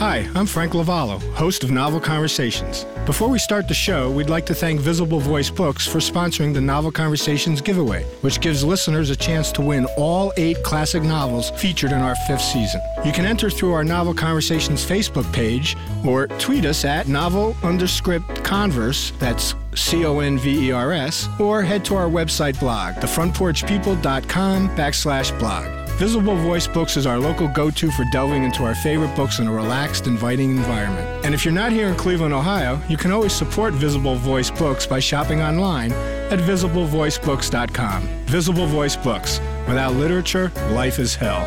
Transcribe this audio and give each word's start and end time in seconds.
Hi, 0.00 0.26
I'm 0.34 0.46
Frank 0.46 0.72
Lavallo, 0.72 1.20
host 1.34 1.62
of 1.62 1.70
Novel 1.70 2.00
Conversations. 2.00 2.86
Before 3.04 3.28
we 3.28 3.38
start 3.38 3.68
the 3.68 3.74
show, 3.74 4.10
we'd 4.10 4.30
like 4.30 4.46
to 4.46 4.54
thank 4.54 4.80
Visible 4.80 5.20
Voice 5.20 5.50
Books 5.50 5.86
for 5.86 5.98
sponsoring 5.98 6.54
the 6.54 6.60
Novel 6.62 6.90
Conversations 6.90 7.60
giveaway, 7.60 8.04
which 8.22 8.40
gives 8.40 8.64
listeners 8.64 9.10
a 9.10 9.14
chance 9.14 9.52
to 9.52 9.60
win 9.60 9.86
all 9.98 10.32
eight 10.38 10.62
classic 10.62 11.02
novels 11.02 11.50
featured 11.50 11.92
in 11.92 11.98
our 11.98 12.14
fifth 12.26 12.40
season. 12.40 12.80
You 13.04 13.12
can 13.12 13.26
enter 13.26 13.50
through 13.50 13.74
our 13.74 13.84
Novel 13.84 14.14
Conversations 14.14 14.82
Facebook 14.82 15.30
page 15.34 15.76
or 16.02 16.28
tweet 16.28 16.64
us 16.64 16.86
at 16.86 17.06
novel 17.06 17.52
underscript 17.60 18.42
converse, 18.42 19.12
that's 19.18 19.54
C 19.74 20.06
O 20.06 20.20
N 20.20 20.38
V 20.38 20.68
E 20.68 20.72
R 20.72 20.92
S, 20.92 21.28
or 21.38 21.60
head 21.60 21.84
to 21.84 21.96
our 21.96 22.08
website 22.08 22.58
blog, 22.58 22.94
thefrontporchpeople.com 22.94 24.70
backslash 24.70 25.38
blog. 25.38 25.89
Visible 26.00 26.34
Voice 26.34 26.66
Books 26.66 26.96
is 26.96 27.04
our 27.04 27.18
local 27.18 27.46
go 27.46 27.70
to 27.70 27.90
for 27.90 28.06
delving 28.10 28.42
into 28.42 28.64
our 28.64 28.74
favorite 28.74 29.14
books 29.14 29.38
in 29.38 29.46
a 29.46 29.52
relaxed, 29.52 30.06
inviting 30.06 30.56
environment. 30.56 31.26
And 31.26 31.34
if 31.34 31.44
you're 31.44 31.52
not 31.52 31.72
here 31.72 31.88
in 31.88 31.94
Cleveland, 31.94 32.32
Ohio, 32.32 32.80
you 32.88 32.96
can 32.96 33.12
always 33.12 33.34
support 33.34 33.74
Visible 33.74 34.14
Voice 34.14 34.50
Books 34.50 34.86
by 34.86 34.98
shopping 34.98 35.42
online 35.42 35.92
at 35.92 36.38
visiblevoicebooks.com. 36.38 38.02
Visible 38.24 38.66
Voice 38.66 38.96
Books. 38.96 39.40
Without 39.68 39.92
literature, 39.92 40.50
life 40.70 40.98
is 40.98 41.14
hell. 41.14 41.44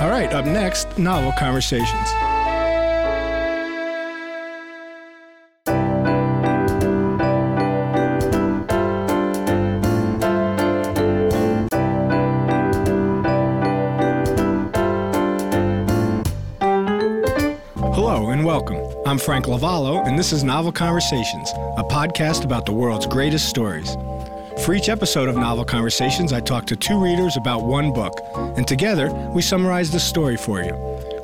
All 0.00 0.08
right, 0.08 0.32
up 0.32 0.44
next, 0.44 0.96
Novel 0.96 1.32
Conversations. 1.36 2.29
I'm 19.10 19.18
Frank 19.18 19.46
Lavallo, 19.46 20.06
and 20.06 20.16
this 20.16 20.32
is 20.32 20.44
Novel 20.44 20.70
Conversations, 20.70 21.50
a 21.76 21.82
podcast 21.82 22.44
about 22.44 22.64
the 22.64 22.70
world's 22.70 23.08
greatest 23.08 23.48
stories. 23.48 23.96
For 24.64 24.72
each 24.72 24.88
episode 24.88 25.28
of 25.28 25.34
Novel 25.34 25.64
Conversations, 25.64 26.32
I 26.32 26.38
talk 26.38 26.64
to 26.66 26.76
two 26.76 26.96
readers 26.96 27.36
about 27.36 27.64
one 27.64 27.92
book, 27.92 28.20
and 28.56 28.68
together 28.68 29.10
we 29.34 29.42
summarize 29.42 29.90
the 29.90 29.98
story 29.98 30.36
for 30.36 30.62
you. 30.62 30.76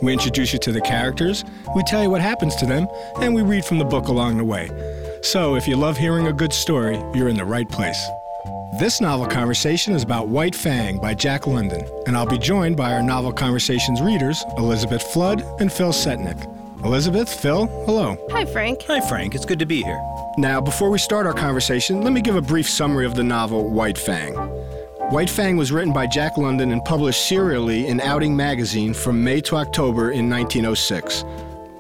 We 0.03 0.13
introduce 0.13 0.53
you 0.53 0.59
to 0.59 0.73
the 0.73 0.81
characters, 0.81 1.45
we 1.77 1.85
tell 1.85 2.03
you 2.03 2.11
what 2.11 2.21
happens 2.21 2.57
to 2.57 2.67
them, 2.67 2.89
and 3.21 3.33
we 3.33 3.43
read 3.43 3.65
from 3.65 3.79
the 3.79 3.85
book 3.85 4.09
along 4.09 4.39
the 4.39 4.45
way. 4.45 4.69
So 5.23 5.55
if 5.55 5.69
you 5.69 5.77
love 5.77 5.97
hearing 5.97 6.27
a 6.27 6.33
good 6.33 6.53
story, 6.53 6.97
you're 7.15 7.29
in 7.29 7.37
the 7.37 7.45
right 7.45 7.69
place. 7.69 8.05
This 8.81 9.01
novel 9.01 9.27
conversation 9.27 9.95
is 9.95 10.03
about 10.03 10.27
White 10.27 10.57
Fang 10.57 10.99
by 10.99 11.15
Jack 11.15 11.47
London, 11.47 11.89
and 12.09 12.17
I'll 12.17 12.27
be 12.27 12.37
joined 12.37 12.77
by 12.77 12.95
our 12.95 13.03
Novel 13.05 13.33
Conversations 13.33 14.03
readers, 14.03 14.45
Elizabeth 14.59 15.05
Flood 15.13 15.45
and 15.61 15.73
Phil 15.73 15.93
Setnick. 15.93 16.56
Elizabeth, 16.87 17.29
Phil, 17.35 17.67
hello. 17.85 18.17
Hi, 18.31 18.45
Frank. 18.45 18.85
Hi, 18.85 19.01
Frank. 19.01 19.35
It's 19.35 19.45
good 19.45 19.59
to 19.59 19.67
be 19.67 19.83
here. 19.83 20.01
Now, 20.39 20.61
before 20.61 20.89
we 20.89 20.99
start 20.99 21.27
our 21.27 21.33
conversation, 21.33 22.01
let 22.03 22.13
me 22.13 22.21
give 22.21 22.37
a 22.37 22.41
brief 22.41 22.71
summary 22.71 23.05
of 23.05 23.17
the 23.17 23.25
novel 23.25 23.69
White 23.69 23.99
Fang. 23.99 24.35
White 25.11 25.29
Fang 25.29 25.57
was 25.57 25.73
written 25.73 25.93
by 25.93 26.07
Jack 26.07 26.37
London 26.37 26.71
and 26.71 26.85
published 26.85 27.27
serially 27.27 27.89
in 27.89 28.01
Outing 28.01 28.37
magazine 28.37 28.95
from 28.95 29.25
May 29.25 29.41
to 29.43 29.57
October 29.57 30.13
in 30.13 30.31
1906. 30.31 31.25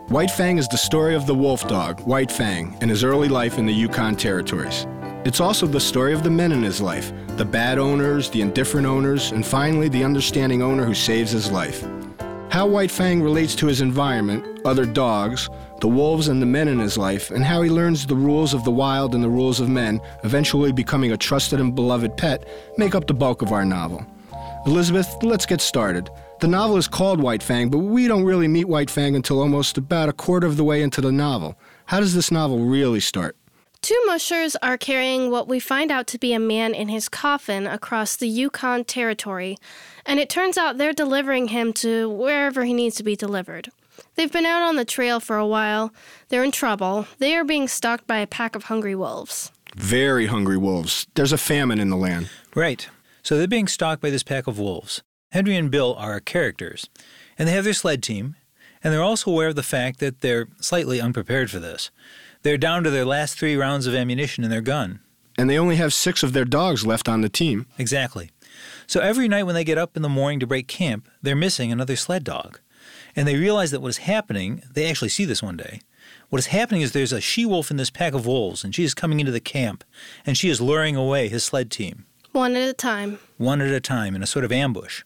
White 0.08 0.32
Fang 0.32 0.58
is 0.58 0.66
the 0.66 0.76
story 0.76 1.14
of 1.14 1.26
the 1.26 1.34
wolf 1.36 1.68
dog, 1.68 2.00
White 2.00 2.32
Fang, 2.32 2.76
and 2.80 2.90
his 2.90 3.04
early 3.04 3.28
life 3.28 3.58
in 3.58 3.66
the 3.66 3.72
Yukon 3.72 4.16
territories. 4.16 4.88
It's 5.24 5.40
also 5.40 5.68
the 5.68 5.78
story 5.78 6.14
of 6.14 6.24
the 6.24 6.30
men 6.30 6.50
in 6.50 6.64
his 6.64 6.80
life 6.80 7.12
the 7.36 7.44
bad 7.44 7.78
owners, 7.78 8.28
the 8.30 8.40
indifferent 8.40 8.88
owners, 8.88 9.30
and 9.30 9.46
finally 9.46 9.88
the 9.88 10.02
understanding 10.02 10.62
owner 10.62 10.84
who 10.84 10.94
saves 10.94 11.30
his 11.30 11.52
life. 11.52 11.86
How 12.50 12.66
White 12.66 12.90
Fang 12.90 13.22
relates 13.22 13.54
to 13.56 13.66
his 13.66 13.80
environment, 13.80 14.60
other 14.64 14.86
dogs, 14.86 15.50
the 15.80 15.88
wolves, 15.88 16.28
and 16.28 16.40
the 16.40 16.46
men 16.46 16.68
in 16.68 16.78
his 16.78 16.96
life, 16.96 17.30
and 17.30 17.44
how 17.44 17.60
he 17.60 17.68
learns 17.68 18.06
the 18.06 18.14
rules 18.14 18.54
of 18.54 18.64
the 18.64 18.70
wild 18.70 19.14
and 19.14 19.22
the 19.22 19.28
rules 19.28 19.60
of 19.60 19.68
men, 19.68 20.00
eventually 20.24 20.72
becoming 20.72 21.12
a 21.12 21.16
trusted 21.16 21.60
and 21.60 21.74
beloved 21.74 22.16
pet, 22.16 22.48
make 22.78 22.94
up 22.94 23.06
the 23.06 23.14
bulk 23.14 23.42
of 23.42 23.52
our 23.52 23.64
novel. 23.64 24.06
Elizabeth, 24.64 25.14
let's 25.22 25.44
get 25.44 25.60
started. 25.60 26.08
The 26.40 26.48
novel 26.48 26.76
is 26.76 26.88
called 26.88 27.20
White 27.20 27.42
Fang, 27.42 27.68
but 27.68 27.78
we 27.78 28.08
don't 28.08 28.24
really 28.24 28.48
meet 28.48 28.68
White 28.68 28.90
Fang 28.90 29.16
until 29.16 29.40
almost 29.40 29.76
about 29.76 30.08
a 30.08 30.12
quarter 30.12 30.46
of 30.46 30.56
the 30.56 30.64
way 30.64 30.82
into 30.82 31.00
the 31.00 31.12
novel. 31.12 31.58
How 31.86 32.00
does 32.00 32.14
this 32.14 32.30
novel 32.30 32.60
really 32.60 33.00
start? 33.00 33.36
Two 33.82 34.02
mushers 34.06 34.56
are 34.62 34.76
carrying 34.76 35.30
what 35.30 35.46
we 35.46 35.60
find 35.60 35.92
out 35.92 36.06
to 36.08 36.18
be 36.18 36.32
a 36.32 36.40
man 36.40 36.74
in 36.74 36.88
his 36.88 37.08
coffin 37.08 37.66
across 37.66 38.16
the 38.16 38.26
Yukon 38.26 38.84
Territory, 38.84 39.56
and 40.06 40.20
it 40.20 40.28
turns 40.28 40.56
out 40.56 40.78
they're 40.78 40.92
delivering 40.92 41.48
him 41.48 41.72
to 41.74 42.08
wherever 42.08 42.64
he 42.64 42.72
needs 42.72 42.96
to 42.96 43.02
be 43.02 43.16
delivered. 43.16 43.70
They've 44.14 44.32
been 44.32 44.46
out 44.46 44.62
on 44.62 44.76
the 44.76 44.84
trail 44.84 45.20
for 45.20 45.36
a 45.36 45.46
while. 45.46 45.92
They're 46.28 46.44
in 46.44 46.52
trouble. 46.52 47.06
They 47.18 47.34
are 47.34 47.44
being 47.44 47.68
stalked 47.68 48.06
by 48.06 48.18
a 48.18 48.26
pack 48.26 48.54
of 48.54 48.64
hungry 48.64 48.94
wolves. 48.94 49.50
Very 49.74 50.26
hungry 50.26 50.56
wolves. 50.56 51.06
There's 51.14 51.32
a 51.32 51.38
famine 51.38 51.78
in 51.78 51.90
the 51.90 51.96
land. 51.96 52.30
Right. 52.54 52.88
So 53.22 53.36
they're 53.36 53.46
being 53.46 53.68
stalked 53.68 54.00
by 54.00 54.10
this 54.10 54.22
pack 54.22 54.46
of 54.46 54.58
wolves. 54.58 55.02
Henry 55.32 55.56
and 55.56 55.70
Bill 55.70 55.94
are 55.98 56.12
our 56.12 56.20
characters, 56.20 56.88
and 57.38 57.48
they 57.48 57.52
have 57.52 57.64
their 57.64 57.74
sled 57.74 58.02
team, 58.02 58.36
and 58.82 58.92
they're 58.92 59.02
also 59.02 59.30
aware 59.30 59.48
of 59.48 59.56
the 59.56 59.62
fact 59.62 59.98
that 59.98 60.20
they're 60.20 60.48
slightly 60.60 61.00
unprepared 61.00 61.50
for 61.50 61.58
this. 61.58 61.90
They're 62.42 62.56
down 62.56 62.84
to 62.84 62.90
their 62.90 63.04
last 63.04 63.38
three 63.38 63.56
rounds 63.56 63.86
of 63.86 63.94
ammunition 63.94 64.44
in 64.44 64.50
their 64.50 64.60
gun. 64.60 65.00
And 65.36 65.50
they 65.50 65.58
only 65.58 65.76
have 65.76 65.92
six 65.92 66.22
of 66.22 66.32
their 66.32 66.44
dogs 66.44 66.86
left 66.86 67.08
on 67.08 67.20
the 67.20 67.28
team. 67.28 67.66
Exactly. 67.78 68.30
So 68.86 69.00
every 69.00 69.28
night 69.28 69.44
when 69.44 69.54
they 69.54 69.64
get 69.64 69.78
up 69.78 69.96
in 69.96 70.02
the 70.02 70.08
morning 70.08 70.40
to 70.40 70.46
break 70.46 70.68
camp, 70.68 71.08
they're 71.22 71.36
missing 71.36 71.72
another 71.72 71.96
sled 71.96 72.24
dog. 72.24 72.60
And 73.14 73.26
they 73.26 73.36
realize 73.36 73.70
that 73.70 73.80
what 73.80 73.88
is 73.88 73.98
happening, 73.98 74.62
they 74.70 74.88
actually 74.88 75.08
see 75.08 75.24
this 75.24 75.42
one 75.42 75.56
day. 75.56 75.80
What 76.28 76.38
is 76.38 76.46
happening 76.46 76.82
is 76.82 76.92
there's 76.92 77.12
a 77.12 77.20
she 77.20 77.46
wolf 77.46 77.70
in 77.70 77.76
this 77.76 77.90
pack 77.90 78.12
of 78.12 78.26
wolves, 78.26 78.62
and 78.62 78.74
she 78.74 78.84
is 78.84 78.94
coming 78.94 79.20
into 79.20 79.32
the 79.32 79.40
camp, 79.40 79.84
and 80.24 80.36
she 80.36 80.48
is 80.48 80.60
luring 80.60 80.94
away 80.94 81.28
his 81.28 81.44
sled 81.44 81.70
team. 81.70 82.04
One 82.32 82.54
at 82.54 82.68
a 82.68 82.74
time. 82.74 83.18
One 83.38 83.60
at 83.60 83.72
a 83.72 83.80
time 83.80 84.14
in 84.14 84.22
a 84.22 84.26
sort 84.26 84.44
of 84.44 84.52
ambush. 84.52 85.02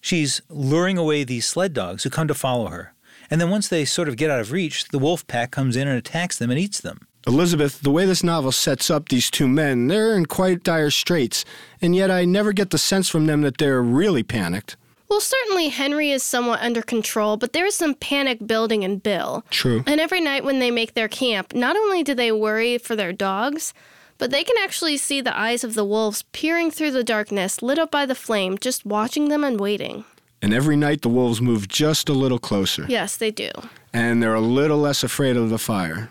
She's 0.00 0.42
luring 0.48 0.98
away 0.98 1.24
these 1.24 1.46
sled 1.46 1.72
dogs 1.72 2.04
who 2.04 2.10
come 2.10 2.28
to 2.28 2.34
follow 2.34 2.68
her. 2.68 2.94
And 3.30 3.40
then 3.40 3.50
once 3.50 3.68
they 3.68 3.84
sort 3.84 4.08
of 4.08 4.16
get 4.16 4.30
out 4.30 4.40
of 4.40 4.52
reach, 4.52 4.88
the 4.88 4.98
wolf 4.98 5.26
pack 5.26 5.50
comes 5.50 5.76
in 5.76 5.88
and 5.88 5.98
attacks 5.98 6.38
them 6.38 6.50
and 6.50 6.58
eats 6.58 6.80
them. 6.80 7.07
Elizabeth, 7.28 7.82
the 7.82 7.90
way 7.90 8.06
this 8.06 8.24
novel 8.24 8.50
sets 8.50 8.90
up 8.90 9.10
these 9.10 9.30
two 9.30 9.46
men, 9.46 9.88
they're 9.88 10.16
in 10.16 10.24
quite 10.24 10.62
dire 10.62 10.90
straits, 10.90 11.44
and 11.82 11.94
yet 11.94 12.10
I 12.10 12.24
never 12.24 12.54
get 12.54 12.70
the 12.70 12.78
sense 12.78 13.10
from 13.10 13.26
them 13.26 13.42
that 13.42 13.58
they're 13.58 13.82
really 13.82 14.22
panicked. 14.22 14.76
Well, 15.10 15.20
certainly 15.20 15.68
Henry 15.68 16.10
is 16.10 16.22
somewhat 16.22 16.60
under 16.60 16.80
control, 16.80 17.36
but 17.36 17.52
there 17.52 17.66
is 17.66 17.74
some 17.74 17.94
panic 17.94 18.46
building 18.46 18.82
in 18.82 18.96
Bill. 18.96 19.44
True. 19.50 19.84
And 19.86 20.00
every 20.00 20.22
night 20.22 20.42
when 20.42 20.58
they 20.58 20.70
make 20.70 20.94
their 20.94 21.08
camp, 21.08 21.54
not 21.54 21.76
only 21.76 22.02
do 22.02 22.14
they 22.14 22.32
worry 22.32 22.78
for 22.78 22.96
their 22.96 23.12
dogs, 23.12 23.74
but 24.16 24.30
they 24.30 24.42
can 24.42 24.56
actually 24.62 24.96
see 24.96 25.20
the 25.20 25.38
eyes 25.38 25.62
of 25.62 25.74
the 25.74 25.84
wolves 25.84 26.22
peering 26.32 26.70
through 26.70 26.92
the 26.92 27.04
darkness, 27.04 27.60
lit 27.60 27.78
up 27.78 27.90
by 27.90 28.06
the 28.06 28.14
flame, 28.14 28.56
just 28.58 28.86
watching 28.86 29.28
them 29.28 29.44
and 29.44 29.60
waiting. 29.60 30.04
And 30.40 30.54
every 30.54 30.76
night 30.76 31.02
the 31.02 31.10
wolves 31.10 31.42
move 31.42 31.68
just 31.68 32.08
a 32.08 32.14
little 32.14 32.38
closer. 32.38 32.86
Yes, 32.88 33.18
they 33.18 33.30
do. 33.30 33.50
And 33.92 34.22
they're 34.22 34.34
a 34.34 34.40
little 34.40 34.78
less 34.78 35.02
afraid 35.02 35.36
of 35.36 35.50
the 35.50 35.58
fire. 35.58 36.08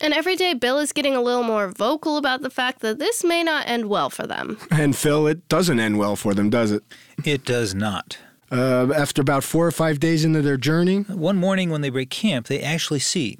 And 0.00 0.14
every 0.14 0.36
day, 0.36 0.54
Bill 0.54 0.78
is 0.78 0.92
getting 0.92 1.14
a 1.16 1.20
little 1.22 1.42
more 1.42 1.68
vocal 1.68 2.16
about 2.16 2.42
the 2.42 2.50
fact 2.50 2.80
that 2.80 2.98
this 2.98 3.24
may 3.24 3.42
not 3.42 3.66
end 3.66 3.88
well 3.88 4.10
for 4.10 4.26
them. 4.26 4.58
And 4.70 4.94
Phil, 4.96 5.26
it 5.26 5.48
doesn't 5.48 5.80
end 5.80 5.98
well 5.98 6.14
for 6.16 6.34
them, 6.34 6.50
does 6.50 6.70
it? 6.70 6.82
It 7.24 7.44
does 7.44 7.74
not. 7.74 8.16
Uh, 8.50 8.92
after 8.94 9.20
about 9.20 9.44
four 9.44 9.66
or 9.66 9.70
five 9.72 9.98
days 10.00 10.24
into 10.24 10.40
their 10.40 10.56
journey, 10.56 11.00
One 11.02 11.36
morning 11.36 11.70
when 11.70 11.80
they 11.80 11.90
break 11.90 12.10
camp, 12.10 12.46
they 12.46 12.60
actually 12.62 13.00
see 13.00 13.38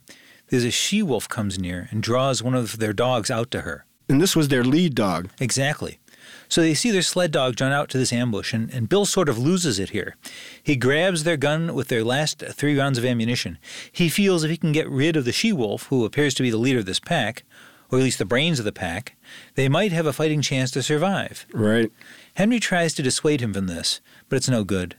there's 0.49 0.65
a 0.65 0.71
she 0.71 1.03
wolf 1.03 1.29
comes 1.29 1.59
near 1.59 1.89
and 1.91 2.03
draws 2.03 2.43
one 2.43 2.55
of 2.55 2.79
their 2.79 2.93
dogs 2.93 3.31
out 3.31 3.51
to 3.53 3.61
her. 3.63 3.85
and 4.09 4.21
this 4.21 4.35
was 4.35 4.49
their 4.49 4.65
lead 4.65 4.95
dog. 4.95 5.29
Exactly. 5.41 5.99
So 6.49 6.61
they 6.61 6.75
see 6.75 6.91
their 6.91 7.03
sled 7.03 7.31
dog 7.31 7.57
drawn 7.57 7.73
out 7.73 7.89
to 7.91 7.99
this 7.99 8.13
ambush, 8.13 8.53
and, 8.53 8.71
and 8.71 8.89
Bill 8.89 9.05
sort 9.05 9.29
of 9.29 9.39
loses 9.39 9.79
it 9.79 9.91
here. 9.91 10.17
He 10.63 10.77
grabs 10.77 11.25
their 11.25 11.37
gun 11.37 11.75
with 11.75 11.89
their 11.89 12.05
last 12.05 12.43
three 12.53 12.79
rounds 12.79 12.99
of 12.99 13.05
ammunition. 13.05 13.59
He 13.91 14.09
feels 14.09 14.45
if 14.45 14.51
he 14.51 14.57
can 14.57 14.73
get 14.73 14.89
rid 14.89 15.17
of 15.17 15.25
the 15.25 15.33
she 15.33 15.53
wolf, 15.53 15.85
who 15.85 16.05
appears 16.05 16.35
to 16.35 16.43
be 16.43 16.51
the 16.51 16.57
leader 16.57 16.79
of 16.79 16.87
this 16.87 17.01
pack, 17.01 17.45
or 17.91 17.99
at 17.99 18.05
least 18.05 18.19
the 18.19 18.25
brains 18.25 18.59
of 18.59 18.65
the 18.65 18.73
pack, 18.73 19.17
they 19.55 19.69
might 19.69 19.93
have 19.93 20.07
a 20.07 20.13
fighting 20.13 20.43
chance 20.43 20.71
to 20.73 20.83
survive. 20.83 21.47
Right. 21.53 21.91
Henry 22.35 22.61
tries 22.61 22.95
to 22.95 23.03
dissuade 23.03 23.41
him 23.41 23.55
from 23.55 23.67
this, 23.67 24.01
but 24.29 24.37
it's 24.37 24.49
no 24.49 24.65
good. 24.65 24.97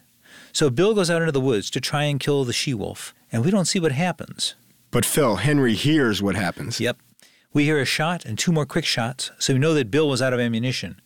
So 0.52 0.70
Bill 0.70 0.96
goes 0.96 1.10
out 1.10 1.22
into 1.22 1.32
the 1.32 1.40
woods 1.40 1.70
to 1.72 1.82
try 1.82 2.04
and 2.04 2.20
kill 2.20 2.44
the 2.44 2.54
she 2.54 2.74
wolf, 2.74 3.14
and 3.32 3.46
we 3.46 3.52
don't 3.52 3.66
see 3.66 3.80
what 3.80 3.92
happens. 3.92 4.56
But 4.92 5.06
Phil, 5.06 5.38
Henry 5.38 5.75
hears 5.75 6.22
what 6.22 6.36
happens. 6.36 6.80
Yep. 6.80 6.98
We 7.54 7.66
hear 7.66 7.80
a 7.80 7.86
shot 7.86 8.25
and 8.25 8.38
two 8.38 8.52
more 8.52 8.66
quick 8.66 8.86
shots, 8.86 9.32
so 9.40 9.54
we 9.54 9.60
know 9.60 9.74
that 9.74 9.92
Bill 9.92 10.10
was 10.10 10.22
out 10.22 10.34
of 10.34 10.40
ammunition. 10.40 11.02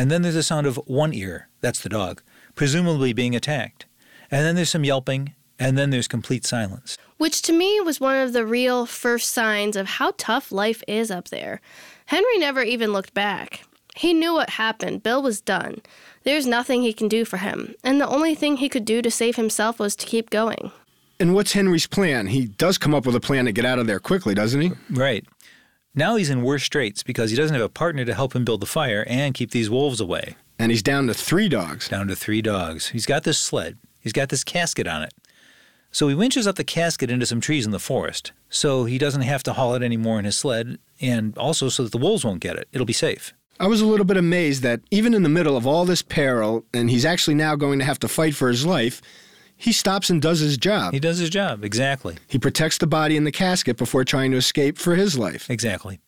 And 0.00 0.10
then 0.10 0.22
there's 0.22 0.34
the 0.34 0.42
sound 0.42 0.66
of 0.66 0.76
one 0.86 1.12
ear, 1.12 1.50
that's 1.60 1.82
the 1.82 1.90
dog, 1.90 2.22
presumably 2.54 3.12
being 3.12 3.36
attacked. 3.36 3.84
And 4.30 4.46
then 4.46 4.54
there's 4.54 4.70
some 4.70 4.82
yelping, 4.82 5.34
and 5.58 5.76
then 5.76 5.90
there's 5.90 6.08
complete 6.08 6.46
silence. 6.46 6.96
Which 7.18 7.42
to 7.42 7.52
me 7.52 7.82
was 7.82 8.00
one 8.00 8.16
of 8.16 8.32
the 8.32 8.46
real 8.46 8.86
first 8.86 9.30
signs 9.30 9.76
of 9.76 9.86
how 9.86 10.14
tough 10.16 10.50
life 10.50 10.82
is 10.88 11.10
up 11.10 11.28
there. 11.28 11.60
Henry 12.06 12.38
never 12.38 12.62
even 12.62 12.94
looked 12.94 13.12
back. 13.12 13.62
He 13.94 14.14
knew 14.14 14.32
what 14.32 14.48
happened. 14.48 15.02
Bill 15.02 15.20
was 15.20 15.42
done. 15.42 15.82
There's 16.22 16.46
nothing 16.46 16.80
he 16.80 16.94
can 16.94 17.08
do 17.08 17.26
for 17.26 17.36
him, 17.36 17.74
and 17.84 18.00
the 18.00 18.08
only 18.08 18.34
thing 18.34 18.56
he 18.56 18.70
could 18.70 18.86
do 18.86 19.02
to 19.02 19.10
save 19.10 19.36
himself 19.36 19.78
was 19.78 19.94
to 19.96 20.06
keep 20.06 20.30
going. 20.30 20.72
And 21.18 21.34
what's 21.34 21.52
Henry's 21.52 21.86
plan? 21.86 22.28
He 22.28 22.46
does 22.46 22.78
come 22.78 22.94
up 22.94 23.04
with 23.04 23.16
a 23.16 23.20
plan 23.20 23.44
to 23.44 23.52
get 23.52 23.66
out 23.66 23.78
of 23.78 23.86
there 23.86 24.00
quickly, 24.00 24.32
doesn't 24.32 24.62
he? 24.62 24.72
Right. 24.88 25.26
Now 25.94 26.14
he's 26.14 26.30
in 26.30 26.42
worse 26.42 26.62
straits 26.62 27.02
because 27.02 27.30
he 27.30 27.36
doesn't 27.36 27.54
have 27.54 27.64
a 27.64 27.68
partner 27.68 28.04
to 28.04 28.14
help 28.14 28.34
him 28.36 28.44
build 28.44 28.60
the 28.60 28.66
fire 28.66 29.04
and 29.08 29.34
keep 29.34 29.50
these 29.50 29.68
wolves 29.68 30.00
away. 30.00 30.36
And 30.56 30.70
he's 30.70 30.84
down 30.84 31.08
to 31.08 31.14
three 31.14 31.48
dogs. 31.48 31.88
Down 31.88 32.06
to 32.08 32.14
three 32.14 32.40
dogs. 32.40 32.90
He's 32.90 33.06
got 33.06 33.24
this 33.24 33.38
sled. 33.38 33.78
He's 34.00 34.12
got 34.12 34.28
this 34.28 34.44
casket 34.44 34.86
on 34.86 35.02
it. 35.02 35.12
So 35.90 36.06
he 36.06 36.14
winches 36.14 36.46
up 36.46 36.54
the 36.54 36.64
casket 36.64 37.10
into 37.10 37.26
some 37.26 37.40
trees 37.40 37.66
in 37.66 37.72
the 37.72 37.80
forest 37.80 38.30
so 38.48 38.84
he 38.84 38.98
doesn't 38.98 39.22
have 39.22 39.42
to 39.42 39.54
haul 39.54 39.74
it 39.74 39.82
anymore 39.82 40.20
in 40.20 40.24
his 40.24 40.36
sled 40.36 40.78
and 41.00 41.36
also 41.36 41.68
so 41.68 41.82
that 41.82 41.92
the 41.92 41.98
wolves 41.98 42.24
won't 42.24 42.40
get 42.40 42.56
it. 42.56 42.68
It'll 42.72 42.86
be 42.86 42.92
safe. 42.92 43.32
I 43.58 43.66
was 43.66 43.80
a 43.80 43.86
little 43.86 44.06
bit 44.06 44.16
amazed 44.16 44.62
that 44.62 44.80
even 44.92 45.12
in 45.12 45.24
the 45.24 45.28
middle 45.28 45.56
of 45.56 45.66
all 45.66 45.84
this 45.84 46.02
peril, 46.02 46.64
and 46.72 46.88
he's 46.88 47.04
actually 47.04 47.34
now 47.34 47.56
going 47.56 47.80
to 47.80 47.84
have 47.84 47.98
to 47.98 48.08
fight 48.08 48.34
for 48.34 48.48
his 48.48 48.64
life, 48.64 49.02
he 49.60 49.72
stops 49.72 50.08
and 50.08 50.22
does 50.22 50.40
his 50.40 50.56
job. 50.56 50.94
He 50.94 51.00
does 51.00 51.18
his 51.18 51.28
job, 51.28 51.64
exactly. 51.64 52.16
He 52.26 52.38
protects 52.38 52.78
the 52.78 52.86
body 52.86 53.14
in 53.14 53.24
the 53.24 53.30
casket 53.30 53.76
before 53.76 54.04
trying 54.04 54.30
to 54.30 54.38
escape 54.38 54.78
for 54.78 54.96
his 54.96 55.18
life. 55.18 55.50
Exactly. 55.50 56.00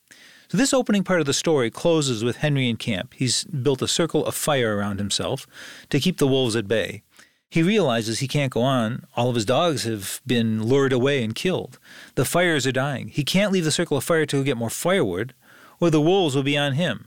So 0.48 0.56
this 0.56 0.72
opening 0.72 1.04
part 1.04 1.20
of 1.20 1.26
the 1.26 1.34
story 1.34 1.70
closes 1.70 2.24
with 2.24 2.38
Henry 2.38 2.70
in 2.70 2.78
camp. 2.78 3.12
He's 3.14 3.44
built 3.44 3.82
a 3.82 3.88
circle 3.88 4.24
of 4.24 4.34
fire 4.34 4.78
around 4.78 4.98
himself 4.98 5.46
to 5.90 6.00
keep 6.00 6.16
the 6.16 6.26
wolves 6.26 6.56
at 6.56 6.66
bay. 6.66 7.02
He 7.50 7.62
realizes 7.62 8.20
he 8.20 8.28
can't 8.28 8.50
go 8.50 8.62
on. 8.62 9.04
All 9.16 9.28
of 9.28 9.34
his 9.34 9.44
dogs 9.44 9.84
have 9.84 10.22
been 10.26 10.62
lured 10.62 10.94
away 10.94 11.22
and 11.22 11.34
killed. 11.34 11.78
The 12.14 12.24
fires 12.24 12.66
are 12.66 12.72
dying. 12.72 13.08
He 13.08 13.22
can't 13.22 13.52
leave 13.52 13.64
the 13.64 13.70
circle 13.70 13.98
of 13.98 14.04
fire 14.04 14.24
to 14.24 14.42
get 14.42 14.56
more 14.56 14.70
firewood, 14.70 15.34
or 15.78 15.90
the 15.90 16.00
wolves 16.00 16.34
will 16.34 16.42
be 16.42 16.56
on 16.56 16.72
him. 16.72 17.06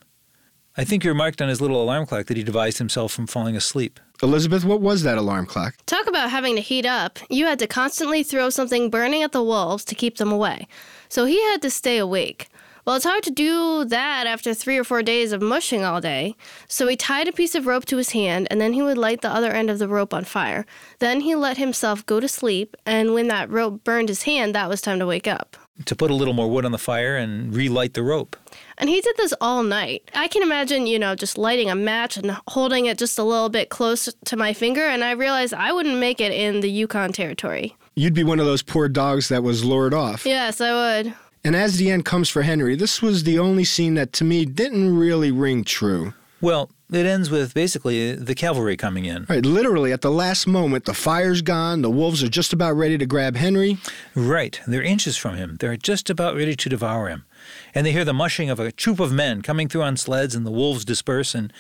I 0.78 0.84
think 0.84 1.06
you're 1.06 1.14
marked 1.14 1.42
on 1.42 1.48
his 1.48 1.62
little 1.62 1.82
alarm 1.82 2.06
clock 2.06 2.26
that 2.26 2.36
he 2.36 2.44
devised 2.44 2.80
himself 2.80 3.14
from 3.14 3.28
falling 3.28 3.56
asleep. 3.56 3.98
Elizabeth, 4.22 4.66
what 4.66 4.82
was 4.82 5.04
that 5.04 5.18
alarm 5.18 5.46
clock? 5.46 5.76
Talk 5.86 6.06
about 6.06 6.30
having 6.30 6.56
to 6.56 6.62
heat 6.62 6.86
up. 6.86 7.18
You 7.30 7.46
had 7.46 7.60
to 7.60 7.68
constantly 7.68 8.24
throw 8.24 8.50
something 8.50 8.90
burning 8.90 9.24
at 9.24 9.32
the 9.32 9.42
wolves 9.42 9.86
to 9.86 9.96
keep 9.96 10.18
them 10.18 10.34
away. 10.34 10.68
So 11.08 11.24
he 11.24 11.42
had 11.44 11.62
to 11.62 11.70
stay 11.70 11.98
awake. 11.98 12.50
Well, 12.84 12.98
it's 12.98 13.06
hard 13.06 13.24
to 13.24 13.32
do 13.32 13.86
that 13.86 14.28
after 14.28 14.54
three 14.54 14.78
or 14.78 14.84
four 14.84 15.02
days 15.02 15.32
of 15.32 15.42
mushing 15.42 15.86
all 15.86 16.02
day. 16.02 16.36
So 16.68 16.88
he 16.88 16.98
tied 16.98 17.30
a 17.30 17.32
piece 17.32 17.56
of 17.56 17.66
rope 17.66 17.86
to 17.86 17.98
his 17.98 18.12
hand, 18.12 18.48
and 18.52 18.60
then 18.60 18.74
he 18.74 18.82
would 18.82 18.98
light 18.98 19.22
the 19.22 19.32
other 19.32 19.54
end 19.54 19.70
of 19.70 19.80
the 19.80 19.88
rope 19.88 20.14
on 20.14 20.26
fire. 20.26 20.66
Then 21.00 21.22
he 21.22 21.36
let 21.36 21.58
himself 21.58 22.06
go 22.06 22.20
to 22.20 22.28
sleep, 22.28 22.76
and 22.86 23.14
when 23.14 23.30
that 23.30 23.50
rope 23.50 23.84
burned 23.86 24.10
his 24.10 24.24
hand, 24.24 24.54
that 24.54 24.70
was 24.70 24.82
time 24.82 25.00
to 25.00 25.08
wake 25.08 25.28
up. 25.28 25.58
To 25.84 25.96
put 25.96 26.10
a 26.10 26.14
little 26.14 26.34
more 26.34 26.50
wood 26.50 26.64
on 26.64 26.72
the 26.72 26.78
fire 26.78 27.18
and 27.18 27.54
relight 27.54 27.96
the 27.96 28.02
rope. 28.02 28.38
And 28.78 28.90
he 28.90 29.02
did 29.02 29.18
this 29.18 29.34
all 29.42 29.62
night. 29.62 30.10
I 30.14 30.30
can 30.30 30.42
imagine, 30.42 30.88
you 30.88 30.98
know, 30.98 31.16
just 31.16 31.38
lighting 31.38 31.70
a 31.70 31.76
match 31.76 32.16
and 32.16 32.32
holding 32.48 32.86
it 32.86 32.98
just 32.98 33.20
a 33.20 33.24
little 33.24 33.50
bit 33.50 33.68
close 33.70 34.08
to 34.24 34.38
my 34.38 34.54
finger, 34.54 34.86
and 34.86 35.04
I 35.04 35.12
realized 35.12 35.54
I 35.54 35.74
wouldn't 35.74 35.98
make 35.98 36.22
it 36.22 36.32
in 36.32 36.62
the 36.62 36.70
Yukon 36.70 37.12
territory. 37.12 37.76
You'd 37.94 38.14
be 38.14 38.24
one 38.24 38.40
of 38.40 38.46
those 38.46 38.62
poor 38.62 38.88
dogs 38.88 39.28
that 39.28 39.44
was 39.44 39.66
lured 39.66 39.94
off. 39.94 40.26
Yes, 40.26 40.62
I 40.62 40.72
would. 41.02 41.14
And 41.44 41.56
as 41.56 41.78
the 41.78 41.92
end 41.92 42.06
comes 42.06 42.30
for 42.30 42.42
Henry, 42.42 42.76
this 42.76 43.02
was 43.02 43.24
the 43.24 43.38
only 43.38 43.66
scene 43.66 43.96
that 43.96 44.14
to 44.14 44.24
me 44.24 44.46
didn't 44.46 44.98
really 44.98 45.30
ring 45.30 45.64
true. 45.64 46.14
Well, 46.42 46.70
it 46.92 47.06
ends 47.06 47.30
with 47.30 47.54
basically 47.54 48.14
the 48.14 48.36
cavalry 48.36 48.78
coming 48.78 49.06
in. 49.06 49.26
Right, 49.28 49.46
literally 49.46 49.92
at 49.92 50.02
the 50.02 50.12
last 50.12 50.46
moment, 50.46 50.86
the 50.86 50.94
fire's 50.94 51.42
gone, 51.42 51.82
the 51.82 51.90
wolves 51.90 52.24
are 52.24 52.30
just 52.30 52.54
about 52.54 52.74
ready 52.74 52.98
to 52.98 53.06
grab 53.06 53.36
Henry. 53.36 53.78
Right, 54.14 54.60
they're 54.68 54.84
inches 54.84 55.18
from 55.18 55.36
him. 55.36 55.58
They're 55.60 55.78
just 55.78 56.10
about 56.10 56.36
ready 56.36 56.56
to 56.56 56.70
devour 56.70 57.08
him. 57.10 57.26
And 57.74 57.86
they 57.86 57.92
hear 57.92 58.06
the 58.06 58.14
mushing 58.14 58.50
of 58.50 58.60
a 58.60 58.72
troop 58.72 59.00
of 59.00 59.12
men 59.12 59.42
coming 59.42 59.68
through 59.68 59.84
on 59.84 59.98
sleds, 59.98 60.36
and 60.36 60.46
the 60.46 60.52
wolves 60.52 60.86
disperse, 60.86 61.34
and 61.34 61.52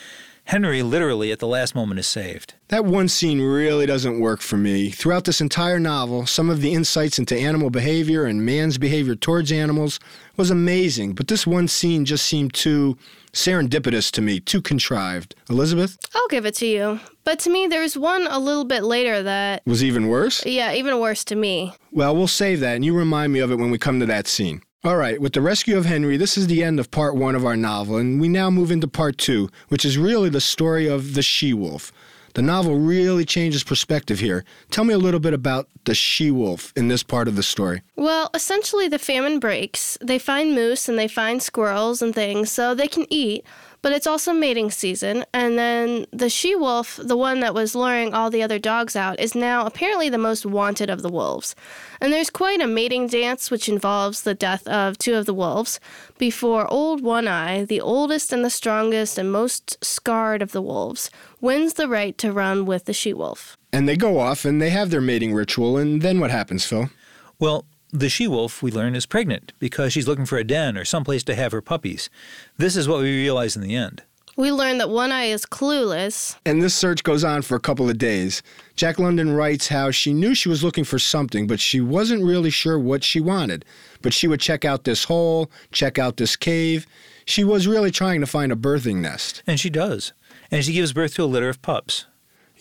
Henry 0.46 0.84
literally 0.84 1.32
at 1.32 1.40
the 1.40 1.48
last 1.48 1.74
moment 1.74 2.00
is 2.00 2.06
saved. 2.06 2.54
That 2.68 2.86
one 2.86 3.08
scene 3.08 3.42
really 3.42 3.88
doesn't 3.88 4.20
work 4.20 4.42
for 4.42 4.58
me. 4.58 4.92
Throughout 4.92 5.26
this 5.26 5.42
entire 5.42 5.80
novel, 5.80 6.28
some 6.28 6.52
of 6.52 6.62
the 6.62 6.72
insights 6.72 7.18
into 7.18 7.36
animal 7.36 7.72
behavior 7.72 8.26
and 8.26 8.46
man's 8.46 8.78
behavior 8.78 9.16
towards 9.16 9.52
animals 9.52 10.00
was 10.38 10.52
amazing, 10.52 11.14
but 11.14 11.30
this 11.30 11.48
one 11.48 11.68
scene 11.68 12.06
just 12.06 12.28
seemed 12.28 12.54
too 12.54 12.96
serendipitous 13.36 14.10
to 14.12 14.22
me, 14.22 14.40
too 14.40 14.62
contrived. 14.62 15.36
Elizabeth? 15.50 15.98
I'll 16.16 16.28
give 16.30 16.46
it 16.46 16.56
to 16.56 16.66
you. 16.66 17.00
But 17.24 17.40
to 17.40 17.50
me, 17.50 17.68
there's 17.68 17.98
one 17.98 18.28
a 18.28 18.40
little 18.40 18.66
bit 18.66 18.84
later 18.84 19.22
that. 19.22 19.62
Was 19.66 19.84
even 19.84 20.08
worse? 20.08 20.46
Yeah, 20.46 20.74
even 20.74 21.00
worse 21.00 21.24
to 21.26 21.36
me. 21.36 21.74
Well, 21.92 22.16
we'll 22.16 22.28
save 22.28 22.62
that, 22.62 22.76
and 22.76 22.86
you 22.86 22.96
remind 22.96 23.34
me 23.34 23.40
of 23.40 23.52
it 23.52 23.60
when 23.60 23.72
we 23.72 23.78
come 23.78 24.00
to 24.00 24.06
that 24.08 24.28
scene. 24.28 24.62
All 24.84 24.98
right, 24.98 25.20
with 25.20 25.34
the 25.34 25.42
rescue 25.42 25.78
of 25.78 25.86
Henry, 25.86 26.16
this 26.16 26.38
is 26.38 26.46
the 26.46 26.64
end 26.64 26.80
of 26.80 26.92
part 26.92 27.16
one 27.16 27.34
of 27.34 27.44
our 27.44 27.58
novel, 27.58 27.98
and 27.98 28.22
we 28.22 28.28
now 28.28 28.52
move 28.52 28.70
into 28.70 28.88
part 28.88 29.18
two, 29.18 29.50
which 29.70 29.84
is 29.84 29.98
really 29.98 30.30
the 30.30 30.40
story 30.40 30.88
of 30.88 31.16
the 31.16 31.24
she 31.24 31.56
wolf. 31.56 31.92
The 32.36 32.42
novel 32.42 32.76
really 32.78 33.24
changes 33.24 33.64
perspective 33.64 34.20
here. 34.20 34.44
Tell 34.70 34.84
me 34.84 34.94
a 34.94 34.98
little 34.98 35.22
bit 35.22 35.34
about 35.34 35.70
the 35.86 35.96
she 35.96 36.32
wolf 36.32 36.74
in 36.76 36.90
this 36.90 37.02
part 37.02 37.30
of 37.30 37.38
the 37.38 37.44
story. 37.44 37.82
Well, 37.96 38.30
essentially, 38.34 38.90
the 38.90 39.00
famine 39.00 39.40
breaks. 39.40 39.98
They 40.02 40.20
find 40.20 40.54
moose 40.54 40.90
and 40.90 41.00
they 41.00 41.08
find 41.08 41.42
squirrels 41.42 42.02
and 42.02 42.14
things, 42.14 42.52
so 42.52 42.76
they 42.76 42.90
can 42.90 43.06
eat 43.10 43.46
but 43.86 43.94
it's 43.94 44.08
also 44.08 44.34
mating 44.34 44.72
season. 44.72 45.24
And 45.32 45.60
then 45.60 46.08
the 46.10 46.28
she 46.28 46.56
wolf, 46.56 47.00
the 47.00 47.16
one 47.16 47.42
that 47.42 47.54
was 47.54 47.76
luring 47.76 48.16
all 48.16 48.32
the 48.32 48.42
other 48.42 48.58
dogs 48.58 48.96
out, 48.96 49.20
is 49.20 49.36
now 49.36 49.64
apparently 49.64 50.10
the 50.10 50.18
most 50.18 50.44
wanted 50.44 50.90
of 50.90 51.04
the 51.04 51.10
wolves. 51.12 51.54
And 52.02 52.12
there's 52.12 52.32
quite 52.32 52.62
a 52.62 52.66
mating 52.66 53.06
dance, 53.10 53.52
which 53.52 53.70
involves 53.70 54.24
the 54.24 54.34
death 54.34 54.68
of 54.68 54.98
two 54.98 55.14
of 55.14 55.28
the 55.28 55.36
wolves 55.36 55.80
before 56.18 56.68
Old 56.74 57.04
One 57.04 57.28
Eye, 57.28 57.64
the 57.64 57.80
oldest 57.80 58.34
and 58.34 58.44
the 58.44 58.50
strongest 58.50 59.20
and 59.20 59.32
most 59.32 59.78
scarred 59.86 60.42
of 60.42 60.52
the 60.52 60.64
wolves, 60.64 61.12
wins 61.40 61.74
the 61.74 61.88
right 61.88 62.18
to 62.18 62.34
run 62.34 62.66
with 62.66 62.86
the 62.86 62.94
she 62.94 63.14
wolf. 63.14 63.56
And 63.72 63.88
they 63.88 63.98
go 63.98 64.18
off 64.18 64.46
and 64.46 64.60
they 64.60 64.72
have 64.72 64.90
their 64.90 65.00
mating 65.00 65.32
ritual, 65.36 65.78
and 65.78 66.02
then 66.02 66.20
what 66.20 66.32
happens, 66.32 66.66
Phil? 66.66 66.90
Well, 67.38 67.66
the 67.92 68.10
she 68.10 68.28
wolf, 68.28 68.62
we 68.62 68.72
learn, 68.72 68.96
is 68.96 69.06
pregnant 69.06 69.54
because 69.60 69.94
she's 69.94 70.08
looking 70.08 70.26
for 70.26 70.38
a 70.38 70.44
den 70.44 70.78
or 70.78 70.86
someplace 70.86 71.24
to 71.24 71.36
have 71.36 71.52
her 71.52 71.62
puppies. 71.62 72.10
This 72.58 72.76
is 72.76 72.88
what 72.88 73.02
we 73.02 73.16
realize 73.16 73.56
in 73.56 73.62
the 73.62 73.76
end. 73.76 74.04
We 74.38 74.52
learn 74.52 74.80
that 74.80 74.90
One 74.90 75.14
Eye 75.14 75.26
is 75.26 75.46
clueless. 75.46 76.36
And 76.46 76.62
this 76.62 76.76
search 76.76 77.04
goes 77.04 77.24
on 77.24 77.42
for 77.42 77.56
a 77.56 77.60
couple 77.60 77.90
of 77.90 77.98
days. 77.98 78.44
Jack 78.76 79.00
London 79.00 79.32
writes 79.32 79.70
how 79.70 79.92
she 79.92 80.14
knew 80.14 80.36
she 80.36 80.50
was 80.50 80.62
looking 80.62 80.84
for 80.84 81.00
something, 81.00 81.48
but 81.48 81.62
she 81.62 81.80
wasn't 81.80 82.22
really 82.22 82.50
sure 82.50 82.78
what 82.78 83.02
she 83.02 83.22
wanted. 83.22 83.64
But 84.02 84.14
she 84.14 84.28
would 84.28 84.42
check 84.42 84.66
out 84.66 84.84
this 84.84 85.06
hole, 85.06 85.50
check 85.72 85.98
out 85.98 86.18
this 86.18 86.36
cave. 86.36 86.86
She 87.24 87.46
was 87.46 87.66
really 87.66 87.92
trying 87.92 88.20
to 88.20 88.28
find 88.28 88.52
a 88.52 88.58
birthing 88.58 88.98
nest. 88.98 89.42
And 89.48 89.58
she 89.58 89.70
does. 89.70 90.12
And 90.52 90.66
she 90.66 90.74
gives 90.74 90.92
birth 90.92 91.16
to 91.16 91.24
a 91.24 91.26
litter 91.26 91.48
of 91.48 91.62
pups. 91.62 92.06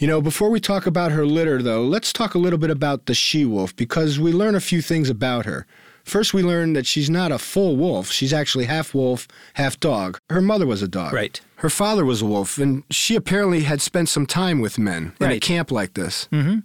You 0.04 0.08
know, 0.08 0.20
before 0.20 0.50
we 0.50 0.60
talk 0.60 0.84
about 0.84 1.12
her 1.12 1.24
litter, 1.24 1.62
though, 1.62 1.82
let's 1.82 2.12
talk 2.12 2.34
a 2.34 2.38
little 2.38 2.58
bit 2.58 2.68
about 2.68 3.06
the 3.06 3.14
she 3.14 3.46
wolf 3.46 3.74
because 3.74 4.20
we 4.20 4.32
learn 4.32 4.54
a 4.54 4.60
few 4.60 4.82
things 4.82 5.08
about 5.08 5.46
her. 5.46 5.66
First, 6.04 6.34
we 6.34 6.42
learn 6.42 6.74
that 6.74 6.84
she's 6.84 7.08
not 7.08 7.32
a 7.32 7.38
full 7.38 7.74
wolf. 7.78 8.10
She's 8.10 8.30
actually 8.30 8.66
half 8.66 8.92
wolf, 8.92 9.26
half 9.54 9.80
dog. 9.80 10.18
Her 10.28 10.42
mother 10.42 10.66
was 10.66 10.82
a 10.82 10.88
dog. 10.88 11.14
Right. 11.14 11.40
Her 11.56 11.70
father 11.70 12.04
was 12.04 12.20
a 12.20 12.26
wolf, 12.26 12.58
and 12.58 12.82
she 12.90 13.16
apparently 13.16 13.62
had 13.62 13.80
spent 13.80 14.10
some 14.10 14.26
time 14.26 14.60
with 14.60 14.76
men 14.76 15.14
in 15.20 15.30
a 15.30 15.40
camp 15.40 15.70
like 15.70 15.94
this. 15.94 16.28
Mm-hmm. 16.30 16.58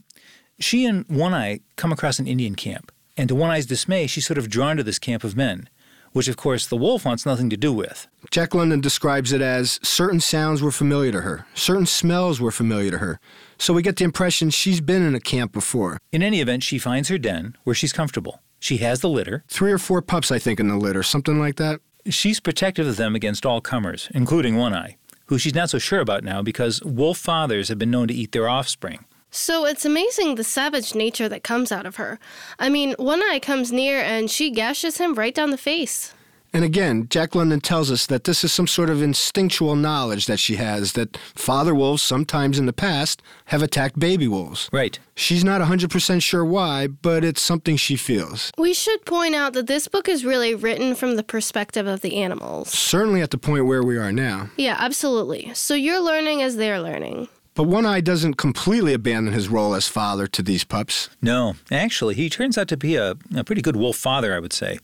She 0.60 0.84
and 0.84 1.06
One 1.08 1.34
Eye 1.34 1.62
come 1.78 1.94
across 1.94 2.20
an 2.20 2.28
Indian 2.28 2.56
camp. 2.56 2.92
And 3.16 3.30
to 3.30 3.36
One 3.36 3.52
Eye's 3.52 3.66
dismay, 3.66 4.08
she's 4.08 4.28
sort 4.28 4.38
of 4.38 4.50
drawn 4.50 4.76
to 4.76 4.84
this 4.84 5.00
camp 5.00 5.24
of 5.24 5.38
men, 5.38 5.70
which, 6.12 6.28
of 6.28 6.38
course, 6.38 6.66
the 6.66 6.78
wolf 6.78 7.06
wants 7.06 7.26
nothing 7.26 7.50
to 7.50 7.58
do 7.58 7.72
with. 7.72 8.08
Jack 8.32 8.54
London 8.54 8.82
describes 8.82 9.32
it 9.32 9.42
as 9.42 9.80
certain 9.84 10.20
sounds 10.20 10.62
were 10.62 10.72
familiar 10.72 11.12
to 11.12 11.22
her, 11.22 11.46
certain 11.54 11.86
smells 11.86 12.40
were 12.42 12.52
familiar 12.52 12.92
to 12.92 12.98
her. 13.00 13.20
So 13.58 13.74
we 13.74 13.82
get 13.82 13.98
the 13.98 14.06
impression 14.06 14.50
she's 14.50 14.82
been 14.82 15.04
in 15.04 15.16
a 15.16 15.20
camp 15.20 15.52
before. 15.52 16.00
In 16.12 16.24
any 16.24 16.42
event, 16.42 16.64
she 16.64 16.80
finds 16.80 17.10
her 17.10 17.18
den 17.18 17.56
where 17.64 17.76
she's 17.76 17.94
comfortable. 17.94 18.42
She 18.60 18.78
has 18.78 19.02
the 19.02 19.10
litter. 19.10 19.44
Three 19.48 19.72
or 19.72 19.78
four 19.78 20.02
pups, 20.02 20.32
I 20.32 20.40
think, 20.40 20.60
in 20.60 20.68
the 20.68 20.78
litter, 20.78 21.04
something 21.04 21.40
like 21.40 21.56
that. 21.56 21.80
She's 22.08 22.40
protective 22.40 22.88
of 22.88 22.98
them 22.98 23.16
against 23.16 23.46
all 23.46 23.62
comers, 23.62 24.10
including 24.14 24.56
One 24.56 24.74
Eye, 24.74 24.98
who 25.28 25.38
she's 25.38 25.56
not 25.56 25.70
so 25.70 25.80
sure 25.80 26.00
about 26.00 26.24
now 26.24 26.42
because 26.42 26.82
wolf 26.84 27.18
fathers 27.18 27.70
have 27.70 27.78
been 27.78 27.92
known 27.92 28.08
to 28.08 28.14
eat 28.14 28.32
their 28.32 28.50
offspring. 28.50 29.06
So 29.32 29.66
it's 29.66 29.86
amazing 29.86 30.36
the 30.36 30.44
savage 30.44 30.96
nature 30.96 31.30
that 31.30 31.44
comes 31.44 31.72
out 31.72 31.86
of 31.86 31.98
her. 31.98 32.20
I 32.58 32.70
mean, 32.70 32.96
One 32.98 33.22
Eye 33.22 33.40
comes 33.40 33.72
near 33.72 34.00
and 34.00 34.30
she 34.30 34.50
gashes 34.50 34.98
him 34.98 35.14
right 35.14 35.36
down 35.36 35.52
the 35.52 35.58
face. 35.58 36.14
And 36.52 36.64
again, 36.64 37.06
Jack 37.10 37.36
London 37.36 37.62
tells 37.62 37.92
us 37.92 38.08
that 38.08 38.24
this 38.24 38.44
is 38.44 38.52
some 38.52 38.66
sort 38.66 38.90
of 38.90 39.04
instinctual 39.04 39.76
knowledge 39.76 40.26
that 40.26 40.40
she 40.40 40.56
has 40.56 40.94
that 40.94 41.16
father 41.36 41.76
wolves, 41.76 42.02
sometimes 42.02 42.58
in 42.58 42.66
the 42.66 42.74
past, 42.74 43.22
have 43.46 43.62
attacked 43.62 44.00
baby 44.00 44.28
wolves. 44.28 44.68
Right. 44.74 44.98
She's 45.16 45.44
not 45.44 45.62
100% 45.62 46.24
sure 46.24 46.44
why, 46.44 46.88
but 46.88 47.24
it's 47.24 47.42
something 47.42 47.78
she 47.78 47.96
feels. 47.96 48.52
We 48.58 48.74
should 48.74 49.06
point 49.06 49.36
out 49.36 49.54
that 49.54 49.68
this 49.68 49.88
book 49.88 50.10
is 50.10 50.26
really 50.26 50.56
written 50.56 50.96
from 50.96 51.18
the 51.18 51.24
perspective 51.24 51.86
of 51.86 52.02
the 52.02 52.16
animals. 52.18 52.70
Certainly 52.70 53.22
at 53.22 53.30
the 53.30 53.38
point 53.38 53.68
where 53.68 53.84
we 53.84 53.98
are 53.98 54.12
now. 54.12 54.50
Yeah, 54.58 54.76
absolutely. 54.80 55.54
So 55.54 55.76
you're 55.76 56.02
learning 56.02 56.42
as 56.42 56.56
they're 56.56 56.82
learning. 56.82 57.28
But 57.60 57.68
One 57.68 57.86
Eye 57.86 58.00
doesn't 58.00 58.36
completely 58.36 58.94
abandon 58.94 59.34
his 59.34 59.50
role 59.50 59.76
as 59.76 59.86
father 59.90 60.28
to 60.28 60.42
these 60.42 60.64
pups. 60.64 61.10
No, 61.22 61.56
actually, 61.70 62.16
he 62.16 62.30
turns 62.30 62.58
out 62.58 62.70
to 62.70 62.78
be 62.78 62.96
a, 62.96 63.18
a 63.36 63.44
pretty 63.44 63.62
good 63.62 63.76
wolf 63.76 63.98
father, 63.98 64.34
I 64.34 64.40
would 64.40 64.54
say. 64.54 64.80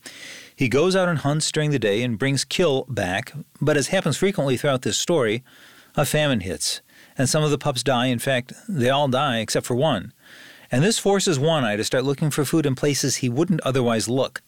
He 0.54 0.68
goes 0.68 0.94
out 0.94 1.08
and 1.08 1.20
hunts 1.20 1.50
during 1.54 1.72
the 1.72 1.80
day 1.80 2.04
and 2.04 2.20
brings 2.20 2.44
kill 2.44 2.84
back, 2.90 3.32
but 3.62 3.78
as 3.78 3.88
happens 3.88 4.18
frequently 4.18 4.58
throughout 4.58 4.82
this 4.82 4.98
story, 4.98 5.42
a 5.96 6.06
famine 6.06 6.42
hits, 6.42 6.82
and 7.18 7.30
some 7.30 7.46
of 7.46 7.50
the 7.50 7.58
pups 7.58 7.82
die. 7.82 8.08
In 8.08 8.20
fact, 8.20 8.52
they 8.68 8.90
all 8.90 9.08
die 9.08 9.40
except 9.40 9.66
for 9.66 9.76
one. 9.76 10.12
And 10.72 10.84
this 10.84 11.00
forces 11.00 11.40
One 11.40 11.64
Eye 11.64 11.76
to 11.76 11.84
start 11.84 12.04
looking 12.04 12.30
for 12.32 12.46
food 12.46 12.66
in 12.66 12.76
places 12.76 13.18
he 13.18 13.30
wouldn't 13.30 13.62
otherwise 13.62 14.10
look. 14.10 14.42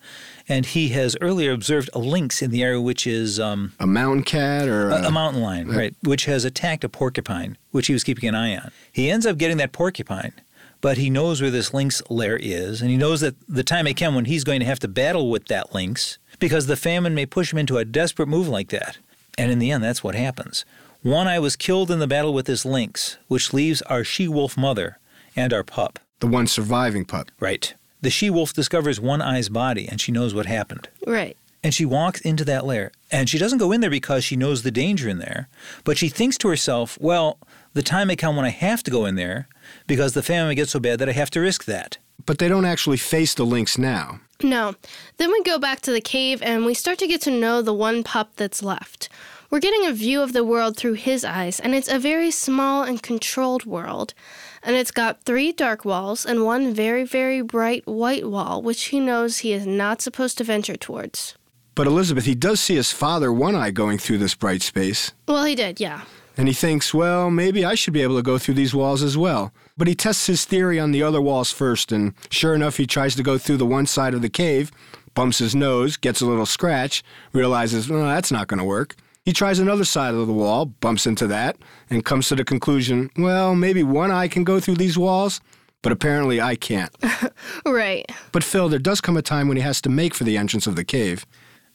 And 0.47 0.65
he 0.65 0.89
has 0.89 1.15
earlier 1.21 1.51
observed 1.51 1.89
a 1.93 1.99
lynx 1.99 2.41
in 2.41 2.51
the 2.51 2.63
area, 2.63 2.81
which 2.81 3.05
is 3.05 3.39
um, 3.39 3.73
A 3.79 3.87
mountain 3.87 4.23
cat 4.23 4.67
or 4.67 4.89
a, 4.89 5.07
a 5.07 5.11
mountain 5.11 5.41
lion, 5.41 5.69
right, 5.69 5.95
which 6.03 6.25
has 6.25 6.45
attacked 6.45 6.83
a 6.83 6.89
porcupine, 6.89 7.57
which 7.71 7.87
he 7.87 7.93
was 7.93 8.03
keeping 8.03 8.27
an 8.29 8.35
eye 8.35 8.55
on. 8.57 8.71
He 8.91 9.11
ends 9.11 9.25
up 9.25 9.37
getting 9.37 9.57
that 9.57 9.71
porcupine, 9.71 10.33
but 10.81 10.97
he 10.97 11.09
knows 11.09 11.41
where 11.41 11.51
this 11.51 11.73
lynx 11.73 12.01
lair 12.09 12.37
is, 12.37 12.81
and 12.81 12.89
he 12.89 12.97
knows 12.97 13.21
that 13.21 13.35
the 13.47 13.63
time 13.63 13.85
may 13.85 13.93
come 13.93 14.15
when 14.15 14.25
he's 14.25 14.43
going 14.43 14.59
to 14.59 14.65
have 14.65 14.79
to 14.79 14.87
battle 14.87 15.29
with 15.29 15.47
that 15.47 15.73
lynx 15.73 16.17
because 16.39 16.67
the 16.67 16.75
famine 16.75 17.15
may 17.15 17.25
push 17.25 17.51
him 17.51 17.59
into 17.59 17.77
a 17.77 17.85
desperate 17.85 18.27
move 18.27 18.47
like 18.47 18.69
that. 18.69 18.97
And 19.37 19.51
in 19.51 19.59
the 19.59 19.71
end, 19.71 19.83
that's 19.83 20.03
what 20.03 20.15
happens. 20.15 20.65
One 21.03 21.27
Eye 21.27 21.39
was 21.39 21.55
killed 21.55 21.91
in 21.91 21.99
the 21.99 22.07
battle 22.07 22.33
with 22.33 22.47
this 22.47 22.65
lynx, 22.65 23.17
which 23.27 23.53
leaves 23.53 23.81
our 23.83 24.03
she 24.03 24.27
wolf 24.27 24.57
mother 24.57 24.97
and 25.35 25.53
our 25.53 25.63
pup. 25.63 25.99
The 26.19 26.27
one 26.27 26.47
surviving 26.47 27.05
pup. 27.05 27.31
Right. 27.39 27.73
The 28.01 28.09
she 28.09 28.29
wolf 28.29 28.53
discovers 28.53 28.99
One 28.99 29.21
Eye's 29.21 29.49
body, 29.49 29.87
and 29.87 29.99
she 29.99 30.11
knows 30.11 30.33
what 30.33 30.45
happened. 30.45 30.89
Right. 31.05 31.35
And 31.63 31.73
she 31.73 31.85
walks 31.85 32.21
into 32.21 32.45
that 32.45 32.65
lair. 32.65 32.91
And 33.11 33.29
she 33.29 33.37
doesn't 33.37 33.57
go 33.57 33.71
in 33.71 33.81
there 33.81 33.89
because 33.89 34.23
she 34.23 34.35
knows 34.35 34.63
the 34.63 34.71
danger 34.71 35.09
in 35.09 35.17
there, 35.17 35.49
but 35.83 35.97
she 35.97 36.07
thinks 36.07 36.37
to 36.39 36.47
herself, 36.47 36.97
well, 37.01 37.39
the 37.73 37.81
time 37.81 38.07
may 38.07 38.15
come 38.15 38.35
when 38.35 38.45
I 38.45 38.49
have 38.49 38.83
to 38.83 38.91
go 38.91 39.05
in 39.05 39.15
there 39.15 39.47
because 39.87 40.13
the 40.13 40.23
famine 40.23 40.55
gets 40.55 40.71
so 40.71 40.79
bad 40.79 40.99
that 40.99 41.09
I 41.09 41.13
have 41.13 41.31
to 41.31 41.39
risk 41.39 41.65
that. 41.65 41.97
But 42.25 42.37
they 42.37 42.47
don't 42.47 42.65
actually 42.65 42.97
face 42.97 43.33
the 43.33 43.45
lynx 43.45 43.77
now. 43.77 44.19
No. 44.43 44.75
Then 45.17 45.31
we 45.31 45.41
go 45.43 45.57
back 45.57 45.81
to 45.81 45.91
the 45.91 46.01
cave 46.01 46.41
and 46.41 46.65
we 46.65 46.73
start 46.73 46.99
to 46.99 47.07
get 47.07 47.21
to 47.21 47.31
know 47.31 47.61
the 47.61 47.73
one 47.73 48.03
pup 48.03 48.31
that's 48.35 48.61
left. 48.61 49.09
We're 49.49 49.61
getting 49.61 49.85
a 49.85 49.93
view 49.93 50.21
of 50.21 50.33
the 50.33 50.43
world 50.43 50.75
through 50.75 50.95
his 50.95 51.23
eyes, 51.23 51.61
and 51.61 51.73
it's 51.73 51.87
a 51.87 51.97
very 51.97 52.31
small 52.31 52.83
and 52.83 53.01
controlled 53.01 53.65
world. 53.65 54.13
And 54.61 54.75
it's 54.75 54.91
got 54.91 55.23
three 55.23 55.53
dark 55.53 55.85
walls 55.85 56.25
and 56.25 56.43
one 56.43 56.73
very, 56.73 57.05
very 57.05 57.41
bright 57.41 57.87
white 57.87 58.29
wall, 58.29 58.61
which 58.61 58.85
he 58.85 58.99
knows 58.99 59.37
he 59.37 59.53
is 59.53 59.65
not 59.65 60.01
supposed 60.01 60.37
to 60.39 60.43
venture 60.43 60.75
towards. 60.75 61.37
But 61.75 61.87
Elizabeth, 61.87 62.25
he 62.25 62.35
does 62.35 62.59
see 62.59 62.75
his 62.75 62.91
father, 62.91 63.31
One 63.31 63.55
Eye, 63.55 63.71
going 63.71 63.99
through 63.99 64.17
this 64.17 64.35
bright 64.35 64.61
space. 64.63 65.13
Well, 65.29 65.45
he 65.45 65.55
did, 65.55 65.79
yeah. 65.79 66.01
And 66.35 66.49
he 66.49 66.53
thinks, 66.53 66.93
well, 66.93 67.31
maybe 67.31 67.63
I 67.63 67.75
should 67.75 67.93
be 67.93 68.03
able 68.03 68.17
to 68.17 68.23
go 68.23 68.37
through 68.37 68.55
these 68.55 68.75
walls 68.75 69.01
as 69.01 69.17
well. 69.17 69.53
But 69.77 69.87
he 69.87 69.95
tests 69.95 70.27
his 70.27 70.43
theory 70.43 70.77
on 70.77 70.91
the 70.91 71.03
other 71.03 71.21
walls 71.21 71.53
first, 71.53 71.93
and 71.93 72.13
sure 72.29 72.53
enough, 72.53 72.75
he 72.75 72.85
tries 72.85 73.15
to 73.15 73.23
go 73.23 73.37
through 73.37 73.57
the 73.57 73.65
one 73.65 73.85
side 73.85 74.13
of 74.13 74.21
the 74.21 74.29
cave, 74.29 74.71
bumps 75.13 75.37
his 75.37 75.55
nose, 75.55 75.95
gets 75.95 76.19
a 76.19 76.25
little 76.25 76.45
scratch, 76.45 77.01
realizes, 77.31 77.87
well, 77.87 78.07
that's 78.07 78.31
not 78.31 78.47
going 78.47 78.59
to 78.59 78.65
work. 78.65 78.95
He 79.27 79.33
tries 79.33 79.59
another 79.59 79.83
side 79.83 80.13
of 80.13 80.25
the 80.25 80.31
wall, 80.31 80.67
bumps 80.67 81.05
into 81.05 81.27
that, 81.27 81.57
and 81.89 82.05
comes 82.05 82.29
to 82.29 82.35
the 82.37 82.45
conclusion, 82.45 83.09
well, 83.17 83.55
maybe 83.55 83.83
one 83.83 84.09
eye 84.09 84.29
can 84.29 84.45
go 84.45 84.61
through 84.61 84.75
these 84.75 84.97
walls, 84.97 85.41
but 85.81 85.91
apparently 85.91 86.39
I 86.39 86.55
can't. 86.55 86.95
Right. 87.65 88.09
But 88.31 88.45
Phil, 88.45 88.69
there 88.69 88.79
does 88.79 89.01
come 89.01 89.17
a 89.17 89.21
time 89.21 89.49
when 89.49 89.57
he 89.57 89.63
has 89.63 89.81
to 89.81 89.89
make 89.89 90.13
for 90.13 90.23
the 90.23 90.37
entrance 90.37 90.65
of 90.65 90.77
the 90.77 90.85
cave. 90.85 91.25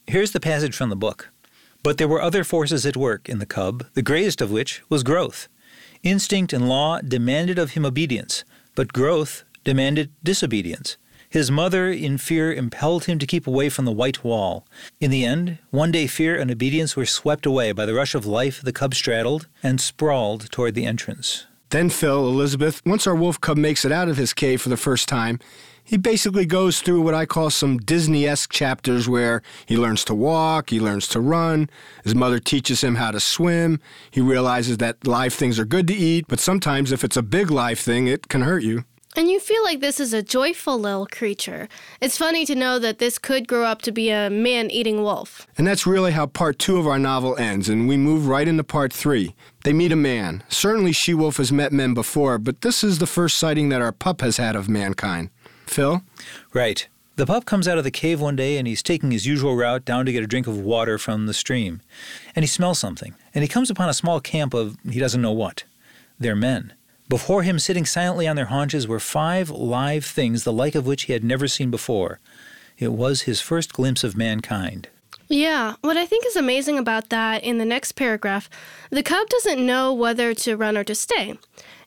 Here's 0.07 0.31
the 0.31 0.39
passage 0.39 0.75
from 0.75 0.89
the 0.89 0.95
book. 0.95 1.29
But 1.83 1.99
there 1.99 2.07
were 2.07 2.23
other 2.23 2.43
forces 2.43 2.87
at 2.87 2.97
work 2.97 3.29
in 3.29 3.37
the 3.37 3.45
cub, 3.45 3.85
the 3.93 4.01
greatest 4.01 4.41
of 4.41 4.51
which 4.51 4.81
was 4.89 5.03
growth. 5.03 5.47
Instinct 6.01 6.53
and 6.53 6.67
law 6.67 7.01
demanded 7.01 7.59
of 7.59 7.71
him 7.71 7.85
obedience, 7.85 8.43
but 8.73 8.93
growth 8.93 9.43
demanded 9.63 10.11
disobedience. 10.23 10.97
His 11.33 11.49
mother, 11.49 11.89
in 11.89 12.19
fear, 12.19 12.53
impelled 12.53 13.05
him 13.05 13.17
to 13.17 13.25
keep 13.25 13.47
away 13.47 13.67
from 13.67 13.85
the 13.85 13.91
white 13.91 14.23
wall. 14.23 14.67
In 15.01 15.09
the 15.09 15.25
end, 15.25 15.57
one 15.71 15.91
day 15.91 16.05
fear 16.05 16.39
and 16.39 16.51
obedience 16.51 16.95
were 16.95 17.07
swept 17.07 17.47
away 17.47 17.71
by 17.71 17.87
the 17.87 17.95
rush 17.95 18.13
of 18.13 18.27
life 18.27 18.61
the 18.61 18.71
cub 18.71 18.93
straddled 18.93 19.47
and 19.63 19.81
sprawled 19.81 20.51
toward 20.51 20.75
the 20.75 20.85
entrance. 20.85 21.47
Then 21.71 21.89
Phil, 21.89 22.27
Elizabeth, 22.27 22.83
once 22.85 23.07
our 23.07 23.15
wolf 23.15 23.41
cub 23.41 23.57
makes 23.57 23.83
it 23.83 23.91
out 23.91 24.09
of 24.09 24.17
his 24.17 24.31
cave 24.31 24.61
for 24.61 24.69
the 24.69 24.77
first 24.77 25.09
time, 25.09 25.39
he 25.83 25.97
basically 25.97 26.45
goes 26.45 26.81
through 26.81 27.01
what 27.01 27.15
I 27.15 27.25
call 27.25 27.49
some 27.49 27.79
Disney 27.79 28.27
esque 28.27 28.53
chapters 28.53 29.09
where 29.09 29.41
he 29.65 29.75
learns 29.75 30.05
to 30.05 30.13
walk, 30.13 30.69
he 30.69 30.79
learns 30.79 31.07
to 31.07 31.19
run, 31.19 31.67
his 32.03 32.13
mother 32.13 32.37
teaches 32.37 32.83
him 32.83 32.93
how 32.93 33.09
to 33.09 33.19
swim, 33.19 33.79
he 34.11 34.21
realizes 34.21 34.77
that 34.77 35.07
live 35.07 35.33
things 35.33 35.57
are 35.57 35.65
good 35.65 35.87
to 35.87 35.95
eat, 35.95 36.25
but 36.27 36.39
sometimes 36.39 36.91
if 36.91 37.03
it's 37.03 37.17
a 37.17 37.23
big 37.23 37.49
live 37.49 37.79
thing, 37.79 38.05
it 38.05 38.27
can 38.27 38.43
hurt 38.43 38.61
you. 38.61 38.85
And 39.15 39.29
you 39.29 39.39
feel 39.39 39.63
like 39.63 39.79
this 39.79 39.99
is 39.99 40.11
a 40.11 40.23
joyful 40.23 40.79
little 40.79 41.05
creature. 41.05 41.69
It's 42.01 42.17
funny 42.17 42.45
to 42.45 42.55
know 42.55 42.79
that 42.79 42.97
this 42.97 43.19
could 43.19 43.47
grow 43.47 43.63
up 43.63 43.83
to 43.83 43.91
be 43.91 44.09
a 44.09 44.29
man 44.29 44.71
eating 44.71 45.03
wolf. 45.03 45.45
And 45.55 45.67
that's 45.67 45.85
really 45.85 46.13
how 46.13 46.25
part 46.25 46.57
two 46.57 46.77
of 46.77 46.87
our 46.87 46.97
novel 46.97 47.37
ends, 47.37 47.69
and 47.69 47.87
we 47.87 47.95
move 47.95 48.27
right 48.27 48.47
into 48.47 48.63
part 48.63 48.91
three. 48.91 49.35
They 49.63 49.73
meet 49.73 49.91
a 49.91 49.95
man. 49.95 50.43
Certainly, 50.49 50.93
She 50.93 51.13
Wolf 51.13 51.37
has 51.37 51.51
met 51.51 51.71
men 51.71 51.93
before, 51.93 52.39
but 52.39 52.61
this 52.61 52.83
is 52.83 52.97
the 52.97 53.05
first 53.05 53.37
sighting 53.37 53.69
that 53.69 53.81
our 53.81 53.91
pup 53.91 54.21
has 54.21 54.37
had 54.37 54.55
of 54.55 54.67
mankind. 54.67 55.29
Phil? 55.67 56.01
Right. 56.53 56.87
The 57.15 57.27
pup 57.27 57.45
comes 57.45 57.67
out 57.67 57.77
of 57.77 57.83
the 57.83 57.91
cave 57.91 58.19
one 58.19 58.35
day 58.35 58.57
and 58.57 58.67
he's 58.67 58.81
taking 58.81 59.11
his 59.11 59.27
usual 59.27 59.55
route 59.55 59.85
down 59.85 60.07
to 60.07 60.11
get 60.11 60.23
a 60.23 60.27
drink 60.27 60.47
of 60.47 60.57
water 60.57 60.97
from 60.97 61.27
the 61.27 61.33
stream. 61.33 61.81
And 62.35 62.41
he 62.41 62.47
smells 62.47 62.79
something. 62.79 63.13
And 63.35 63.43
he 63.43 63.47
comes 63.47 63.69
upon 63.69 63.87
a 63.87 63.93
small 63.93 64.19
camp 64.19 64.55
of 64.55 64.77
he 64.89 64.99
doesn't 64.99 65.21
know 65.21 65.31
what. 65.31 65.63
They're 66.19 66.35
men. 66.35 66.73
Before 67.09 67.43
him, 67.43 67.59
sitting 67.59 67.85
silently 67.85 68.27
on 68.27 68.35
their 68.35 68.45
haunches, 68.45 68.87
were 68.87 68.99
five 68.99 69.49
live 69.49 70.05
things, 70.05 70.43
the 70.43 70.53
like 70.53 70.75
of 70.75 70.85
which 70.85 71.03
he 71.03 71.13
had 71.13 71.23
never 71.23 71.47
seen 71.47 71.69
before. 71.69 72.19
It 72.77 72.93
was 72.93 73.21
his 73.21 73.41
first 73.41 73.73
glimpse 73.73 74.03
of 74.03 74.17
mankind. 74.17 74.87
Yeah, 75.27 75.75
what 75.81 75.97
I 75.97 76.05
think 76.05 76.25
is 76.25 76.35
amazing 76.35 76.77
about 76.77 77.09
that 77.09 77.43
in 77.43 77.57
the 77.57 77.65
next 77.65 77.93
paragraph, 77.93 78.49
the 78.89 79.03
cub 79.03 79.29
doesn't 79.29 79.65
know 79.65 79.93
whether 79.93 80.33
to 80.33 80.57
run 80.57 80.77
or 80.77 80.83
to 80.83 80.95
stay. 80.95 81.37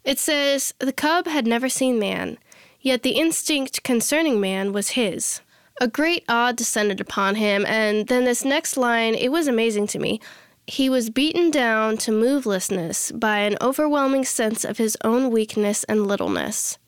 It 0.05 0.19
says, 0.19 0.75
The 0.79 0.93
cub 0.93 1.27
had 1.27 1.47
never 1.47 1.69
seen 1.69 1.99
man, 1.99 2.39
yet 2.81 3.03
the 3.03 3.13
instinct 3.13 3.83
concerning 3.83 4.41
man 4.41 4.73
was 4.73 4.91
his. 4.91 5.41
A 5.81 5.89
great 5.89 6.25
awe 6.29 6.53
descended 6.53 7.01
upon 7.01 7.35
him, 7.35 7.67
and 7.67 8.07
then 8.07 8.25
this 8.25 8.45
next 8.45 8.77
line, 8.77 9.15
it 9.15 9.31
was 9.31 9.47
amazing 9.47 9.87
to 9.89 9.99
me. 9.99 10.21
He 10.67 10.91
was 10.91 11.11
beaten 11.11 11.51
down 11.51 11.97
to 11.99 12.11
movelessness 12.11 13.19
by 13.19 13.39
an 13.39 13.57
overwhelming 13.61 14.25
sense 14.25 14.65
of 14.65 14.79
his 14.79 14.97
own 15.05 15.31
weakness 15.31 15.85
and 15.85 16.07
littleness. 16.07 16.79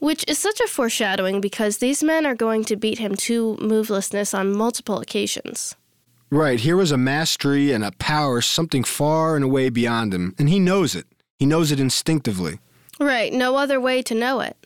Which 0.00 0.24
is 0.26 0.38
such 0.38 0.60
a 0.60 0.66
foreshadowing 0.66 1.40
because 1.40 1.78
these 1.78 2.02
men 2.02 2.26
are 2.26 2.34
going 2.34 2.64
to 2.64 2.76
beat 2.76 2.98
him 2.98 3.14
to 3.16 3.56
movelessness 3.60 4.36
on 4.36 4.52
multiple 4.52 4.98
occasions. 4.98 5.76
Right, 6.30 6.58
here 6.58 6.76
was 6.76 6.90
a 6.90 6.96
mastery 6.96 7.70
and 7.70 7.84
a 7.84 7.92
power, 7.92 8.40
something 8.40 8.82
far 8.82 9.36
and 9.36 9.44
away 9.44 9.68
beyond 9.68 10.14
him, 10.14 10.34
and 10.38 10.48
he 10.48 10.58
knows 10.58 10.94
it. 10.94 11.06
He 11.38 11.46
knows 11.46 11.70
it 11.70 11.78
instinctively. 11.78 12.58
Right, 12.98 13.32
no 13.32 13.56
other 13.56 13.80
way 13.80 14.02
to 14.02 14.14
know 14.14 14.40
it. 14.40 14.56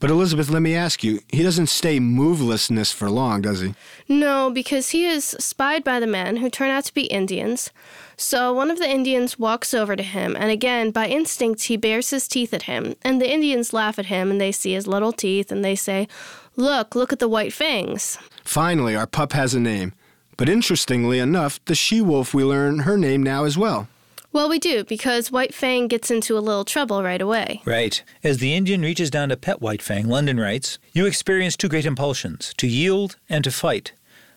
But 0.00 0.08
Elizabeth, 0.08 0.48
let 0.48 0.62
me 0.62 0.74
ask 0.74 1.04
you, 1.04 1.20
he 1.28 1.42
doesn't 1.42 1.66
stay 1.66 2.00
movelessness 2.00 2.92
for 2.92 3.10
long, 3.10 3.42
does 3.42 3.60
he? 3.60 3.74
No, 4.08 4.50
because 4.50 4.90
he 4.90 5.04
is 5.04 5.36
spied 5.38 5.84
by 5.84 6.00
the 6.00 6.06
men 6.06 6.38
who 6.38 6.48
turn 6.48 6.70
out 6.70 6.84
to 6.86 6.94
be 6.94 7.02
Indians. 7.02 7.70
So 8.16 8.54
one 8.54 8.70
of 8.70 8.78
the 8.78 8.88
Indians 8.88 9.38
walks 9.38 9.74
over 9.74 9.96
to 9.96 10.02
him, 10.02 10.34
and 10.36 10.50
again, 10.50 10.90
by 10.90 11.06
instinct, 11.06 11.64
he 11.64 11.76
bares 11.76 12.08
his 12.08 12.26
teeth 12.26 12.54
at 12.54 12.62
him. 12.62 12.96
And 13.02 13.20
the 13.20 13.30
Indians 13.30 13.74
laugh 13.74 13.98
at 13.98 14.06
him, 14.06 14.30
and 14.30 14.40
they 14.40 14.52
see 14.52 14.72
his 14.72 14.86
little 14.86 15.12
teeth, 15.12 15.52
and 15.52 15.62
they 15.62 15.76
say, 15.76 16.08
Look, 16.56 16.94
look 16.94 17.12
at 17.12 17.18
the 17.18 17.28
white 17.28 17.52
fangs. 17.52 18.18
Finally, 18.42 18.96
our 18.96 19.06
pup 19.06 19.34
has 19.34 19.54
a 19.54 19.60
name. 19.60 19.92
But 20.38 20.48
interestingly 20.48 21.18
enough, 21.18 21.62
the 21.66 21.74
she 21.74 22.00
wolf, 22.00 22.32
we 22.32 22.42
learn 22.42 22.80
her 22.80 22.96
name 22.96 23.22
now 23.22 23.44
as 23.44 23.58
well. 23.58 23.86
Well, 24.32 24.48
we 24.48 24.60
do, 24.60 24.84
because 24.84 25.32
White 25.32 25.52
Fang 25.52 25.88
gets 25.88 26.08
into 26.08 26.38
a 26.38 26.40
little 26.40 26.64
trouble 26.64 27.02
right 27.02 27.20
away. 27.20 27.62
Right. 27.64 28.02
As 28.22 28.38
the 28.38 28.54
Indian 28.54 28.82
reaches 28.82 29.10
down 29.10 29.30
to 29.30 29.36
pet 29.36 29.60
White 29.60 29.82
Fang, 29.82 30.06
London 30.06 30.38
writes, 30.38 30.78
You 30.92 31.04
experienced 31.06 31.58
two 31.58 31.68
great 31.68 31.84
impulsions, 31.84 32.54
to 32.58 32.68
yield 32.68 33.16
and 33.28 33.42
to 33.42 33.50
fight. 33.50 33.92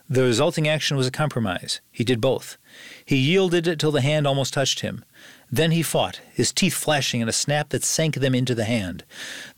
The 0.10 0.24
resulting 0.24 0.68
action 0.68 0.98
was 0.98 1.08
a 1.08 1.12
compromise. 1.12 1.80
He 1.92 2.04
did 2.04 2.20
both. 2.20 2.58
He 3.06 3.18
yielded 3.18 3.80
till 3.80 3.92
the 3.92 4.02
hand 4.02 4.26
almost 4.26 4.54
touched 4.54 4.80
him. 4.80 5.06
Then 5.52 5.70
he 5.72 5.84
fought, 5.84 6.20
his 6.34 6.52
teeth 6.52 6.74
flashing 6.74 7.22
in 7.22 7.30
a 7.30 7.32
snap 7.32 7.70
that 7.70 7.84
sank 7.84 8.16
them 8.16 8.34
into 8.34 8.56
the 8.56 8.66
hand. 8.66 9.04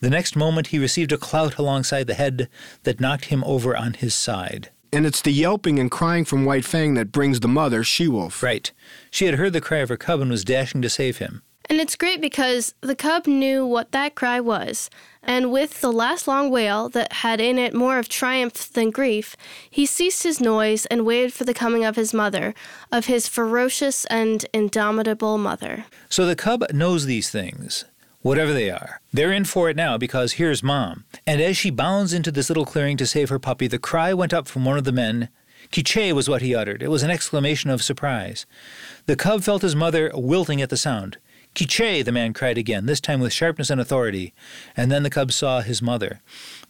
The 0.01 0.09
next 0.09 0.35
moment 0.35 0.67
he 0.67 0.79
received 0.79 1.13
a 1.13 1.17
clout 1.17 1.57
alongside 1.57 2.07
the 2.07 2.13
head 2.13 2.49
that 2.83 2.99
knocked 2.99 3.25
him 3.25 3.43
over 3.45 3.75
on 3.75 3.93
his 3.93 4.13
side. 4.13 4.69
And 4.95 5.05
it's 5.05 5.21
the 5.21 5.31
yelping 5.31 5.77
and 5.77 5.91
crying 5.91 6.23
from 6.23 6.45
White 6.45 6.63
Fang 6.63 6.93
that 6.93 7.11
brings 7.11 7.41
the 7.41 7.49
mother, 7.49 7.83
She 7.83 8.07
Wolf. 8.07 8.41
Right. 8.41 8.71
She 9.11 9.25
had 9.25 9.35
heard 9.35 9.51
the 9.51 9.59
cry 9.59 9.79
of 9.79 9.89
her 9.89 9.97
cub 9.97 10.21
and 10.21 10.31
was 10.31 10.45
dashing 10.45 10.81
to 10.81 10.89
save 10.89 11.17
him. 11.17 11.41
And 11.69 11.81
it's 11.81 11.95
great 11.95 12.21
because 12.21 12.73
the 12.81 12.95
cub 12.95 13.27
knew 13.27 13.65
what 13.65 13.91
that 13.91 14.15
cry 14.15 14.39
was. 14.39 14.89
And 15.23 15.51
with 15.51 15.81
the 15.81 15.91
last 15.91 16.27
long 16.27 16.51
wail 16.51 16.89
that 16.89 17.11
had 17.11 17.41
in 17.41 17.57
it 17.57 17.73
more 17.73 17.97
of 17.97 18.07
triumph 18.07 18.71
than 18.71 18.91
grief, 18.91 19.35
he 19.69 19.85
ceased 19.85 20.23
his 20.23 20.39
noise 20.39 20.85
and 20.85 21.05
waited 21.05 21.33
for 21.33 21.43
the 21.43 21.55
coming 21.55 21.83
of 21.83 21.95
his 21.95 22.13
mother, 22.13 22.53
of 22.91 23.07
his 23.07 23.27
ferocious 23.27 24.05
and 24.05 24.45
indomitable 24.53 25.39
mother. 25.39 25.85
So 26.07 26.25
the 26.27 26.35
cub 26.35 26.63
knows 26.71 27.05
these 27.05 27.31
things, 27.31 27.83
whatever 28.25 28.53
they 28.53 28.71
are. 28.71 29.01
They're 29.13 29.31
in 29.31 29.45
for 29.45 29.69
it 29.69 29.75
now 29.75 29.99
because 29.99 30.33
here's 30.33 30.63
mom. 30.63 31.03
And 31.27 31.39
as 31.39 31.55
she 31.55 31.69
bounds 31.69 32.11
into 32.11 32.31
this 32.31 32.49
little 32.49 32.65
clearing 32.65 32.97
to 32.97 33.05
save 33.05 33.29
her 33.29 33.37
puppy, 33.37 33.67
the 33.67 33.77
cry 33.77 34.15
went 34.15 34.33
up 34.33 34.47
from 34.47 34.65
one 34.65 34.79
of 34.79 34.83
the 34.83 34.91
men. 34.91 35.29
Kiche 35.69 36.11
was 36.11 36.27
what 36.27 36.41
he 36.41 36.55
uttered. 36.55 36.81
It 36.81 36.89
was 36.89 37.03
an 37.03 37.11
exclamation 37.11 37.69
of 37.69 37.83
surprise. 37.83 38.47
The 39.05 39.15
cub 39.15 39.43
felt 39.43 39.61
his 39.61 39.75
mother 39.75 40.09
wilting 40.15 40.59
at 40.59 40.71
the 40.71 40.75
sound. 40.75 41.19
Kiche, 41.53 42.03
the 42.03 42.11
man 42.11 42.33
cried 42.33 42.57
again, 42.57 42.87
this 42.87 42.99
time 42.99 43.19
with 43.19 43.31
sharpness 43.31 43.69
and 43.69 43.79
authority. 43.79 44.33
And 44.75 44.91
then 44.91 45.03
the 45.03 45.11
cub 45.11 45.31
saw 45.31 45.61
his 45.61 45.83
mother, 45.83 46.21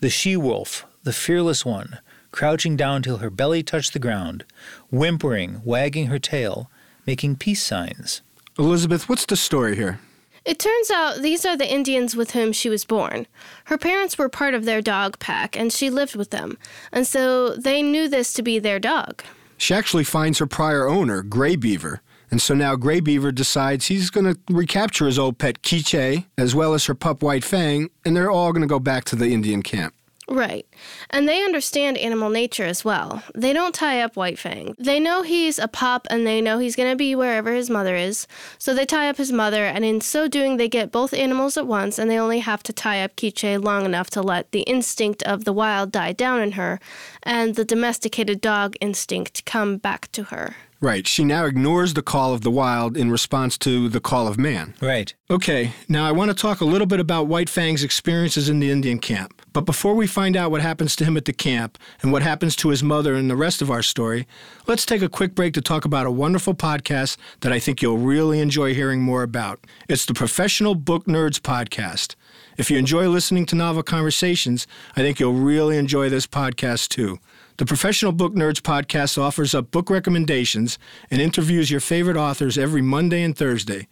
the 0.02 0.10
she 0.10 0.36
wolf, 0.36 0.86
the 1.04 1.14
fearless 1.14 1.66
one, 1.66 2.00
crouching 2.32 2.76
down 2.76 3.02
till 3.02 3.20
her 3.20 3.30
belly 3.30 3.64
touched 3.64 3.94
the 3.94 4.00
ground, 4.00 4.44
whimpering, 4.90 5.62
wagging 5.64 6.08
her 6.08 6.20
tail, 6.20 6.70
making 7.08 7.38
peace 7.38 7.64
signs. 7.64 8.24
Elizabeth, 8.60 9.08
what's 9.08 9.26
the 9.26 9.38
story 9.38 9.78
here? 9.78 10.02
It 10.46 10.60
turns 10.60 10.92
out 10.92 11.24
these 11.24 11.44
are 11.44 11.58
the 11.58 11.72
Indians 11.72 12.16
with 12.16 12.32
whom 12.32 12.54
she 12.54 12.70
was 12.70 12.86
born. 12.86 13.26
Her 13.66 13.80
parents 13.80 14.16
were 14.18 14.30
part 14.30 14.54
of 14.54 14.66
their 14.66 14.80
dog 14.80 15.18
pack, 15.18 15.58
and 15.58 15.74
she 15.74 15.90
lived 15.90 16.16
with 16.16 16.30
them, 16.30 16.60
and 16.92 17.08
so 17.08 17.56
they 17.56 17.82
knew 17.82 18.08
this 18.08 18.32
to 18.34 18.44
be 18.44 18.60
their 18.60 18.80
dog. 18.80 19.24
She 19.58 19.74
actually 19.74 20.04
finds 20.04 20.38
her 20.38 20.46
prior 20.46 20.88
owner, 20.88 21.24
Gray 21.24 21.56
Beaver, 21.56 22.02
and 22.30 22.40
so 22.40 22.54
now 22.54 22.76
Gray 22.76 23.00
Beaver 23.00 23.32
decides 23.32 23.88
he's 23.88 24.12
going 24.12 24.36
to 24.36 24.40
recapture 24.48 25.08
his 25.08 25.18
old 25.18 25.40
pet 25.40 25.64
Kiche, 25.64 26.26
as 26.38 26.54
well 26.54 26.76
as 26.76 26.86
her 26.86 26.94
pup 26.94 27.24
White 27.24 27.44
Fang, 27.44 27.90
and 28.06 28.16
they're 28.16 28.30
all 28.30 28.52
going 28.54 28.62
to 28.62 28.68
go 28.68 28.80
back 28.80 29.04
to 29.06 29.16
the 29.16 29.34
Indian 29.34 29.64
camp. 29.64 29.96
Right. 30.28 30.66
And 31.12 31.28
they 31.28 31.44
understand 31.44 31.98
animal 31.98 32.30
nature 32.30 32.66
as 32.66 32.84
well. 32.84 33.22
They 33.36 33.54
don't 33.54 33.76
tie 33.76 34.02
up 34.02 34.16
White 34.16 34.40
Fang. 34.40 34.76
They 34.80 35.00
know 35.00 35.22
he's 35.22 35.60
a 35.60 35.68
pup 35.68 36.08
and 36.10 36.26
they 36.26 36.42
know 36.42 36.58
he's 36.58 36.76
going 36.76 36.90
to 36.90 36.96
be 36.96 37.16
wherever 37.16 37.54
his 37.54 37.70
mother 37.70 37.96
is. 37.96 38.26
So 38.58 38.74
they 38.74 38.86
tie 38.86 39.10
up 39.10 39.18
his 39.18 39.32
mother, 39.32 39.66
and 39.66 39.86
in 39.86 40.02
so 40.02 40.28
doing, 40.28 40.58
they 40.58 40.68
get 40.68 40.92
both 40.92 41.14
animals 41.14 41.58
at 41.58 41.68
once, 41.68 42.00
and 42.00 42.10
they 42.10 42.18
only 42.18 42.40
have 42.40 42.64
to 42.64 42.74
tie 42.74 43.04
up 43.04 43.16
Kiche 43.16 43.58
long 43.58 43.86
enough 43.86 44.10
to 44.12 44.22
let 44.22 44.52
the 44.52 44.62
instinct 44.62 45.22
of 45.24 45.44
the 45.46 45.54
wild 45.54 45.92
die 45.92 46.14
down 46.14 46.42
in 46.42 46.54
her 46.54 46.80
and 47.24 47.56
the 47.56 47.66
domesticated 47.66 48.42
dog 48.42 48.76
instinct 48.82 49.46
come 49.46 49.78
back 49.78 50.12
to 50.12 50.24
her. 50.24 50.56
Right. 50.82 51.08
She 51.08 51.24
now 51.24 51.46
ignores 51.46 51.94
the 51.94 52.04
call 52.04 52.34
of 52.34 52.42
the 52.42 52.52
wild 52.52 52.98
in 52.98 53.10
response 53.10 53.58
to 53.60 53.90
the 53.90 54.02
call 54.02 54.28
of 54.28 54.38
man. 54.38 54.76
Right. 54.82 55.14
Okay, 55.30 55.72
now 55.88 56.08
I 56.08 56.12
want 56.12 56.30
to 56.30 56.36
talk 56.36 56.62
a 56.62 56.66
little 56.66 56.86
bit 56.86 57.00
about 57.00 57.28
White 57.28 57.50
Fang's 57.50 57.84
experiences 57.84 58.50
in 58.50 58.60
the 58.60 58.70
Indian 58.70 59.00
camp. 59.00 59.35
But 59.56 59.64
before 59.64 59.94
we 59.96 60.06
find 60.06 60.36
out 60.36 60.52
what 60.52 60.60
happens 60.60 60.98
to 60.98 61.06
him 61.06 61.16
at 61.16 61.24
the 61.24 61.32
camp 61.32 61.78
and 62.02 62.12
what 62.12 62.22
happens 62.22 62.58
to 62.58 62.72
his 62.72 62.84
mother 62.84 63.16
and 63.16 63.30
the 63.30 63.38
rest 63.38 63.62
of 63.62 63.72
our 63.72 63.82
story, 63.82 64.28
let's 64.68 64.86
take 64.86 65.02
a 65.02 65.08
quick 65.08 65.34
break 65.34 65.54
to 65.54 65.62
talk 65.62 65.86
about 65.86 66.06
a 66.06 66.12
wonderful 66.12 66.54
podcast 66.54 67.16
that 67.40 67.54
I 67.54 67.60
think 67.60 67.82
you'll 67.82 67.98
really 67.98 68.42
enjoy 68.42 68.74
hearing 68.74 69.02
more 69.02 69.24
about. 69.24 69.62
It's 69.88 70.06
the 70.06 70.14
Professional 70.14 70.76
Book 70.76 71.06
Nerds 71.06 71.40
Podcast. 71.40 72.16
If 72.58 72.70
you 72.70 72.78
enjoy 72.78 73.08
listening 73.08 73.46
to 73.46 73.56
novel 73.56 73.82
conversations, 73.82 74.68
I 74.98 75.00
think 75.00 75.22
you'll 75.22 75.32
really 75.32 75.78
enjoy 75.78 76.10
this 76.10 76.28
podcast 76.28 76.90
too. 76.90 77.20
The 77.56 77.66
Professional 77.66 78.12
Book 78.12 78.34
Nerds 78.34 78.60
podcast 78.60 79.18
offers 79.18 79.56
up 79.56 79.72
book 79.72 79.90
recommendations 79.90 80.78
and 81.10 81.22
interviews 81.22 81.72
your 81.72 81.80
favorite 81.80 82.18
authors 82.18 82.58
every 82.58 82.82
Monday 82.82 83.24
and 83.24 83.38
Thursday. 83.38 83.88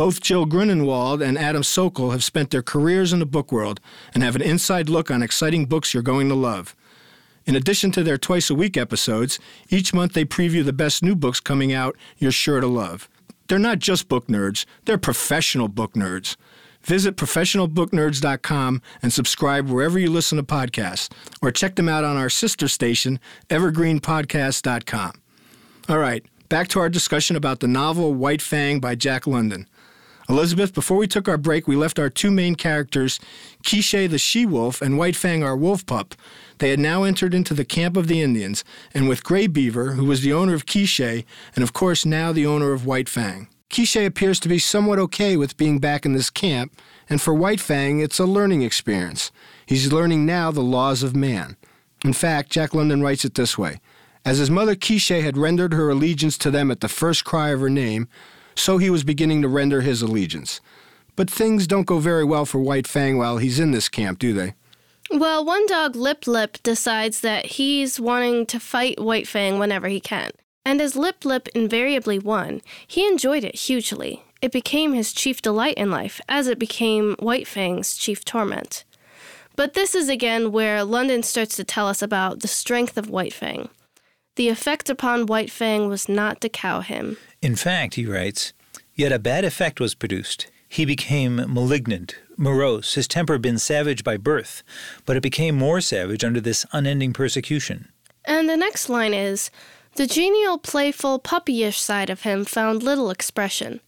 Both 0.00 0.22
Jill 0.22 0.46
Grunenwald 0.46 1.22
and 1.22 1.36
Adam 1.36 1.60
Sockel 1.60 2.12
have 2.12 2.24
spent 2.24 2.48
their 2.48 2.62
careers 2.62 3.12
in 3.12 3.18
the 3.18 3.26
book 3.26 3.52
world 3.52 3.80
and 4.14 4.22
have 4.22 4.34
an 4.34 4.40
inside 4.40 4.88
look 4.88 5.10
on 5.10 5.22
exciting 5.22 5.66
books 5.66 5.92
you're 5.92 6.02
going 6.02 6.30
to 6.30 6.34
love. 6.34 6.74
In 7.44 7.54
addition 7.54 7.90
to 7.90 8.02
their 8.02 8.16
twice 8.16 8.48
a 8.48 8.54
week 8.54 8.78
episodes, 8.78 9.38
each 9.68 9.92
month 9.92 10.14
they 10.14 10.24
preview 10.24 10.64
the 10.64 10.72
best 10.72 11.02
new 11.02 11.14
books 11.14 11.38
coming 11.38 11.74
out 11.74 11.98
you're 12.16 12.32
sure 12.32 12.62
to 12.62 12.66
love. 12.66 13.10
They're 13.46 13.58
not 13.58 13.78
just 13.78 14.08
book 14.08 14.26
nerds, 14.28 14.64
they're 14.86 14.96
professional 14.96 15.68
book 15.68 15.92
nerds. 15.92 16.36
Visit 16.80 17.16
professionalbooknerds.com 17.16 18.80
and 19.02 19.12
subscribe 19.12 19.68
wherever 19.68 19.98
you 19.98 20.08
listen 20.08 20.38
to 20.38 20.42
podcasts, 20.42 21.10
or 21.42 21.50
check 21.50 21.76
them 21.76 21.90
out 21.90 22.04
on 22.04 22.16
our 22.16 22.30
sister 22.30 22.68
station, 22.68 23.20
evergreenpodcast.com. 23.50 25.12
All 25.90 25.98
right, 25.98 26.24
back 26.48 26.68
to 26.68 26.80
our 26.80 26.88
discussion 26.88 27.36
about 27.36 27.60
the 27.60 27.68
novel 27.68 28.14
White 28.14 28.40
Fang 28.40 28.80
by 28.80 28.94
Jack 28.94 29.26
London. 29.26 29.66
Elizabeth, 30.30 30.72
before 30.72 30.96
we 30.96 31.08
took 31.08 31.28
our 31.28 31.36
break, 31.36 31.66
we 31.66 31.74
left 31.74 31.98
our 31.98 32.08
two 32.08 32.30
main 32.30 32.54
characters, 32.54 33.18
Kiche 33.64 34.08
the 34.08 34.16
she 34.16 34.46
wolf 34.46 34.80
and 34.80 34.96
White 34.96 35.16
Fang 35.16 35.42
our 35.42 35.56
wolf 35.56 35.84
pup. 35.84 36.14
They 36.58 36.70
had 36.70 36.78
now 36.78 37.02
entered 37.02 37.34
into 37.34 37.52
the 37.52 37.64
camp 37.64 37.96
of 37.96 38.06
the 38.06 38.22
Indians, 38.22 38.62
and 38.94 39.08
with 39.08 39.24
Gray 39.24 39.48
Beaver, 39.48 39.94
who 39.94 40.04
was 40.04 40.22
the 40.22 40.32
owner 40.32 40.54
of 40.54 40.66
Kiche, 40.66 41.24
and 41.56 41.64
of 41.64 41.72
course 41.72 42.06
now 42.06 42.30
the 42.30 42.46
owner 42.46 42.72
of 42.72 42.86
White 42.86 43.08
Fang. 43.08 43.48
Kiche 43.70 43.96
appears 43.96 44.38
to 44.38 44.48
be 44.48 44.60
somewhat 44.60 45.00
okay 45.00 45.36
with 45.36 45.56
being 45.56 45.80
back 45.80 46.06
in 46.06 46.12
this 46.12 46.30
camp, 46.30 46.80
and 47.08 47.20
for 47.20 47.34
White 47.34 47.60
Fang, 47.60 47.98
it's 47.98 48.20
a 48.20 48.24
learning 48.24 48.62
experience. 48.62 49.32
He's 49.66 49.92
learning 49.92 50.26
now 50.26 50.52
the 50.52 50.60
laws 50.60 51.02
of 51.02 51.16
man. 51.16 51.56
In 52.04 52.12
fact, 52.12 52.50
Jack 52.50 52.72
London 52.72 53.02
writes 53.02 53.24
it 53.24 53.34
this 53.34 53.58
way 53.58 53.80
As 54.24 54.38
his 54.38 54.50
mother 54.50 54.76
Kiche 54.76 55.08
had 55.08 55.36
rendered 55.36 55.74
her 55.74 55.90
allegiance 55.90 56.38
to 56.38 56.52
them 56.52 56.70
at 56.70 56.82
the 56.82 56.88
first 56.88 57.24
cry 57.24 57.48
of 57.48 57.60
her 57.60 57.68
name, 57.68 58.06
so 58.60 58.78
he 58.78 58.90
was 58.90 59.04
beginning 59.04 59.42
to 59.42 59.48
render 59.48 59.80
his 59.80 60.02
allegiance. 60.02 60.60
But 61.16 61.30
things 61.30 61.66
don't 61.66 61.86
go 61.86 61.98
very 61.98 62.24
well 62.24 62.46
for 62.46 62.60
White 62.60 62.86
Fang 62.86 63.18
while 63.18 63.38
he's 63.38 63.58
in 63.58 63.72
this 63.72 63.88
camp, 63.88 64.18
do 64.18 64.32
they? 64.32 64.54
Well, 65.10 65.44
one 65.44 65.66
dog, 65.66 65.96
Lip 65.96 66.26
Lip, 66.26 66.58
decides 66.62 67.20
that 67.22 67.46
he's 67.46 67.98
wanting 67.98 68.46
to 68.46 68.60
fight 68.60 69.00
White 69.00 69.26
Fang 69.26 69.58
whenever 69.58 69.88
he 69.88 70.00
can. 70.00 70.30
And 70.64 70.80
as 70.80 70.94
Lip 70.94 71.24
Lip 71.24 71.48
invariably 71.54 72.18
won, 72.18 72.60
he 72.86 73.06
enjoyed 73.06 73.42
it 73.42 73.56
hugely. 73.56 74.22
It 74.40 74.52
became 74.52 74.92
his 74.92 75.12
chief 75.12 75.42
delight 75.42 75.74
in 75.76 75.90
life, 75.90 76.20
as 76.28 76.46
it 76.46 76.58
became 76.58 77.16
White 77.18 77.48
Fang's 77.48 77.96
chief 77.96 78.24
torment. 78.24 78.84
But 79.56 79.74
this 79.74 79.94
is 79.94 80.08
again 80.08 80.52
where 80.52 80.84
London 80.84 81.22
starts 81.22 81.56
to 81.56 81.64
tell 81.64 81.88
us 81.88 82.02
about 82.02 82.40
the 82.40 82.48
strength 82.48 82.96
of 82.96 83.10
White 83.10 83.34
Fang. 83.34 83.68
The 84.36 84.48
effect 84.48 84.88
upon 84.88 85.26
White 85.26 85.50
Fang 85.50 85.88
was 85.88 86.08
not 86.08 86.40
to 86.40 86.48
cow 86.48 86.80
him. 86.80 87.16
In 87.42 87.56
fact, 87.56 87.94
he 87.94 88.06
writes, 88.06 88.52
yet 88.94 89.12
a 89.12 89.18
bad 89.18 89.44
effect 89.44 89.80
was 89.80 89.94
produced. 89.94 90.50
He 90.68 90.84
became 90.84 91.36
malignant, 91.36 92.16
morose, 92.36 92.94
his 92.94 93.08
temper 93.08 93.34
had 93.34 93.42
been 93.42 93.58
savage 93.58 94.04
by 94.04 94.16
birth, 94.16 94.62
but 95.04 95.16
it 95.16 95.22
became 95.22 95.56
more 95.56 95.80
savage 95.80 96.22
under 96.22 96.40
this 96.40 96.64
unending 96.72 97.12
persecution. 97.12 97.88
And 98.24 98.48
the 98.48 98.56
next 98.56 98.88
line 98.88 99.14
is 99.14 99.50
The 99.96 100.06
genial, 100.06 100.58
playful, 100.58 101.18
puppyish 101.18 101.78
side 101.78 102.08
of 102.08 102.22
him 102.22 102.44
found 102.44 102.84
little 102.84 103.10
expression, 103.10 103.80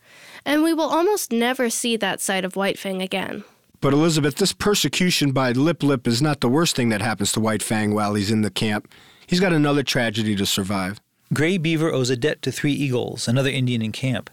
and 0.44 0.64
we 0.64 0.74
will 0.74 0.88
almost 0.88 1.30
never 1.30 1.70
see 1.70 1.96
that 1.98 2.20
side 2.20 2.44
of 2.44 2.56
White 2.56 2.78
Fang 2.78 3.00
again. 3.00 3.44
But 3.80 3.92
Elizabeth, 3.92 4.36
this 4.36 4.52
persecution 4.52 5.30
by 5.30 5.52
Lip 5.52 5.82
Lip 5.84 6.08
is 6.08 6.20
not 6.20 6.40
the 6.40 6.48
worst 6.48 6.74
thing 6.74 6.88
that 6.88 7.02
happens 7.02 7.30
to 7.32 7.40
White 7.40 7.62
Fang 7.62 7.94
while 7.94 8.14
he's 8.14 8.30
in 8.30 8.42
the 8.42 8.50
camp. 8.50 8.88
He's 9.26 9.40
got 9.40 9.52
another 9.52 9.82
tragedy 9.82 10.36
to 10.36 10.46
survive. 10.46 11.00
Gray 11.32 11.56
Beaver 11.56 11.90
owes 11.90 12.10
a 12.10 12.16
debt 12.16 12.42
to 12.42 12.52
Three 12.52 12.72
Eagles, 12.72 13.26
another 13.26 13.48
Indian 13.48 13.80
in 13.80 13.92
camp, 13.92 14.28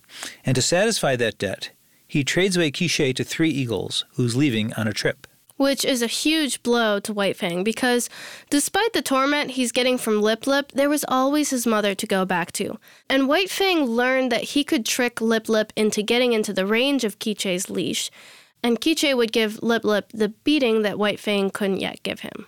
and 0.45 0.53
to 0.55 0.61
satisfy 0.61 1.15
that 1.15 1.37
debt, 1.37 1.71
he 2.05 2.23
trades 2.23 2.57
away 2.57 2.71
Kiche 2.71 3.15
to 3.15 3.23
Three 3.23 3.51
Eagles, 3.51 4.03
who's 4.15 4.35
leaving 4.35 4.73
on 4.73 4.87
a 4.87 4.93
trip. 4.93 5.25
Which 5.55 5.85
is 5.85 6.01
a 6.01 6.07
huge 6.07 6.63
blow 6.63 6.99
to 7.01 7.13
White 7.13 7.37
Fang 7.37 7.63
because 7.63 8.09
despite 8.49 8.93
the 8.93 9.01
torment 9.01 9.51
he's 9.51 9.71
getting 9.71 9.97
from 9.97 10.21
Lip 10.21 10.47
Lip, 10.47 10.71
there 10.73 10.89
was 10.89 11.05
always 11.07 11.49
his 11.51 11.67
mother 11.67 11.93
to 11.95 12.07
go 12.07 12.25
back 12.25 12.51
to. 12.53 12.79
And 13.09 13.27
White 13.27 13.49
Fang 13.49 13.83
learned 13.83 14.31
that 14.31 14.43
he 14.43 14.63
could 14.63 14.85
trick 14.85 15.21
Lip 15.21 15.47
Lip 15.49 15.71
into 15.75 16.01
getting 16.01 16.33
into 16.33 16.53
the 16.53 16.65
range 16.65 17.03
of 17.03 17.19
Kiche's 17.19 17.69
leash, 17.69 18.09
and 18.63 18.81
Kiche 18.81 19.13
would 19.13 19.31
give 19.31 19.61
Lip 19.61 19.83
Lip 19.83 20.09
the 20.13 20.29
beating 20.29 20.81
that 20.81 20.99
White 20.99 21.19
Fang 21.19 21.49
couldn't 21.49 21.79
yet 21.79 22.03
give 22.03 22.21
him. 22.21 22.45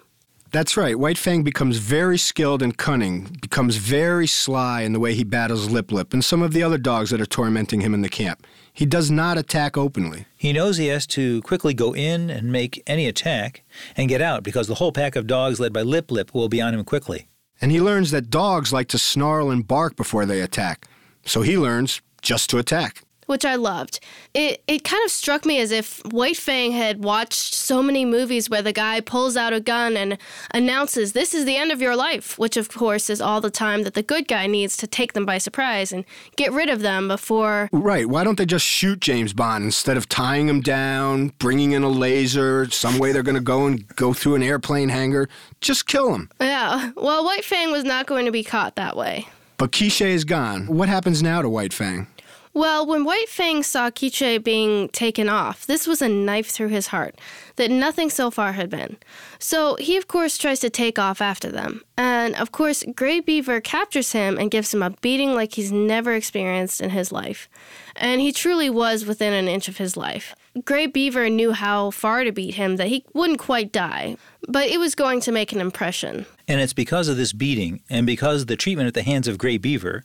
That's 0.51 0.75
right. 0.75 0.99
White 0.99 1.17
Fang 1.17 1.43
becomes 1.43 1.77
very 1.77 2.17
skilled 2.17 2.61
and 2.61 2.77
cunning, 2.77 3.37
becomes 3.41 3.77
very 3.77 4.27
sly 4.27 4.81
in 4.81 4.91
the 4.91 4.99
way 4.99 5.13
he 5.13 5.23
battles 5.23 5.69
Lip 5.69 5.93
Lip 5.93 6.13
and 6.13 6.25
some 6.25 6.41
of 6.41 6.51
the 6.51 6.61
other 6.61 6.77
dogs 6.77 7.09
that 7.11 7.21
are 7.21 7.25
tormenting 7.25 7.79
him 7.79 7.93
in 7.93 8.01
the 8.01 8.09
camp. 8.09 8.45
He 8.73 8.85
does 8.85 9.09
not 9.09 9.37
attack 9.37 9.77
openly. 9.77 10.25
He 10.35 10.51
knows 10.51 10.75
he 10.75 10.87
has 10.87 11.07
to 11.07 11.41
quickly 11.43 11.73
go 11.73 11.95
in 11.95 12.29
and 12.29 12.51
make 12.51 12.83
any 12.85 13.07
attack 13.07 13.63
and 13.95 14.09
get 14.09 14.21
out 14.21 14.43
because 14.43 14.67
the 14.67 14.75
whole 14.75 14.91
pack 14.91 15.15
of 15.15 15.25
dogs 15.25 15.61
led 15.61 15.71
by 15.71 15.83
Lip 15.83 16.11
Lip 16.11 16.33
will 16.33 16.49
be 16.49 16.59
on 16.59 16.73
him 16.73 16.83
quickly. 16.83 17.29
And 17.61 17.71
he 17.71 17.79
learns 17.79 18.11
that 18.11 18.29
dogs 18.29 18.73
like 18.73 18.89
to 18.89 18.97
snarl 18.97 19.51
and 19.51 19.65
bark 19.65 19.95
before 19.95 20.25
they 20.25 20.41
attack. 20.41 20.85
So 21.25 21.43
he 21.43 21.57
learns 21.57 22.01
just 22.21 22.49
to 22.49 22.57
attack. 22.57 23.03
Which 23.31 23.45
I 23.45 23.55
loved. 23.55 24.01
It 24.33 24.61
it 24.67 24.83
kind 24.83 25.01
of 25.05 25.09
struck 25.09 25.45
me 25.45 25.59
as 25.59 25.71
if 25.71 26.05
White 26.11 26.35
Fang 26.35 26.73
had 26.73 27.01
watched 27.01 27.53
so 27.53 27.81
many 27.81 28.03
movies 28.03 28.49
where 28.49 28.61
the 28.61 28.73
guy 28.73 28.99
pulls 28.99 29.37
out 29.37 29.53
a 29.53 29.61
gun 29.61 29.95
and 29.95 30.17
announces, 30.53 31.13
This 31.13 31.33
is 31.33 31.45
the 31.45 31.55
end 31.55 31.71
of 31.71 31.81
your 31.81 31.95
life, 31.95 32.37
which 32.37 32.57
of 32.57 32.67
course 32.67 33.09
is 33.09 33.21
all 33.21 33.39
the 33.39 33.49
time 33.49 33.83
that 33.83 33.93
the 33.93 34.03
good 34.03 34.27
guy 34.27 34.47
needs 34.47 34.75
to 34.75 34.85
take 34.85 35.13
them 35.13 35.25
by 35.25 35.37
surprise 35.37 35.93
and 35.93 36.03
get 36.35 36.51
rid 36.51 36.69
of 36.69 36.81
them 36.81 37.07
before. 37.07 37.69
Right. 37.71 38.05
Why 38.09 38.25
don't 38.25 38.37
they 38.37 38.45
just 38.45 38.65
shoot 38.65 38.99
James 38.99 39.31
Bond 39.31 39.63
instead 39.63 39.95
of 39.95 40.09
tying 40.09 40.49
him 40.49 40.59
down, 40.59 41.29
bringing 41.39 41.71
in 41.71 41.83
a 41.83 41.89
laser, 41.89 42.69
some 42.69 42.99
way 42.99 43.13
they're 43.13 43.23
going 43.23 43.35
to 43.35 43.41
go 43.41 43.65
and 43.65 43.87
go 43.95 44.11
through 44.11 44.35
an 44.35 44.43
airplane 44.43 44.89
hangar? 44.89 45.29
Just 45.61 45.87
kill 45.87 46.13
him. 46.13 46.29
Yeah, 46.41 46.91
well, 46.97 47.23
White 47.23 47.45
Fang 47.45 47.71
was 47.71 47.85
not 47.85 48.07
going 48.07 48.25
to 48.25 48.31
be 48.33 48.43
caught 48.43 48.75
that 48.75 48.97
way. 48.97 49.25
But 49.55 49.71
Kiche 49.71 50.01
is 50.01 50.25
gone. 50.25 50.67
What 50.67 50.89
happens 50.89 51.23
now 51.23 51.41
to 51.41 51.47
White 51.47 51.71
Fang? 51.71 52.07
Well, 52.53 52.85
when 52.85 53.05
White 53.05 53.29
Fang 53.29 53.63
saw 53.63 53.89
Kiche 53.89 54.43
being 54.43 54.89
taken 54.89 55.29
off, 55.29 55.65
this 55.65 55.87
was 55.87 56.01
a 56.01 56.09
knife 56.09 56.49
through 56.49 56.67
his 56.67 56.87
heart 56.87 57.15
that 57.55 57.71
nothing 57.71 58.09
so 58.09 58.29
far 58.29 58.51
had 58.51 58.69
been. 58.69 58.97
So 59.39 59.75
he, 59.75 59.95
of 59.95 60.09
course, 60.09 60.37
tries 60.37 60.59
to 60.59 60.69
take 60.69 60.99
off 60.99 61.21
after 61.21 61.49
them. 61.49 61.81
And, 61.97 62.35
of 62.35 62.51
course, 62.51 62.83
Grey 62.93 63.21
Beaver 63.21 63.61
captures 63.61 64.11
him 64.11 64.37
and 64.37 64.51
gives 64.51 64.73
him 64.73 64.83
a 64.83 64.89
beating 64.89 65.33
like 65.33 65.53
he's 65.53 65.71
never 65.71 66.13
experienced 66.13 66.81
in 66.81 66.89
his 66.89 67.11
life. 67.11 67.47
And 67.95 68.19
he 68.19 68.33
truly 68.33 68.69
was 68.69 69.05
within 69.05 69.31
an 69.31 69.47
inch 69.47 69.69
of 69.69 69.77
his 69.77 69.95
life. 69.95 70.35
Grey 70.65 70.85
Beaver 70.85 71.29
knew 71.29 71.53
how 71.53 71.91
far 71.91 72.25
to 72.25 72.31
beat 72.33 72.55
him 72.55 72.75
that 72.75 72.89
he 72.89 73.05
wouldn't 73.13 73.39
quite 73.39 73.71
die, 73.71 74.17
but 74.49 74.67
it 74.67 74.79
was 74.79 74.95
going 74.95 75.21
to 75.21 75.31
make 75.31 75.53
an 75.53 75.61
impression. 75.61 76.25
And 76.45 76.59
it's 76.59 76.73
because 76.73 77.07
of 77.07 77.15
this 77.15 77.31
beating 77.31 77.81
and 77.89 78.05
because 78.05 78.41
of 78.41 78.47
the 78.47 78.57
treatment 78.57 78.87
at 78.87 78.93
the 78.93 79.03
hands 79.03 79.29
of 79.29 79.37
Grey 79.37 79.57
Beaver 79.57 80.03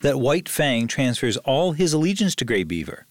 that 0.00 0.20
White 0.20 0.48
Fang 0.48 0.86
transfers 0.86 1.36
all 1.38 1.72
his 1.72 1.92
allegiance 1.92 2.36
to 2.36 2.44
Grey 2.44 2.62
Beaver. 2.62 3.06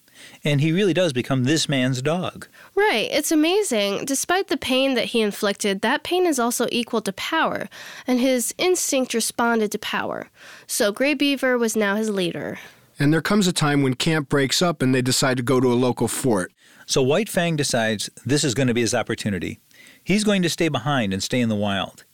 And 0.45 0.61
he 0.61 0.71
really 0.71 0.93
does 0.93 1.11
become 1.11 1.43
this 1.43 1.67
man's 1.67 2.01
dog. 2.01 2.47
Right, 2.73 3.09
it's 3.11 3.33
amazing. 3.33 4.05
Despite 4.05 4.47
the 4.47 4.57
pain 4.57 4.93
that 4.93 5.05
he 5.05 5.21
inflicted, 5.21 5.81
that 5.81 6.03
pain 6.03 6.25
is 6.25 6.39
also 6.39 6.67
equal 6.71 7.01
to 7.01 7.13
power, 7.13 7.67
and 8.07 8.19
his 8.19 8.55
instinct 8.57 9.13
responded 9.13 9.73
to 9.73 9.79
power. 9.79 10.29
So 10.67 10.93
Grey 10.93 11.15
Beaver 11.15 11.57
was 11.57 11.75
now 11.75 11.97
his 11.97 12.09
leader. 12.09 12.59
And 12.97 13.13
there 13.13 13.21
comes 13.21 13.45
a 13.45 13.53
time 13.53 13.83
when 13.83 13.93
camp 13.93 14.27
breaks 14.27 14.61
up 14.61 14.81
and 14.81 14.95
they 14.95 15.03
decide 15.03 15.37
to 15.37 15.43
go 15.43 15.59
to 15.59 15.71
a 15.71 15.75
local 15.75 16.07
fort. 16.07 16.51
So 16.87 17.01
White 17.01 17.27
Fang 17.27 17.57
decides 17.57 18.09
this 18.25 18.45
is 18.45 18.53
going 18.53 18.69
to 18.69 18.73
be 18.73 18.79
his 18.79 18.95
opportunity. 18.95 19.59
He's 20.01 20.23
going 20.23 20.41
to 20.41 20.49
stay 20.49 20.69
behind 20.69 21.11
and 21.11 21.21
stay 21.21 21.41
in 21.41 21.49
the 21.49 21.55
wild. 21.55 22.05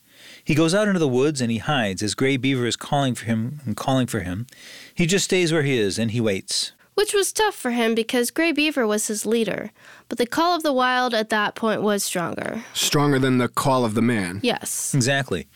He 0.44 0.56
goes 0.56 0.74
out 0.74 0.88
into 0.88 1.00
the 1.00 1.08
woods 1.08 1.42
and 1.42 1.52
he 1.52 1.60
hides 1.60 2.02
as 2.02 2.16
Grey 2.16 2.38
Beaver 2.38 2.66
is 2.66 2.76
calling 2.76 3.14
for 3.14 3.26
him 3.26 3.62
and 3.66 3.78
calling 3.78 4.08
for 4.08 4.22
him. 4.22 4.48
He 4.96 5.06
just 5.06 5.26
stays 5.26 5.54
where 5.54 5.62
he 5.62 5.78
is 5.78 6.00
and 6.00 6.10
he 6.10 6.20
waits. 6.20 6.72
Which 6.96 7.14
was 7.14 7.32
tough 7.32 7.54
for 7.54 7.70
him 7.70 7.94
because 7.94 8.32
Grey 8.32 8.52
Beaver 8.52 8.88
was 8.88 9.08
his 9.08 9.28
leader. 9.28 9.70
But 10.10 10.18
the 10.18 10.26
call 10.26 10.56
of 10.56 10.64
the 10.64 10.74
wild 10.74 11.14
at 11.14 11.30
that 11.30 11.54
point 11.54 11.84
was 11.84 12.04
stronger. 12.04 12.64
Stronger 12.74 13.20
than 13.20 13.38
the 13.38 13.50
call 13.50 13.86
of 13.86 13.94
the 13.94 14.02
man. 14.02 14.40
Yes. 14.42 14.96
Exactly. 14.96 15.48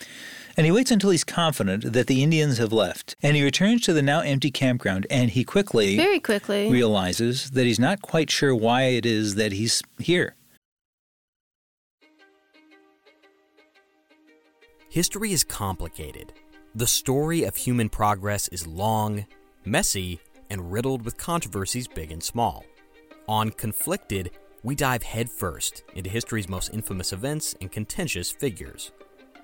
And 0.57 0.65
he 0.65 0.71
waits 0.71 0.89
until 0.89 1.11
he's 1.11 1.23
confident 1.23 1.93
that 1.93 2.07
the 2.07 2.23
Indians 2.23 2.57
have 2.57 2.73
left. 2.73 3.15
And 3.21 3.37
he 3.37 3.43
returns 3.43 3.81
to 3.83 3.93
the 3.93 4.01
now 4.01 4.21
empty 4.21 4.49
campground 4.49 5.05
and 5.11 5.29
he 5.29 5.43
quickly 5.43 5.95
Very 5.95 6.19
quickly. 6.19 6.71
realizes 6.71 7.51
that 7.51 7.67
he's 7.67 7.79
not 7.79 8.01
quite 8.01 8.31
sure 8.31 8.55
why 8.55 8.85
it 8.85 9.05
is 9.05 9.35
that 9.35 9.51
he's 9.51 9.83
here. 9.99 10.35
History 14.89 15.31
is 15.31 15.43
complicated. 15.43 16.33
The 16.73 16.87
story 16.87 17.43
of 17.43 17.55
human 17.55 17.87
progress 17.87 18.47
is 18.47 18.65
long, 18.65 19.27
messy, 19.63 20.19
and 20.49 20.71
riddled 20.71 21.03
with 21.05 21.17
controversies 21.17 21.87
big 21.87 22.11
and 22.11 22.23
small. 22.23 22.65
On 23.27 23.51
Conflicted, 23.51 24.31
we 24.63 24.73
dive 24.73 25.03
headfirst 25.03 25.83
into 25.93 26.09
history's 26.09 26.49
most 26.49 26.73
infamous 26.73 27.13
events 27.13 27.53
and 27.61 27.71
contentious 27.71 28.31
figures. 28.31 28.91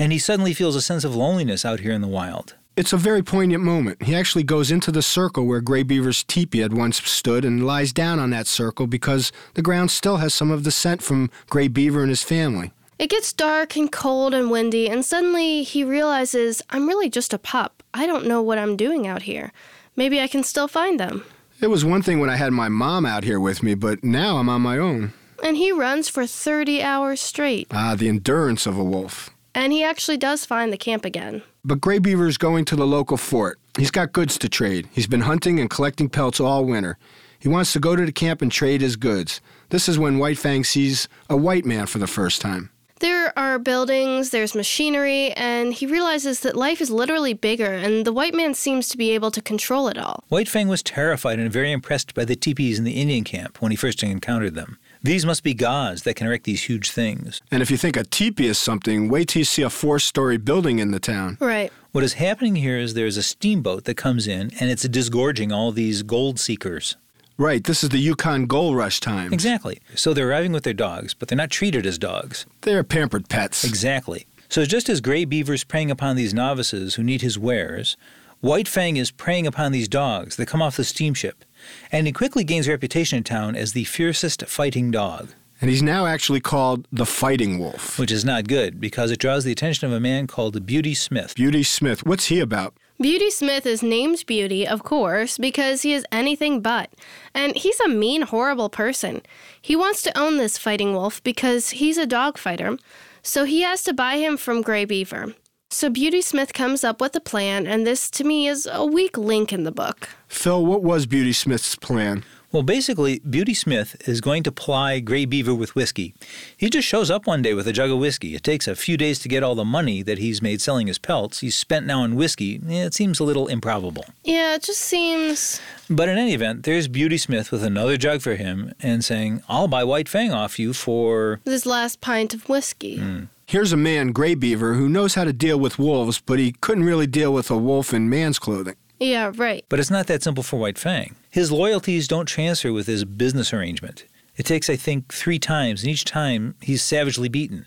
And 0.00 0.12
he 0.12 0.18
suddenly 0.18 0.54
feels 0.54 0.76
a 0.76 0.80
sense 0.80 1.04
of 1.04 1.14
loneliness 1.14 1.66
out 1.66 1.80
here 1.80 1.92
in 1.92 2.00
the 2.00 2.08
wild. 2.08 2.54
It's 2.74 2.94
a 2.94 2.96
very 2.96 3.22
poignant 3.22 3.62
moment. 3.62 4.02
He 4.04 4.14
actually 4.14 4.44
goes 4.44 4.70
into 4.70 4.90
the 4.90 5.02
circle 5.02 5.44
where 5.44 5.60
Grey 5.60 5.82
Beaver's 5.82 6.24
teepee 6.24 6.60
had 6.60 6.72
once 6.72 7.02
stood 7.02 7.44
and 7.44 7.66
lies 7.66 7.92
down 7.92 8.18
on 8.18 8.30
that 8.30 8.46
circle 8.46 8.86
because 8.86 9.30
the 9.52 9.60
ground 9.60 9.90
still 9.90 10.16
has 10.16 10.32
some 10.32 10.50
of 10.50 10.64
the 10.64 10.70
scent 10.70 11.02
from 11.02 11.28
Grey 11.50 11.68
Beaver 11.68 12.00
and 12.00 12.08
his 12.08 12.22
family. 12.22 12.72
It 12.98 13.10
gets 13.10 13.34
dark 13.34 13.76
and 13.76 13.92
cold 13.92 14.32
and 14.32 14.50
windy, 14.50 14.88
and 14.88 15.04
suddenly 15.04 15.64
he 15.64 15.84
realizes 15.84 16.62
I'm 16.70 16.88
really 16.88 17.10
just 17.10 17.34
a 17.34 17.38
pup. 17.38 17.82
I 17.92 18.06
don't 18.06 18.26
know 18.26 18.40
what 18.40 18.56
I'm 18.56 18.78
doing 18.78 19.06
out 19.06 19.22
here. 19.22 19.52
Maybe 19.96 20.18
I 20.18 20.28
can 20.28 20.42
still 20.42 20.68
find 20.68 20.98
them. 20.98 21.24
It 21.60 21.66
was 21.66 21.84
one 21.84 22.00
thing 22.00 22.20
when 22.20 22.30
I 22.30 22.36
had 22.36 22.54
my 22.54 22.70
mom 22.70 23.04
out 23.04 23.24
here 23.24 23.38
with 23.38 23.62
me, 23.62 23.74
but 23.74 24.02
now 24.02 24.38
I'm 24.38 24.48
on 24.48 24.62
my 24.62 24.78
own. 24.78 25.12
And 25.44 25.58
he 25.58 25.72
runs 25.72 26.08
for 26.08 26.26
30 26.26 26.82
hours 26.82 27.20
straight. 27.20 27.66
Ah, 27.70 27.94
the 27.94 28.08
endurance 28.08 28.66
of 28.66 28.78
a 28.78 28.84
wolf. 28.84 29.28
And 29.54 29.72
he 29.72 29.82
actually 29.82 30.16
does 30.16 30.44
find 30.44 30.72
the 30.72 30.76
camp 30.76 31.04
again. 31.04 31.42
But 31.64 31.80
Grey 31.80 31.98
Beaver's 31.98 32.38
going 32.38 32.64
to 32.66 32.76
the 32.76 32.86
local 32.86 33.16
fort. 33.16 33.58
He's 33.76 33.90
got 33.90 34.12
goods 34.12 34.38
to 34.38 34.48
trade. 34.48 34.88
He's 34.92 35.06
been 35.06 35.22
hunting 35.22 35.58
and 35.60 35.68
collecting 35.68 36.08
pelts 36.08 36.40
all 36.40 36.64
winter. 36.64 36.98
He 37.38 37.48
wants 37.48 37.72
to 37.72 37.80
go 37.80 37.96
to 37.96 38.04
the 38.04 38.12
camp 38.12 38.42
and 38.42 38.52
trade 38.52 38.80
his 38.80 38.96
goods. 38.96 39.40
This 39.70 39.88
is 39.88 39.98
when 39.98 40.18
White 40.18 40.38
Fang 40.38 40.62
sees 40.64 41.08
a 41.28 41.36
white 41.36 41.64
man 41.64 41.86
for 41.86 41.98
the 41.98 42.06
first 42.06 42.40
time. 42.40 42.70
There 43.00 43.36
are 43.38 43.58
buildings, 43.58 44.28
there's 44.28 44.54
machinery, 44.54 45.32
and 45.32 45.72
he 45.72 45.86
realizes 45.86 46.40
that 46.40 46.54
life 46.54 46.82
is 46.82 46.90
literally 46.90 47.32
bigger, 47.32 47.72
and 47.72 48.04
the 48.04 48.12
white 48.12 48.34
man 48.34 48.52
seems 48.52 48.90
to 48.90 48.98
be 48.98 49.12
able 49.12 49.30
to 49.30 49.40
control 49.40 49.88
it 49.88 49.96
all. 49.96 50.24
White 50.28 50.48
Fang 50.48 50.68
was 50.68 50.82
terrified 50.82 51.38
and 51.38 51.50
very 51.50 51.72
impressed 51.72 52.14
by 52.14 52.26
the 52.26 52.36
teepees 52.36 52.78
in 52.78 52.84
the 52.84 53.00
Indian 53.00 53.24
camp 53.24 53.62
when 53.62 53.70
he 53.70 53.76
first 53.76 54.02
encountered 54.02 54.54
them. 54.54 54.78
These 55.02 55.24
must 55.24 55.42
be 55.42 55.54
gods 55.54 56.02
that 56.02 56.14
can 56.14 56.26
erect 56.26 56.44
these 56.44 56.64
huge 56.64 56.90
things. 56.90 57.40
And 57.50 57.62
if 57.62 57.70
you 57.70 57.78
think 57.78 57.96
a 57.96 58.04
teepee 58.04 58.46
is 58.46 58.58
something, 58.58 59.08
wait 59.08 59.28
till 59.28 59.40
you 59.40 59.44
see 59.44 59.62
a 59.62 59.70
four 59.70 59.98
story 59.98 60.36
building 60.36 60.78
in 60.78 60.90
the 60.90 61.00
town. 61.00 61.38
Right. 61.40 61.72
What 61.92 62.04
is 62.04 62.14
happening 62.14 62.56
here 62.56 62.76
is 62.76 62.92
there's 62.92 63.16
a 63.16 63.22
steamboat 63.22 63.84
that 63.84 63.96
comes 63.96 64.26
in 64.26 64.50
and 64.60 64.70
it's 64.70 64.86
disgorging 64.86 65.52
all 65.52 65.72
these 65.72 66.02
gold 66.02 66.38
seekers. 66.38 66.96
Right, 67.38 67.64
this 67.64 67.82
is 67.82 67.88
the 67.88 67.98
Yukon 67.98 68.44
Gold 68.44 68.76
Rush 68.76 69.00
time. 69.00 69.32
Exactly. 69.32 69.80
So 69.94 70.12
they're 70.12 70.28
arriving 70.28 70.52
with 70.52 70.64
their 70.64 70.74
dogs, 70.74 71.14
but 71.14 71.28
they're 71.28 71.36
not 71.38 71.48
treated 71.48 71.86
as 71.86 71.96
dogs. 71.96 72.44
They're 72.60 72.84
pampered 72.84 73.30
pets. 73.30 73.64
Exactly. 73.64 74.26
So 74.50 74.66
just 74.66 74.90
as 74.90 75.00
Grey 75.00 75.24
Beaver's 75.24 75.64
preying 75.64 75.90
upon 75.90 76.16
these 76.16 76.34
novices 76.34 76.96
who 76.96 77.02
need 77.02 77.22
his 77.22 77.38
wares, 77.38 77.96
White 78.40 78.68
Fang 78.68 78.98
is 78.98 79.10
preying 79.10 79.46
upon 79.46 79.72
these 79.72 79.88
dogs 79.88 80.36
that 80.36 80.46
come 80.46 80.60
off 80.60 80.76
the 80.76 80.84
steamship, 80.84 81.44
and 81.92 82.06
he 82.06 82.12
quickly 82.12 82.44
gains 82.44 82.66
a 82.66 82.70
reputation 82.70 83.18
in 83.18 83.24
town 83.24 83.56
as 83.56 83.72
the 83.72 83.84
fiercest 83.84 84.44
fighting 84.46 84.90
dog, 84.90 85.30
And 85.60 85.68
he's 85.70 85.82
now 85.82 86.06
actually 86.06 86.40
called 86.40 86.86
the 86.90 87.04
Fighting 87.06 87.58
Wolf. 87.58 87.98
which 87.98 88.10
is 88.10 88.24
not 88.24 88.48
good 88.48 88.80
because 88.80 89.10
it 89.10 89.18
draws 89.18 89.44
the 89.44 89.52
attention 89.52 89.86
of 89.86 89.92
a 89.92 90.00
man 90.00 90.26
called 90.26 90.64
Beauty 90.64 90.94
Smith. 90.94 91.34
Beauty 91.34 91.62
Smith, 91.62 92.06
what's 92.06 92.26
he 92.26 92.40
about? 92.40 92.72
Beauty 92.98 93.30
Smith 93.30 93.64
is 93.66 93.82
named 93.82 94.24
Beauty, 94.26 94.66
of 94.66 94.82
course, 94.82 95.38
because 95.38 95.82
he 95.82 95.92
is 95.94 96.04
anything 96.12 96.60
but. 96.60 96.90
And 97.34 97.56
he's 97.56 97.80
a 97.80 97.88
mean, 97.88 98.22
horrible 98.22 98.68
person. 98.68 99.22
He 99.60 99.74
wants 99.74 100.02
to 100.02 100.18
own 100.18 100.36
this 100.36 100.58
fighting 100.58 100.92
wolf 100.92 101.22
because 101.22 101.70
he's 101.70 101.96
a 101.98 102.06
dog 102.06 102.36
fighter, 102.36 102.76
so 103.22 103.44
he 103.44 103.62
has 103.62 103.82
to 103.84 103.94
buy 103.94 104.16
him 104.16 104.36
from 104.36 104.60
Grey 104.62 104.84
Beaver. 104.84 105.34
So 105.72 105.88
Beauty 105.88 106.20
Smith 106.20 106.52
comes 106.52 106.82
up 106.82 107.00
with 107.00 107.14
a 107.14 107.20
plan, 107.20 107.64
and 107.64 107.86
this 107.86 108.10
to 108.10 108.24
me 108.24 108.48
is 108.48 108.68
a 108.70 108.84
weak 108.84 109.16
link 109.16 109.52
in 109.52 109.62
the 109.62 109.70
book. 109.70 110.08
Phil, 110.26 110.66
what 110.66 110.82
was 110.82 111.06
Beauty 111.06 111.32
Smith's 111.32 111.76
plan? 111.76 112.24
Well, 112.50 112.64
basically, 112.64 113.20
Beauty 113.20 113.54
Smith 113.54 113.94
is 114.08 114.20
going 114.20 114.42
to 114.42 114.50
ply 114.50 114.98
Gray 114.98 115.24
Beaver 115.26 115.54
with 115.54 115.76
whiskey. 115.76 116.12
He 116.56 116.68
just 116.68 116.88
shows 116.88 117.08
up 117.08 117.24
one 117.24 117.40
day 117.40 117.54
with 117.54 117.68
a 117.68 117.72
jug 117.72 117.92
of 117.92 117.98
whiskey. 118.00 118.34
It 118.34 118.42
takes 118.42 118.66
a 118.66 118.74
few 118.74 118.96
days 118.96 119.20
to 119.20 119.28
get 119.28 119.44
all 119.44 119.54
the 119.54 119.64
money 119.64 120.02
that 120.02 120.18
he's 120.18 120.42
made 120.42 120.60
selling 120.60 120.88
his 120.88 120.98
pelts. 120.98 121.38
He's 121.38 121.54
spent 121.54 121.86
now 121.86 122.00
on 122.00 122.16
whiskey. 122.16 122.60
It 122.66 122.92
seems 122.92 123.20
a 123.20 123.24
little 123.24 123.46
improbable. 123.46 124.04
Yeah, 124.24 124.56
it 124.56 124.64
just 124.64 124.80
seems. 124.80 125.60
But 125.88 126.08
in 126.08 126.18
any 126.18 126.34
event, 126.34 126.64
there's 126.64 126.88
Beauty 126.88 127.16
Smith 127.16 127.52
with 127.52 127.62
another 127.62 127.96
jug 127.96 128.22
for 128.22 128.34
him 128.34 128.74
and 128.80 129.04
saying, 129.04 129.44
I'll 129.48 129.68
buy 129.68 129.84
White 129.84 130.08
Fang 130.08 130.32
off 130.32 130.58
you 130.58 130.72
for. 130.72 131.38
This 131.44 131.64
last 131.64 132.00
pint 132.00 132.34
of 132.34 132.48
whiskey. 132.48 132.98
Mm. 132.98 133.28
Here's 133.50 133.72
a 133.72 133.76
man, 133.76 134.12
Gray 134.12 134.36
Beaver, 134.36 134.74
who 134.74 134.88
knows 134.88 135.16
how 135.16 135.24
to 135.24 135.32
deal 135.32 135.58
with 135.58 135.76
wolves, 135.76 136.20
but 136.20 136.38
he 136.38 136.52
couldn't 136.60 136.84
really 136.84 137.08
deal 137.08 137.34
with 137.34 137.50
a 137.50 137.58
wolf 137.58 137.92
in 137.92 138.08
man's 138.08 138.38
clothing. 138.38 138.76
Yeah, 139.00 139.32
right. 139.34 139.64
But 139.68 139.80
it's 139.80 139.90
not 139.90 140.06
that 140.06 140.22
simple 140.22 140.44
for 140.44 140.60
White 140.60 140.78
Fang. 140.78 141.16
His 141.30 141.50
loyalties 141.50 142.06
don't 142.06 142.26
transfer 142.26 142.72
with 142.72 142.86
his 142.86 143.04
business 143.04 143.52
arrangement. 143.52 144.04
It 144.36 144.46
takes, 144.46 144.70
I 144.70 144.76
think, 144.76 145.12
three 145.12 145.40
times, 145.40 145.82
and 145.82 145.90
each 145.90 146.04
time 146.04 146.54
he's 146.60 146.84
savagely 146.84 147.28
beaten. 147.28 147.66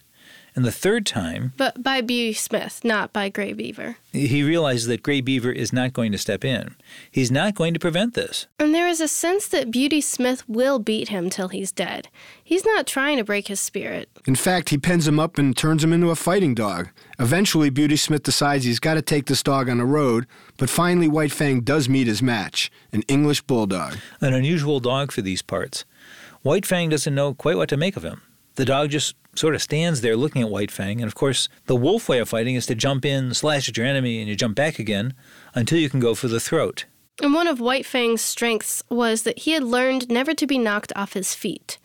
And 0.56 0.64
the 0.64 0.72
third 0.72 1.06
time, 1.08 1.54
But 1.58 1.82
by 1.82 2.02
Beauty 2.02 2.34
Smith, 2.34 2.82
not 2.84 3.12
by 3.12 3.30
Gray 3.30 3.54
Beaver. 3.54 3.98
he 4.12 4.44
realizes 4.44 4.86
that 4.86 5.02
Gray 5.02 5.20
Beaver 5.20 5.52
is 5.52 5.74
not 5.74 5.94
going 5.94 6.12
to 6.12 6.18
step 6.20 6.46
in. 6.46 6.76
He's 7.10 7.32
not 7.32 7.56
going 7.56 7.74
to 7.74 7.80
prevent 7.80 8.14
this. 8.14 8.46
And 8.60 8.74
there 8.74 8.88
is 8.88 9.02
a 9.02 9.08
sense 9.08 9.48
that 9.48 9.72
Beauty 9.72 10.00
Smith 10.00 10.48
will 10.48 10.78
beat 10.78 11.10
him 11.10 11.32
till 11.32 11.48
he's 11.48 11.72
dead. 11.72 12.08
He's 12.44 12.66
not 12.66 12.86
trying 12.86 13.18
to 13.18 13.24
break 13.24 13.48
his 13.48 13.60
spirit. 13.60 14.10
In 14.28 14.36
fact, 14.36 14.70
he 14.70 14.78
pens 14.78 15.08
him 15.08 15.20
up 15.20 15.40
and 15.40 15.58
turns 15.58 15.84
him 15.84 15.92
into 15.92 16.12
a 16.12 16.16
fighting 16.16 16.54
dog. 16.54 16.90
Eventually, 17.18 17.72
Beauty 17.72 17.96
Smith 17.96 18.22
decides 18.22 18.64
he's 18.64 18.80
got 18.80 18.94
to 18.94 19.02
take 19.02 19.26
this 19.26 19.42
dog 19.42 19.70
on 19.70 19.80
the 19.80 19.86
road, 19.86 20.28
but 20.58 20.70
finally, 20.70 21.08
White 21.08 21.32
Fang 21.32 21.62
does 21.62 21.90
meet 21.90 22.06
his 22.06 22.22
match 22.22 22.72
an 22.92 23.02
English 23.08 23.42
bulldog. 23.42 23.98
An 24.22 24.36
unusual 24.36 24.80
dog 24.80 25.12
for 25.12 25.24
these 25.24 25.42
parts. 25.42 25.84
White 26.44 26.66
Fang 26.68 26.90
doesn't 26.90 27.16
know 27.16 27.34
quite 27.34 27.58
what 27.58 27.70
to 27.70 27.78
make 27.78 27.98
of 27.98 28.04
him. 28.04 28.22
The 28.56 28.66
dog 28.66 28.92
just 28.92 29.16
sort 29.36 29.56
of 29.56 29.62
stands 29.62 30.02
there 30.02 30.16
looking 30.16 30.42
at 30.42 30.50
White 30.50 30.72
Fang, 30.72 31.02
and 31.02 31.08
of 31.08 31.16
course, 31.16 31.50
the 31.66 31.76
wolf 31.76 32.10
way 32.10 32.20
of 32.20 32.30
fighting 32.30 32.56
is 32.56 32.66
to 32.68 32.76
jump 32.76 33.06
in, 33.06 33.34
slash 33.34 33.68
at 33.70 33.78
your 33.78 33.86
enemy, 33.86 34.20
and 34.20 34.30
you 34.30 34.36
jump 34.36 34.56
back 34.56 34.80
again 34.80 35.14
until 35.56 35.80
you 35.80 35.90
can 35.90 36.00
go 36.00 36.16
for 36.16 36.28
the 36.28 36.40
throat. 36.40 36.86
And 37.22 37.34
one 37.34 37.48
of 37.48 37.60
White 37.60 37.86
Fang's 37.86 38.22
strengths 38.22 38.84
was 38.90 39.24
that 39.24 39.40
he 39.40 39.52
had 39.52 39.64
learned 39.64 40.10
never 40.10 40.34
to 40.34 40.48
be 40.48 40.58
knocked 40.58 40.92
off 40.96 41.14
his 41.14 41.36
feet. 41.36 41.78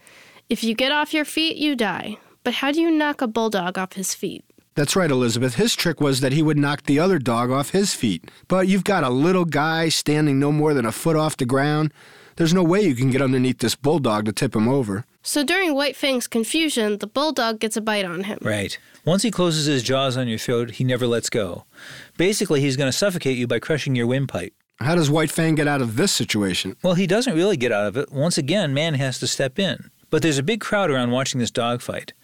If 0.49 0.65
you 0.65 0.75
get 0.75 0.93
off 0.93 1.13
your 1.13 1.27
feet, 1.27 1.59
you 1.59 1.77
die. 1.77 2.17
But 2.45 2.55
how 2.55 2.73
do 2.73 2.81
you 2.81 2.91
knock 2.91 3.21
a 3.21 3.27
bulldog 3.27 3.77
off 3.77 3.93
his 3.93 4.15
feet? 4.15 4.43
That's 4.75 4.97
right, 4.97 5.11
Elizabeth. 5.11 5.57
His 5.57 5.75
trick 5.75 6.01
was 6.01 6.21
that 6.21 6.33
he 6.33 6.41
would 6.41 6.57
knock 6.57 6.85
the 6.85 6.99
other 6.99 7.19
dog 7.19 7.51
off 7.51 7.71
his 7.71 7.95
feet. 7.95 8.31
But 8.47 8.69
you've 8.69 8.85
got 8.85 9.05
a 9.05 9.11
little 9.11 9.45
guy 9.45 9.89
standing 9.89 10.39
no 10.39 10.53
more 10.53 10.73
than 10.73 10.87
a 10.87 10.93
foot 10.93 11.17
off 11.17 11.37
the 11.37 11.45
ground. 11.45 11.93
There's 12.37 12.55
no 12.55 12.63
way 12.63 12.83
you 12.83 12.95
can 12.95 13.11
get 13.11 13.21
underneath 13.21 13.59
this 13.59 13.75
bulldog 13.75 14.25
to 14.27 14.33
tip 14.33 14.55
him 14.55 14.69
over. 14.69 15.05
So 15.29 15.45
during 15.45 15.75
White 15.75 15.95
Fang's 15.95 16.27
confusion, 16.27 16.97
the 16.97 17.07
bulldog 17.07 17.61
gets 17.61 17.77
a 17.77 17.83
bite 17.83 18.07
on 18.07 18.25
him. 18.25 18.39
Right. 18.41 18.79
Once 19.05 19.23
he 19.23 19.31
closes 19.31 19.67
his 19.67 19.83
jaws 19.83 20.17
on 20.17 20.27
your 20.27 20.39
throat, 20.39 20.71
he 20.71 20.85
never 20.85 21.07
lets 21.07 21.29
go. 21.29 21.67
Basically, 22.17 22.63
he's 22.63 22.79
going 22.79 22.91
to 22.91 22.97
suffocate 22.97 23.37
you 23.37 23.47
by 23.47 23.59
crushing 23.59 23.95
your 23.95 24.07
windpipe. 24.07 24.55
How 24.81 24.95
does 24.95 25.11
White 25.11 25.31
Fang 25.31 25.55
get 25.55 25.69
out 25.69 25.83
of 25.83 25.97
this 25.97 26.13
situation? 26.13 26.77
Well, 26.83 26.95
he 26.95 27.07
doesn't 27.07 27.37
really 27.37 27.59
get 27.59 27.73
out 27.73 27.89
of 27.89 27.99
it. 27.99 28.11
Once 28.11 28.39
again, 28.39 28.73
man 28.73 28.95
has 28.95 29.19
to 29.19 29.27
step 29.27 29.59
in. 29.59 29.91
But 30.09 30.23
there's 30.23 30.39
a 30.39 30.43
big 30.43 30.63
crowd 30.63 30.91
around 30.91 31.11
watching 31.11 31.41
this 31.41 31.51
dogfight. 31.51 32.15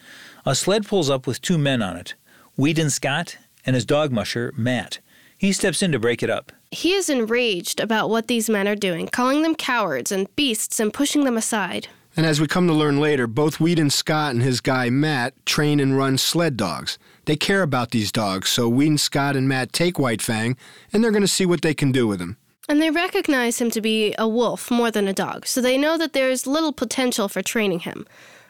A 0.47 0.55
sled 0.55 0.87
pulls 0.87 1.11
up 1.11 1.27
with 1.27 1.43
two 1.43 1.59
men 1.59 1.83
on 1.83 1.99
it 1.99 2.15
Weedon 2.57 2.89
Scott 2.89 3.37
and 3.67 3.75
his 3.75 3.85
dog 3.85 4.13
musher, 4.13 4.51
Matt. 4.57 5.01
He 5.37 5.53
steps 5.53 5.83
in 5.83 5.93
to 5.93 5.99
break 5.99 6.23
it 6.23 6.31
up. 6.31 6.53
He 6.71 6.95
is 6.95 7.11
enraged 7.11 7.81
about 7.81 8.09
what 8.09 8.29
these 8.29 8.49
men 8.49 8.67
are 8.67 8.75
doing, 8.75 9.09
calling 9.09 9.43
them 9.43 9.57
cowards 9.57 10.11
and 10.11 10.35
beasts 10.37 10.81
and 10.81 10.91
pushing 10.91 11.25
them 11.25 11.37
aside. 11.37 11.89
And 12.17 12.25
as 12.25 12.41
we 12.41 12.47
come 12.47 12.69
to 12.69 12.73
learn 12.73 13.01
later, 13.01 13.27
both 13.27 13.59
Weedon 13.59 13.91
Scott 13.91 14.35
and 14.35 14.43
his 14.43 14.61
guy 14.61 14.89
Matt 14.89 15.35
train 15.47 15.81
and 15.81 15.97
run 15.97 16.17
sled 16.17 16.57
dogs. 16.57 16.97
They 17.25 17.37
care 17.37 17.63
about 17.63 17.91
these 17.91 18.13
dogs, 18.13 18.51
so 18.51 18.69
Weedon 18.69 18.99
Scott 18.99 19.35
and 19.35 19.49
Matt 19.49 19.73
take 19.73 19.99
White 19.99 20.23
Fang, 20.23 20.57
and 20.93 21.03
they're 21.03 21.11
going 21.11 21.23
to 21.23 21.29
see 21.29 21.47
what 21.47 21.63
they 21.63 21.75
can 21.75 21.91
do 21.91 22.07
with 22.07 22.21
him. 22.21 22.37
And 22.69 22.81
they 22.81 22.91
recognize 22.91 23.61
him 23.61 23.71
to 23.73 23.81
be 23.81 24.15
a 24.17 24.29
wolf 24.29 24.71
more 24.71 24.91
than 24.91 25.09
a 25.09 25.13
dog, 25.13 25.47
so 25.47 25.61
they 25.61 25.77
know 25.77 25.99
that 25.99 26.13
there's 26.13 26.47
little 26.47 26.73
potential 26.73 27.29
for 27.29 27.43
training 27.43 27.81
him. 27.81 28.07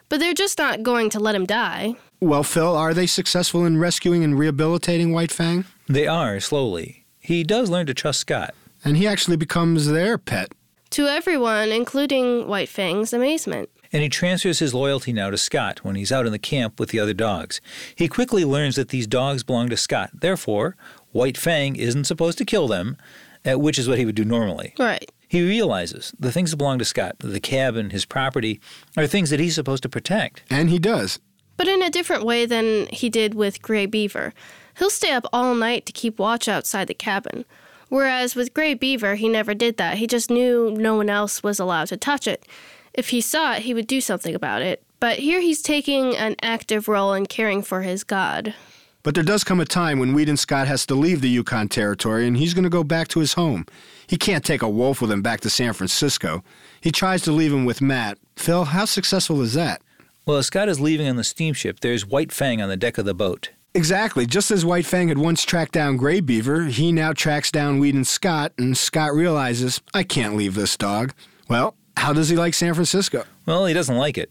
But 0.08 0.20
they're 0.20 0.34
just 0.34 0.58
not 0.58 0.82
going 0.82 1.08
to 1.10 1.18
let 1.18 1.34
him 1.34 1.46
die. 1.46 1.96
Well, 2.20 2.42
Phil, 2.44 2.76
are 2.76 2.92
they 2.92 3.06
successful 3.06 3.64
in 3.64 3.78
rescuing 3.78 4.22
and 4.22 4.38
rehabilitating 4.38 5.12
White 5.12 5.32
Fang? 5.32 5.64
They 5.88 6.06
are, 6.06 6.38
slowly. 6.38 7.06
He 7.18 7.42
does 7.42 7.70
learn 7.70 7.86
to 7.86 7.94
trust 7.94 8.20
Scott. 8.20 8.54
And 8.84 8.98
he 8.98 9.06
actually 9.06 9.38
becomes 9.38 9.88
their 9.88 10.18
pet. 10.18 10.52
To 10.94 11.08
everyone, 11.08 11.72
including 11.72 12.46
White 12.46 12.68
Fang's 12.68 13.12
amazement. 13.12 13.68
And 13.92 14.04
he 14.04 14.08
transfers 14.08 14.60
his 14.60 14.72
loyalty 14.72 15.12
now 15.12 15.28
to 15.28 15.36
Scott 15.36 15.82
when 15.82 15.96
he's 15.96 16.12
out 16.12 16.24
in 16.24 16.30
the 16.30 16.38
camp 16.38 16.78
with 16.78 16.90
the 16.90 17.00
other 17.00 17.12
dogs. 17.12 17.60
He 17.96 18.06
quickly 18.06 18.44
learns 18.44 18.76
that 18.76 18.90
these 18.90 19.08
dogs 19.08 19.42
belong 19.42 19.70
to 19.70 19.76
Scott. 19.76 20.10
Therefore, 20.14 20.76
White 21.10 21.36
Fang 21.36 21.74
isn't 21.74 22.04
supposed 22.04 22.38
to 22.38 22.44
kill 22.44 22.68
them, 22.68 22.96
uh, 23.44 23.58
which 23.58 23.76
is 23.76 23.88
what 23.88 23.98
he 23.98 24.06
would 24.06 24.14
do 24.14 24.24
normally. 24.24 24.72
Right. 24.78 25.10
He 25.26 25.44
realizes 25.44 26.14
the 26.16 26.30
things 26.30 26.52
that 26.52 26.58
belong 26.58 26.78
to 26.78 26.84
Scott, 26.84 27.16
the 27.18 27.40
cabin, 27.40 27.90
his 27.90 28.04
property, 28.04 28.60
are 28.96 29.08
things 29.08 29.30
that 29.30 29.40
he's 29.40 29.56
supposed 29.56 29.82
to 29.82 29.88
protect. 29.88 30.44
And 30.48 30.70
he 30.70 30.78
does. 30.78 31.18
But 31.56 31.66
in 31.66 31.82
a 31.82 31.90
different 31.90 32.24
way 32.24 32.46
than 32.46 32.86
he 32.92 33.10
did 33.10 33.34
with 33.34 33.62
Gray 33.62 33.86
Beaver. 33.86 34.32
He'll 34.78 34.90
stay 34.90 35.10
up 35.10 35.26
all 35.32 35.56
night 35.56 35.86
to 35.86 35.92
keep 35.92 36.20
watch 36.20 36.46
outside 36.46 36.86
the 36.86 36.94
cabin. 36.94 37.46
Whereas 37.88 38.34
with 38.34 38.54
Gray 38.54 38.74
Beaver, 38.74 39.14
he 39.16 39.28
never 39.28 39.54
did 39.54 39.76
that. 39.76 39.98
He 39.98 40.06
just 40.06 40.30
knew 40.30 40.70
no 40.70 40.96
one 40.96 41.10
else 41.10 41.42
was 41.42 41.60
allowed 41.60 41.88
to 41.88 41.96
touch 41.96 42.26
it. 42.26 42.46
If 42.92 43.10
he 43.10 43.20
saw 43.20 43.54
it, 43.54 43.62
he 43.62 43.74
would 43.74 43.86
do 43.86 44.00
something 44.00 44.34
about 44.34 44.62
it. 44.62 44.82
But 45.00 45.18
here 45.18 45.40
he's 45.40 45.60
taking 45.60 46.16
an 46.16 46.36
active 46.42 46.88
role 46.88 47.12
in 47.12 47.26
caring 47.26 47.62
for 47.62 47.82
his 47.82 48.04
god. 48.04 48.54
But 49.02 49.14
there 49.14 49.22
does 49.22 49.44
come 49.44 49.60
a 49.60 49.66
time 49.66 49.98
when 49.98 50.14
Weedon 50.14 50.38
Scott 50.38 50.66
has 50.66 50.86
to 50.86 50.94
leave 50.94 51.20
the 51.20 51.28
Yukon 51.28 51.68
Territory 51.68 52.26
and 52.26 52.38
he's 52.38 52.54
going 52.54 52.64
to 52.64 52.70
go 52.70 52.82
back 52.82 53.08
to 53.08 53.20
his 53.20 53.34
home. 53.34 53.66
He 54.06 54.16
can't 54.16 54.44
take 54.44 54.62
a 54.62 54.68
wolf 54.68 55.02
with 55.02 55.10
him 55.10 55.20
back 55.20 55.40
to 55.42 55.50
San 55.50 55.74
Francisco. 55.74 56.42
He 56.80 56.90
tries 56.90 57.20
to 57.22 57.32
leave 57.32 57.52
him 57.52 57.66
with 57.66 57.82
Matt. 57.82 58.18
Phil, 58.36 58.64
how 58.64 58.86
successful 58.86 59.42
is 59.42 59.52
that? 59.52 59.82
Well, 60.24 60.38
as 60.38 60.46
Scott 60.46 60.70
is 60.70 60.80
leaving 60.80 61.06
on 61.06 61.16
the 61.16 61.24
steamship, 61.24 61.80
there's 61.80 62.06
White 62.06 62.32
Fang 62.32 62.62
on 62.62 62.70
the 62.70 62.78
deck 62.78 62.96
of 62.96 63.04
the 63.04 63.12
boat. 63.12 63.50
Exactly. 63.76 64.24
Just 64.24 64.52
as 64.52 64.64
White 64.64 64.86
Fang 64.86 65.08
had 65.08 65.18
once 65.18 65.44
tracked 65.44 65.72
down 65.72 65.96
Gray 65.96 66.20
Beaver, 66.20 66.66
he 66.66 66.92
now 66.92 67.12
tracks 67.12 67.50
down 67.50 67.80
Weedon 67.80 68.04
Scott, 68.04 68.52
and 68.56 68.76
Scott 68.76 69.12
realizes, 69.12 69.80
I 69.92 70.04
can't 70.04 70.36
leave 70.36 70.54
this 70.54 70.76
dog. 70.76 71.12
Well, 71.48 71.74
how 71.96 72.12
does 72.12 72.28
he 72.28 72.36
like 72.36 72.54
San 72.54 72.74
Francisco? 72.74 73.24
Well, 73.46 73.66
he 73.66 73.74
doesn't 73.74 73.96
like 73.96 74.16
it. 74.16 74.30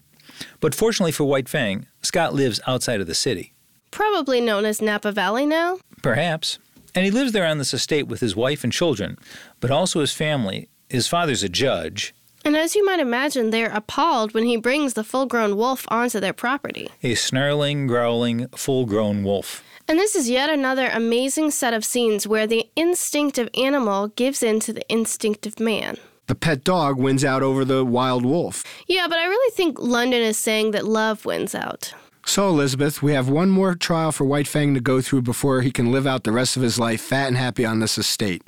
But 0.60 0.74
fortunately 0.74 1.12
for 1.12 1.24
White 1.24 1.48
Fang, 1.48 1.86
Scott 2.00 2.34
lives 2.34 2.58
outside 2.66 3.02
of 3.02 3.06
the 3.06 3.14
city. 3.14 3.52
Probably 3.90 4.40
known 4.40 4.64
as 4.64 4.80
Napa 4.80 5.12
Valley 5.12 5.44
now. 5.44 5.78
Perhaps. 6.02 6.58
And 6.94 7.04
he 7.04 7.10
lives 7.10 7.32
there 7.32 7.46
on 7.46 7.58
this 7.58 7.74
estate 7.74 8.08
with 8.08 8.20
his 8.20 8.34
wife 8.34 8.64
and 8.64 8.72
children, 8.72 9.18
but 9.60 9.70
also 9.70 10.00
his 10.00 10.12
family. 10.12 10.68
His 10.88 11.06
father's 11.06 11.42
a 11.42 11.48
judge, 11.48 12.14
And 12.44 12.56
as 12.56 12.74
you 12.74 12.84
might 12.84 13.00
imagine, 13.00 13.50
they're 13.50 13.70
appalled 13.70 14.34
when 14.34 14.44
he 14.44 14.58
brings 14.58 14.94
the 14.94 15.04
full 15.04 15.24
grown 15.24 15.56
wolf 15.56 15.86
onto 15.88 16.20
their 16.20 16.34
property. 16.34 16.90
a 17.02 17.14
snarling, 17.14 17.86
growling, 17.86 18.48
full 18.48 18.84
grown 18.84 19.24
wolf. 19.24 19.64
And 19.88 19.98
this 19.98 20.14
is 20.14 20.28
yet 20.28 20.50
another 20.50 20.88
amazing 20.88 21.50
set 21.50 21.72
of 21.72 21.84
scenes 21.84 22.26
where 22.26 22.46
the 22.46 22.68
instinct 22.76 23.38
of 23.38 23.48
animal 23.54 24.08
gives 24.08 24.42
in 24.42 24.60
to 24.60 24.72
the 24.72 24.86
instinct 24.88 25.46
of 25.46 25.58
man. 25.58 25.96
The 26.26 26.34
pet 26.34 26.64
dog 26.64 26.98
wins 26.98 27.24
out 27.24 27.42
over 27.42 27.64
the 27.64 27.84
wild 27.84 28.24
wolf. 28.24 28.64
Yeah, 28.86 29.06
but 29.08 29.18
I 29.18 29.26
really 29.26 29.54
think 29.54 29.78
London 29.78 30.22
is 30.22 30.38
saying 30.38 30.70
that 30.70 30.86
love 30.86 31.24
wins 31.26 31.54
out. 31.54 31.94
So, 32.26 32.48
Elizabeth, 32.48 33.02
we 33.02 33.12
have 33.12 33.28
one 33.28 33.50
more 33.50 33.74
trial 33.74 34.10
for 34.10 34.24
White 34.24 34.48
Fang 34.48 34.72
to 34.72 34.80
go 34.80 35.02
through 35.02 35.22
before 35.22 35.60
he 35.60 35.70
can 35.70 35.92
live 35.92 36.06
out 36.06 36.24
the 36.24 36.32
rest 36.32 36.56
of 36.56 36.62
his 36.62 36.78
life 36.78 37.02
fat 37.02 37.28
and 37.28 37.36
happy 37.36 37.66
on 37.66 37.80
this 37.80 37.98
estate. 37.98 38.42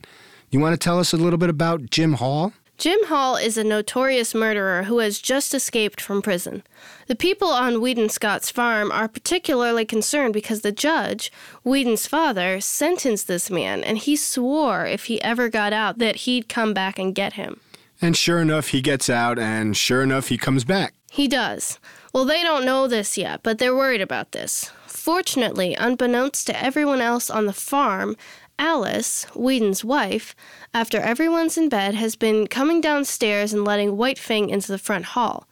You 0.50 0.60
want 0.60 0.72
to 0.72 0.82
tell 0.82 0.98
us 0.98 1.12
a 1.12 1.18
little 1.18 1.38
bit 1.38 1.50
about 1.50 1.90
Jim 1.90 2.14
Hall? 2.14 2.54
Jim 2.78 3.06
Hall 3.06 3.36
is 3.36 3.56
a 3.56 3.64
notorious 3.64 4.34
murderer 4.34 4.82
who 4.82 4.98
has 4.98 5.18
just 5.18 5.54
escaped 5.54 5.98
from 5.98 6.20
prison. 6.20 6.62
The 7.06 7.16
people 7.16 7.48
on 7.48 7.80
Weedon 7.80 8.10
Scott's 8.10 8.50
farm 8.50 8.92
are 8.92 9.08
particularly 9.08 9.86
concerned 9.86 10.34
because 10.34 10.60
the 10.60 10.72
judge, 10.72 11.32
Weedon's 11.64 12.06
father, 12.06 12.60
sentenced 12.60 13.28
this 13.28 13.48
man, 13.50 13.82
and 13.82 13.96
he 13.96 14.14
swore 14.14 14.84
if 14.84 15.04
he 15.04 15.22
ever 15.22 15.48
got 15.48 15.72
out 15.72 15.96
that 15.98 16.16
he'd 16.16 16.50
come 16.50 16.74
back 16.74 16.98
and 16.98 17.14
get 17.14 17.32
him. 17.32 17.60
And 18.02 18.14
sure 18.14 18.40
enough, 18.40 18.68
he 18.68 18.82
gets 18.82 19.08
out, 19.08 19.38
and 19.38 19.74
sure 19.74 20.02
enough, 20.02 20.28
he 20.28 20.36
comes 20.36 20.64
back. 20.64 20.92
He 21.10 21.28
does. 21.28 21.78
Well, 22.12 22.26
they 22.26 22.42
don't 22.42 22.66
know 22.66 22.88
this 22.88 23.16
yet, 23.16 23.40
but 23.42 23.56
they're 23.56 23.74
worried 23.74 24.02
about 24.02 24.32
this. 24.32 24.70
Fortunately, 24.86 25.74
unbeknownst 25.74 26.46
to 26.48 26.62
everyone 26.62 27.00
else 27.00 27.30
on 27.30 27.46
the 27.46 27.52
farm, 27.54 28.16
Alice, 28.58 29.26
Weedon's 29.34 29.84
wife, 29.84 30.34
after 30.72 30.98
everyone's 30.98 31.58
in 31.58 31.68
bed, 31.68 31.94
has 31.94 32.16
been 32.16 32.46
coming 32.46 32.80
downstairs 32.80 33.52
and 33.52 33.64
letting 33.64 33.96
White 33.96 34.18
Fang 34.18 34.48
into 34.48 34.72
the 34.72 34.78
front 34.78 35.06
hall. 35.06 35.46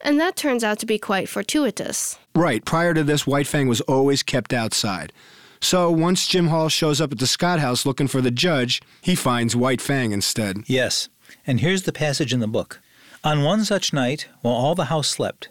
And 0.00 0.18
that 0.20 0.36
turns 0.36 0.64
out 0.64 0.78
to 0.80 0.86
be 0.86 0.98
quite 0.98 1.28
fortuitous. 1.28 2.18
Right, 2.34 2.64
prior 2.64 2.94
to 2.94 3.04
this, 3.04 3.26
White 3.26 3.46
Fang 3.46 3.68
was 3.68 3.80
always 3.82 4.22
kept 4.22 4.52
outside. 4.52 5.12
So 5.60 5.90
once 5.90 6.26
Jim 6.26 6.48
Hall 6.48 6.68
shows 6.68 7.00
up 7.00 7.12
at 7.12 7.18
the 7.18 7.26
Scott 7.26 7.60
house 7.60 7.86
looking 7.86 8.08
for 8.08 8.20
the 8.20 8.30
judge, 8.30 8.82
he 9.00 9.14
finds 9.14 9.56
White 9.56 9.80
Fang 9.80 10.12
instead. 10.12 10.58
Yes, 10.66 11.08
and 11.46 11.60
here's 11.60 11.82
the 11.82 11.92
passage 11.92 12.32
in 12.32 12.40
the 12.40 12.46
book. 12.46 12.80
On 13.24 13.42
one 13.42 13.64
such 13.64 13.92
night, 13.92 14.28
while 14.42 14.54
all 14.54 14.74
the 14.74 14.84
house 14.84 15.08
slept, 15.08 15.48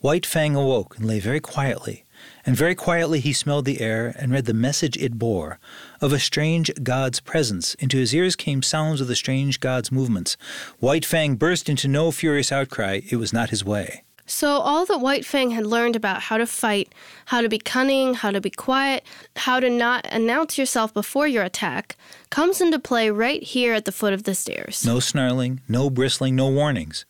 White 0.00 0.26
Fang 0.26 0.54
awoke 0.54 0.98
and 0.98 1.06
lay 1.06 1.20
very 1.20 1.40
quietly, 1.40 2.03
and 2.46 2.56
very 2.56 2.74
quietly 2.74 3.20
he 3.20 3.32
smelled 3.32 3.64
the 3.64 3.80
air 3.80 4.14
and 4.18 4.32
read 4.32 4.44
the 4.44 4.54
message 4.54 4.96
it 4.96 5.18
bore 5.18 5.58
of 6.00 6.12
a 6.12 6.18
strange 6.18 6.70
god's 6.82 7.20
presence. 7.20 7.74
Into 7.74 7.96
his 7.96 8.14
ears 8.14 8.36
came 8.36 8.62
sounds 8.62 9.00
of 9.00 9.08
the 9.08 9.16
strange 9.16 9.60
god's 9.60 9.90
movements. 9.90 10.36
White 10.78 11.04
Fang 11.04 11.36
burst 11.36 11.68
into 11.68 11.88
no 11.88 12.10
furious 12.10 12.52
outcry. 12.52 13.00
It 13.10 13.16
was 13.16 13.32
not 13.32 13.50
his 13.50 13.64
way. 13.64 14.04
So, 14.26 14.48
all 14.48 14.86
that 14.86 15.00
White 15.00 15.26
Fang 15.26 15.50
had 15.50 15.66
learned 15.66 15.96
about 15.96 16.22
how 16.22 16.38
to 16.38 16.46
fight, 16.46 16.94
how 17.26 17.42
to 17.42 17.48
be 17.48 17.58
cunning, 17.58 18.14
how 18.14 18.30
to 18.30 18.40
be 18.40 18.48
quiet, 18.48 19.04
how 19.36 19.60
to 19.60 19.68
not 19.68 20.06
announce 20.10 20.56
yourself 20.56 20.94
before 20.94 21.28
your 21.28 21.42
attack, 21.42 21.96
comes 22.30 22.60
into 22.60 22.78
play 22.78 23.10
right 23.10 23.42
here 23.42 23.74
at 23.74 23.84
the 23.84 23.92
foot 23.92 24.14
of 24.14 24.22
the 24.22 24.34
stairs. 24.34 24.84
No 24.86 24.98
snarling, 24.98 25.60
no 25.68 25.90
bristling, 25.90 26.36
no 26.36 26.48
warnings. 26.48 27.04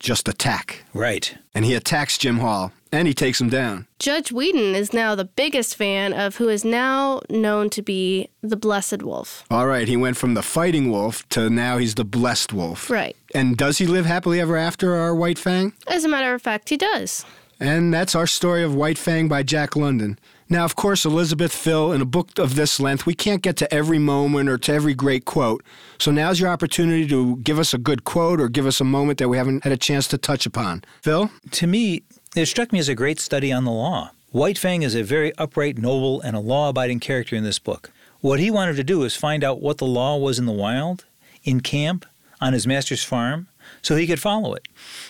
Just 0.00 0.28
attack. 0.28 0.84
Right. 0.94 1.36
And 1.54 1.64
he 1.64 1.74
attacks 1.74 2.16
Jim 2.16 2.38
Hall, 2.38 2.72
and 2.90 3.06
he 3.06 3.12
takes 3.12 3.38
him 3.40 3.50
down. 3.50 3.86
Judge 3.98 4.32
Weedon 4.32 4.74
is 4.74 4.94
now 4.94 5.14
the 5.14 5.26
biggest 5.26 5.76
fan 5.76 6.14
of 6.14 6.36
who 6.36 6.48
is 6.48 6.64
now 6.64 7.20
known 7.28 7.68
to 7.70 7.82
be 7.82 8.28
the 8.42 8.56
Blessed 8.56 9.02
Wolf. 9.02 9.44
All 9.50 9.66
right, 9.66 9.86
he 9.86 9.98
went 9.98 10.16
from 10.16 10.32
the 10.32 10.42
fighting 10.42 10.90
wolf 10.90 11.28
to 11.28 11.50
now 11.50 11.76
he's 11.76 11.96
the 11.96 12.04
blessed 12.04 12.52
wolf. 12.54 12.88
Right. 12.88 13.14
And 13.34 13.58
does 13.58 13.76
he 13.76 13.86
live 13.86 14.06
happily 14.06 14.40
ever 14.40 14.56
after, 14.56 14.94
our 14.96 15.14
White 15.14 15.38
Fang? 15.38 15.74
As 15.86 16.04
a 16.04 16.08
matter 16.08 16.32
of 16.34 16.40
fact, 16.40 16.70
he 16.70 16.78
does. 16.78 17.26
And 17.60 17.92
that's 17.92 18.14
our 18.14 18.26
story 18.26 18.62
of 18.64 18.74
White 18.74 18.96
Fang 18.96 19.28
by 19.28 19.42
Jack 19.42 19.76
London. 19.76 20.18
Now, 20.52 20.64
of 20.64 20.74
course, 20.74 21.04
Elizabeth 21.04 21.54
Phil, 21.54 21.92
in 21.92 22.00
a 22.00 22.04
book 22.04 22.36
of 22.36 22.56
this 22.56 22.80
length, 22.80 23.06
we 23.06 23.14
can't 23.14 23.40
get 23.40 23.56
to 23.58 23.72
every 23.72 24.00
moment 24.00 24.48
or 24.48 24.58
to 24.58 24.72
every 24.72 24.94
great 24.94 25.24
quote. 25.24 25.62
So 26.00 26.10
now's 26.10 26.40
your 26.40 26.50
opportunity 26.50 27.06
to 27.06 27.36
give 27.36 27.60
us 27.60 27.72
a 27.72 27.78
good 27.78 28.02
quote 28.02 28.40
or 28.40 28.48
give 28.48 28.66
us 28.66 28.80
a 28.80 28.84
moment 28.84 29.20
that 29.20 29.28
we 29.28 29.36
haven't 29.36 29.62
had 29.62 29.72
a 29.72 29.76
chance 29.76 30.08
to 30.08 30.18
touch 30.18 30.46
upon. 30.46 30.82
Phil? 31.02 31.30
To 31.52 31.68
me, 31.68 32.02
it 32.34 32.46
struck 32.46 32.72
me 32.72 32.80
as 32.80 32.88
a 32.88 32.96
great 32.96 33.20
study 33.20 33.52
on 33.52 33.64
the 33.64 33.70
law. 33.70 34.10
White 34.32 34.58
Fang 34.58 34.82
is 34.82 34.96
a 34.96 35.04
very 35.04 35.32
upright, 35.38 35.78
noble, 35.78 36.20
and 36.20 36.34
a 36.34 36.40
law 36.40 36.70
abiding 36.70 36.98
character 36.98 37.36
in 37.36 37.44
this 37.44 37.60
book. 37.60 37.92
What 38.20 38.40
he 38.40 38.50
wanted 38.50 38.74
to 38.74 38.84
do 38.84 38.98
was 38.98 39.14
find 39.14 39.44
out 39.44 39.62
what 39.62 39.78
the 39.78 39.86
law 39.86 40.16
was 40.16 40.40
in 40.40 40.46
the 40.46 40.52
wild, 40.52 41.04
in 41.44 41.60
camp, 41.60 42.06
on 42.40 42.54
his 42.54 42.66
master's 42.66 43.04
farm, 43.04 43.46
so 43.82 43.94
he 43.94 44.06
could 44.08 44.20
follow 44.20 44.54
it. 44.54 44.66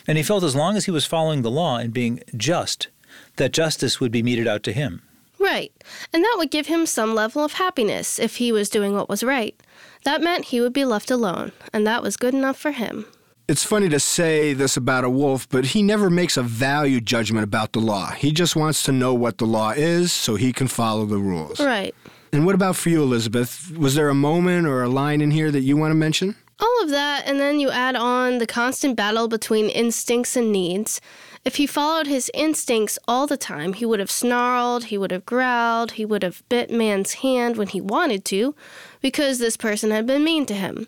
And 0.07 0.19
he 0.19 0.23
felt 0.23 0.43
as 0.43 0.55
long 0.55 0.77
as 0.77 0.85
he 0.85 0.91
was 0.91 1.07
following 1.07 1.41
the 1.41 1.49
law 1.49 1.77
and 1.77 1.91
being 1.91 2.21
just, 2.37 2.89
that 3.37 3.53
justice 3.53 3.99
would 3.99 4.11
be 4.11 4.21
meted 4.21 4.47
out 4.47 4.61
to 4.63 4.73
him. 4.73 5.01
Right. 5.41 5.71
And 6.13 6.23
that 6.23 6.35
would 6.37 6.51
give 6.51 6.67
him 6.67 6.85
some 6.85 7.15
level 7.15 7.43
of 7.43 7.53
happiness 7.53 8.19
if 8.19 8.35
he 8.35 8.51
was 8.51 8.69
doing 8.69 8.93
what 8.93 9.09
was 9.09 9.23
right. 9.23 9.59
That 10.03 10.21
meant 10.21 10.45
he 10.45 10.61
would 10.61 10.73
be 10.73 10.85
left 10.85 11.09
alone, 11.09 11.51
and 11.73 11.85
that 11.87 12.03
was 12.03 12.15
good 12.15 12.35
enough 12.35 12.57
for 12.57 12.71
him. 12.71 13.05
It's 13.47 13.63
funny 13.63 13.89
to 13.89 13.99
say 13.99 14.53
this 14.53 14.77
about 14.77 15.03
a 15.03 15.09
wolf, 15.09 15.49
but 15.49 15.65
he 15.65 15.81
never 15.81 16.09
makes 16.09 16.37
a 16.37 16.43
value 16.43 17.01
judgment 17.01 17.43
about 17.43 17.73
the 17.73 17.79
law. 17.79 18.11
He 18.11 18.31
just 18.31 18.55
wants 18.55 18.83
to 18.83 18.91
know 18.91 19.13
what 19.13 19.39
the 19.39 19.45
law 19.45 19.71
is 19.71 20.13
so 20.13 20.35
he 20.35 20.53
can 20.53 20.67
follow 20.67 21.05
the 21.05 21.17
rules. 21.17 21.59
Right. 21.59 21.93
And 22.31 22.45
what 22.45 22.55
about 22.55 22.77
for 22.77 22.89
you, 22.89 23.01
Elizabeth? 23.01 23.75
Was 23.75 23.95
there 23.95 24.09
a 24.09 24.15
moment 24.15 24.67
or 24.67 24.83
a 24.83 24.89
line 24.89 25.21
in 25.21 25.31
here 25.31 25.51
that 25.51 25.61
you 25.61 25.75
want 25.75 25.91
to 25.91 25.95
mention? 25.95 26.35
All 26.59 26.83
of 26.83 26.91
that, 26.91 27.23
and 27.25 27.39
then 27.39 27.59
you 27.59 27.71
add 27.71 27.95
on 27.95 28.37
the 28.37 28.47
constant 28.47 28.95
battle 28.95 29.27
between 29.27 29.69
instincts 29.69 30.35
and 30.35 30.51
needs. 30.51 31.01
If 31.43 31.55
he 31.55 31.65
followed 31.65 32.05
his 32.05 32.29
instincts 32.35 32.99
all 33.07 33.25
the 33.25 33.37
time, 33.37 33.73
he 33.73 33.85
would 33.85 33.99
have 33.99 34.11
snarled, 34.11 34.85
he 34.85 34.97
would 34.97 35.09
have 35.09 35.25
growled, 35.25 35.93
he 35.93 36.05
would 36.05 36.21
have 36.21 36.43
bit 36.49 36.69
man's 36.69 37.13
hand 37.15 37.57
when 37.57 37.67
he 37.67 37.81
wanted 37.81 38.23
to, 38.25 38.53
because 39.01 39.39
this 39.39 39.57
person 39.57 39.89
had 39.89 40.05
been 40.05 40.23
mean 40.23 40.45
to 40.45 40.53
him. 40.53 40.87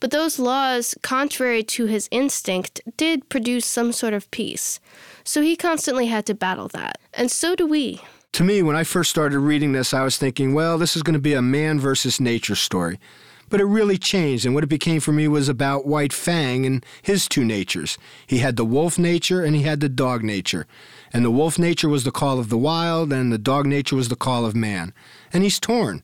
But 0.00 0.12
those 0.12 0.38
laws, 0.38 0.94
contrary 1.02 1.64
to 1.64 1.86
his 1.86 2.08
instinct, 2.12 2.80
did 2.96 3.28
produce 3.28 3.66
some 3.66 3.90
sort 3.90 4.14
of 4.14 4.30
peace. 4.30 4.78
So 5.24 5.42
he 5.42 5.56
constantly 5.56 6.06
had 6.06 6.26
to 6.26 6.34
battle 6.34 6.68
that. 6.68 7.00
And 7.12 7.30
so 7.30 7.56
do 7.56 7.66
we. 7.66 8.00
To 8.32 8.44
me, 8.44 8.62
when 8.62 8.76
I 8.76 8.84
first 8.84 9.10
started 9.10 9.40
reading 9.40 9.72
this, 9.72 9.92
I 9.92 10.04
was 10.04 10.16
thinking, 10.16 10.54
well, 10.54 10.78
this 10.78 10.94
is 10.94 11.02
going 11.02 11.14
to 11.14 11.20
be 11.20 11.34
a 11.34 11.42
man 11.42 11.80
versus 11.80 12.20
nature 12.20 12.54
story. 12.54 13.00
But 13.50 13.60
it 13.60 13.64
really 13.64 13.98
changed, 13.98 14.44
and 14.44 14.54
what 14.54 14.64
it 14.64 14.68
became 14.68 15.00
for 15.00 15.12
me 15.12 15.26
was 15.26 15.48
about 15.48 15.86
White 15.86 16.12
Fang 16.12 16.66
and 16.66 16.84
his 17.00 17.28
two 17.28 17.44
natures. 17.44 17.96
He 18.26 18.38
had 18.38 18.56
the 18.56 18.64
wolf 18.64 18.98
nature 18.98 19.42
and 19.42 19.56
he 19.56 19.62
had 19.62 19.80
the 19.80 19.88
dog 19.88 20.22
nature. 20.22 20.66
And 21.12 21.24
the 21.24 21.30
wolf 21.30 21.58
nature 21.58 21.88
was 21.88 22.04
the 22.04 22.10
call 22.10 22.38
of 22.38 22.50
the 22.50 22.58
wild, 22.58 23.12
and 23.12 23.32
the 23.32 23.38
dog 23.38 23.66
nature 23.66 23.96
was 23.96 24.08
the 24.08 24.16
call 24.16 24.44
of 24.44 24.54
man. 24.54 24.92
And 25.32 25.42
he's 25.42 25.58
torn. 25.58 26.02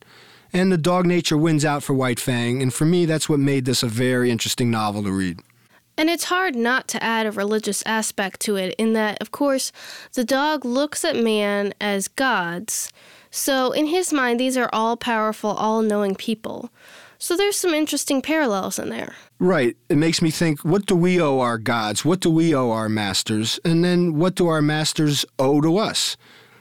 And 0.51 0.71
the 0.71 0.77
dog 0.77 1.05
nature 1.05 1.37
wins 1.37 1.65
out 1.65 1.83
for 1.83 1.93
White 1.93 2.19
Fang, 2.19 2.61
and 2.61 2.73
for 2.73 2.85
me, 2.85 3.05
that's 3.05 3.29
what 3.29 3.39
made 3.39 3.65
this 3.65 3.83
a 3.83 3.87
very 3.87 4.31
interesting 4.31 4.71
novel 4.71 5.03
to 5.03 5.11
read. 5.11 5.41
And 5.97 6.09
it's 6.09 6.25
hard 6.25 6.55
not 6.55 6.87
to 6.89 7.03
add 7.03 7.25
a 7.25 7.31
religious 7.31 7.81
aspect 7.85 8.41
to 8.41 8.55
it, 8.55 8.75
in 8.77 8.93
that, 8.93 9.21
of 9.21 9.31
course, 9.31 9.71
the 10.13 10.25
dog 10.25 10.65
looks 10.65 11.05
at 11.05 11.15
man 11.15 11.73
as 11.79 12.07
gods. 12.07 12.91
So, 13.31 13.71
in 13.71 13.87
his 13.87 14.11
mind, 14.11 14.39
these 14.39 14.57
are 14.57 14.69
all 14.73 14.97
powerful, 14.97 15.51
all 15.51 15.81
knowing 15.81 16.15
people. 16.15 16.69
So 17.17 17.35
there's 17.35 17.55
some 17.55 17.73
interesting 17.73 18.21
parallels 18.21 18.77
in 18.79 18.89
there. 18.89 19.15
Right. 19.39 19.75
It 19.89 19.97
makes 19.97 20.21
me 20.21 20.31
think 20.31 20.63
what 20.63 20.85
do 20.85 20.95
we 20.95 21.19
owe 21.19 21.39
our 21.39 21.57
gods? 21.57 22.03
What 22.05 22.19
do 22.19 22.29
we 22.29 22.53
owe 22.53 22.71
our 22.71 22.89
masters? 22.89 23.59
And 23.63 23.83
then 23.83 24.15
what 24.15 24.35
do 24.35 24.47
our 24.47 24.61
masters 24.61 25.25
owe 25.39 25.61
to 25.61 25.77
us? 25.77 26.17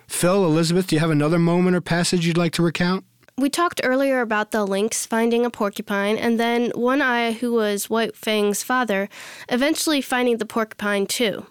Phil, 0.07 0.45
Elizabeth, 0.45 0.89
do 0.89 0.97
you 0.97 1.01
have 1.01 1.11
another 1.11 1.39
moment 1.39 1.77
or 1.77 1.81
passage 1.81 2.27
you'd 2.27 2.37
like 2.37 2.53
to 2.53 2.63
recount? 2.63 3.05
We 3.37 3.51
talked 3.51 3.81
earlier 3.83 4.21
about 4.21 4.53
the 4.53 4.65
lynx 4.65 5.07
finding 5.07 5.45
a 5.45 5.51
porcupine, 5.51 6.17
and 6.17 6.39
then 6.39 6.71
One 6.77 7.03
Eye, 7.03 7.33
who 7.33 7.53
was 7.53 7.91
White 7.91 8.15
Fang's 8.15 8.63
father, 8.63 9.09
eventually 9.49 10.01
finding 10.01 10.37
the 10.37 10.47
porcupine 10.47 11.07
too. 11.07 11.45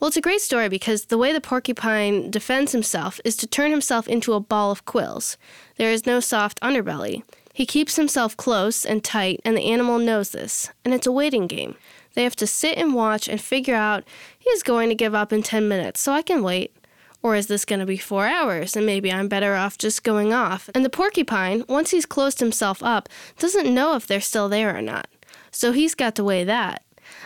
Well, 0.00 0.08
it's 0.08 0.16
a 0.16 0.20
great 0.20 0.40
story 0.40 0.68
because 0.68 1.04
the 1.04 1.18
way 1.18 1.32
the 1.32 1.40
porcupine 1.40 2.32
defends 2.32 2.72
himself 2.72 3.20
is 3.24 3.36
to 3.36 3.46
turn 3.46 3.70
himself 3.70 4.08
into 4.08 4.32
a 4.32 4.40
ball 4.40 4.72
of 4.72 4.84
quills. 4.84 5.36
There 5.76 5.92
is 5.92 6.06
no 6.06 6.18
soft 6.18 6.60
underbelly. 6.60 7.22
He 7.58 7.66
keeps 7.66 7.96
himself 7.96 8.36
close 8.36 8.84
and 8.84 9.02
tight, 9.02 9.40
and 9.44 9.56
the 9.56 9.68
animal 9.68 9.98
knows 9.98 10.30
this, 10.30 10.70
and 10.84 10.94
it's 10.94 11.08
a 11.08 11.10
waiting 11.12 11.48
game. 11.48 11.74
They 12.14 12.22
have 12.22 12.36
to 12.36 12.46
sit 12.46 12.78
and 12.78 12.94
watch 12.94 13.26
and 13.26 13.40
figure 13.40 13.74
out 13.74 14.04
he's 14.38 14.62
going 14.62 14.90
to 14.90 14.94
give 14.94 15.12
up 15.12 15.32
in 15.32 15.42
10 15.42 15.66
minutes, 15.66 16.00
so 16.00 16.12
I 16.12 16.22
can 16.22 16.44
wait. 16.44 16.72
Or 17.20 17.34
is 17.34 17.48
this 17.48 17.64
going 17.64 17.80
to 17.80 17.84
be 17.84 17.96
four 17.96 18.28
hours, 18.28 18.76
and 18.76 18.86
maybe 18.86 19.10
I'm 19.10 19.26
better 19.26 19.56
off 19.56 19.76
just 19.76 20.04
going 20.04 20.32
off? 20.32 20.70
And 20.72 20.84
the 20.84 20.88
porcupine, 20.88 21.64
once 21.68 21.90
he's 21.90 22.06
closed 22.06 22.38
himself 22.38 22.80
up, 22.80 23.08
doesn't 23.40 23.74
know 23.74 23.96
if 23.96 24.06
they're 24.06 24.20
still 24.20 24.48
there 24.48 24.76
or 24.76 24.80
not. 24.80 25.08
So 25.50 25.72
he's 25.72 25.96
got 25.96 26.14
to 26.14 26.22
weigh 26.22 26.44
that. 26.44 26.84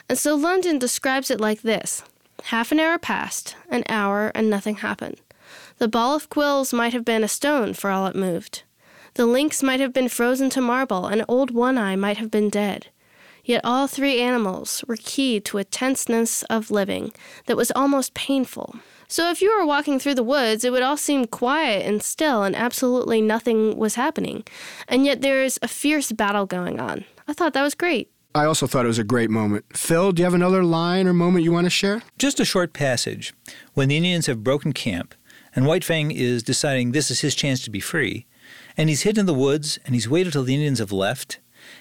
And 0.09 0.17
so 0.17 0.35
London 0.35 0.79
describes 0.79 1.31
it 1.31 1.43
like 1.43 1.61
this 1.61 2.05
Half 2.45 2.73
an 2.73 2.81
hour 2.81 2.97
passed, 2.97 3.55
an 3.69 3.85
hour, 3.87 4.33
and 4.35 4.49
nothing 4.49 4.77
happened. 4.77 5.21
The 5.77 5.89
ball 5.89 6.15
of 6.15 6.31
quills 6.31 6.73
might 6.73 6.95
have 6.95 7.05
been 7.05 7.23
a 7.23 7.29
stone 7.29 7.75
for 7.75 7.91
all 7.91 8.07
it 8.07 8.17
moved. 8.17 8.63
The 9.15 9.27
lynx 9.27 9.63
might 9.63 9.81
have 9.81 9.93
been 9.93 10.09
frozen 10.09 10.49
to 10.51 10.61
marble, 10.61 11.07
and 11.07 11.25
old 11.29 11.51
One 11.51 11.77
Eye 11.77 11.97
might 11.97 12.17
have 12.17 12.31
been 12.31 12.49
dead. 12.49 12.87
Yet 13.45 13.61
all 13.65 13.87
three 13.87 14.21
animals 14.21 14.85
were 14.87 14.97
keyed 14.97 15.45
to 15.47 15.59
a 15.59 15.65
tenseness 15.65 16.45
of 16.45 16.71
living 16.71 17.13
that 17.47 17.57
was 17.57 17.73
almost 17.73 18.15
painful. 18.15 18.77
So 19.09 19.31
if 19.31 19.43
you 19.43 19.55
were 19.55 19.67
walking 19.67 19.99
through 19.99 20.15
the 20.15 20.23
woods, 20.23 20.65
it 20.65 20.71
would 20.71 20.83
all 20.83 20.97
seem 20.97 21.27
quiet 21.27 21.85
and 21.85 22.03
still, 22.03 22.43
and 22.45 22.57
absolutely 22.57 23.21
nothing 23.21 23.77
was 23.77 23.97
happening. 23.97 24.45
And 24.89 25.05
yet 25.05 25.21
there 25.21 25.43
is 25.43 25.59
a 25.61 25.69
fierce 25.69 26.13
battle 26.13 26.47
going 26.47 26.81
on. 26.81 27.05
I 27.29 27.35
thought 27.35 27.53
that 27.53 27.63
was 27.63 27.75
great. 27.75 28.11
I 28.35 28.47
also 28.47 28.67
thought 28.67 28.87
it 28.87 28.89
was 28.89 28.99
a 28.99 29.05
great 29.05 29.29
moment. 29.29 29.67
Phil, 29.77 30.13
do 30.13 30.23
you 30.23 30.25
have 30.25 30.33
another 30.33 30.65
line 30.65 31.07
or 31.07 31.13
moment 31.13 31.45
you 31.45 31.53
want 31.53 31.67
to 31.67 31.71
share? 31.71 32.03
Just 32.17 32.41
a 32.41 32.47
short 32.47 32.73
passage. 32.73 33.35
When 33.75 33.89
the 33.89 33.97
Indians 33.99 34.27
have 34.27 34.43
broken 34.43 34.73
camp, 34.73 35.15
and 35.55 35.67
White 35.67 35.85
Fang 35.85 36.11
is 36.11 36.43
deciding 36.43 36.93
this 36.93 37.11
is 37.11 37.21
his 37.21 37.35
chance 37.35 37.63
to 37.65 37.71
be 37.71 37.81
free, 37.81 38.27
and 38.77 38.89
he's 38.89 39.03
hid 39.03 39.19
in 39.19 39.27
the 39.27 39.35
woods 39.35 39.79
and 39.85 39.95
he's 39.95 40.09
waited 40.09 40.33
till 40.33 40.45
the 40.45 40.55
Indians 40.55 40.79
have 40.79 40.93
left. 40.93 41.39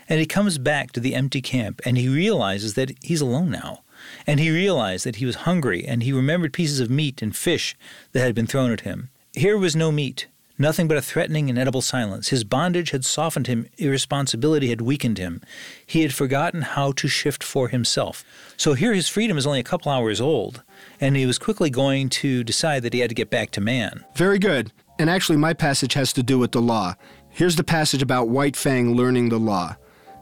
And 0.08 0.20
he 0.20 0.26
comes 0.26 0.58
back 0.58 0.92
to 0.92 1.00
the 1.00 1.16
empty 1.16 1.42
camp 1.42 1.82
and 1.86 1.98
he 1.98 2.08
realizes 2.08 2.76
that 2.76 2.92
he's 3.02 3.22
alone 3.22 3.50
now. 3.50 3.82
And 4.26 4.40
he 4.40 4.52
realized 4.52 5.06
that 5.06 5.18
he 5.18 5.26
was 5.26 5.36
hungry 5.38 5.86
and 5.86 6.04
he 6.04 6.12
remembered 6.12 6.54
pieces 6.54 6.80
of 6.80 6.90
meat 6.90 7.22
and 7.22 7.36
fish 7.36 7.76
that 8.12 8.22
had 8.22 8.36
been 8.36 8.48
thrown 8.48 8.72
at 8.72 8.82
him. 8.82 9.10
Here 9.34 9.58
was 9.58 9.76
no 9.76 9.92
meat, 9.92 10.28
nothing 10.58 10.88
but 10.88 10.98
a 10.98 11.02
threatening, 11.02 11.50
inedible 11.50 11.82
silence. 11.82 12.30
His 12.30 12.44
bondage 12.44 12.92
had 12.92 13.06
softened 13.06 13.48
him, 13.48 13.68
irresponsibility 13.78 14.70
had 14.70 14.82
weakened 14.82 15.18
him. 15.18 15.42
He 15.86 16.02
had 16.02 16.14
forgotten 16.14 16.62
how 16.62 16.92
to 16.94 17.08
shift 17.08 17.44
for 17.44 17.70
himself. 17.70 18.24
So 18.58 18.74
here 18.74 18.94
his 18.94 19.08
freedom 19.08 19.38
is 19.38 19.48
only 19.48 19.60
a 19.60 19.64
couple 19.64 19.92
hours 19.92 20.20
old, 20.20 20.64
and 21.00 21.16
he 21.16 21.26
was 21.26 21.40
quickly 21.40 21.70
going 21.70 22.10
to 22.10 22.44
decide 22.44 22.84
that 22.84 22.94
he 22.94 23.00
had 23.00 23.10
to 23.10 23.16
get 23.16 23.30
back 23.30 23.52
to 23.52 23.62
man. 23.62 24.04
Very 24.16 24.40
good. 24.40 24.72
And 25.02 25.10
actually, 25.10 25.38
my 25.38 25.54
passage 25.54 25.96
has 25.96 26.14
to 26.14 26.22
do 26.22 26.38
with 26.38 26.52
the 26.52 26.62
law. 26.62 26.94
Here's 27.28 27.56
the 27.56 27.64
passage 27.64 28.04
about 28.04 28.30
White 28.30 28.56
Fang 28.56 28.94
learning 28.96 29.30
the 29.30 29.40
law. 29.40 29.76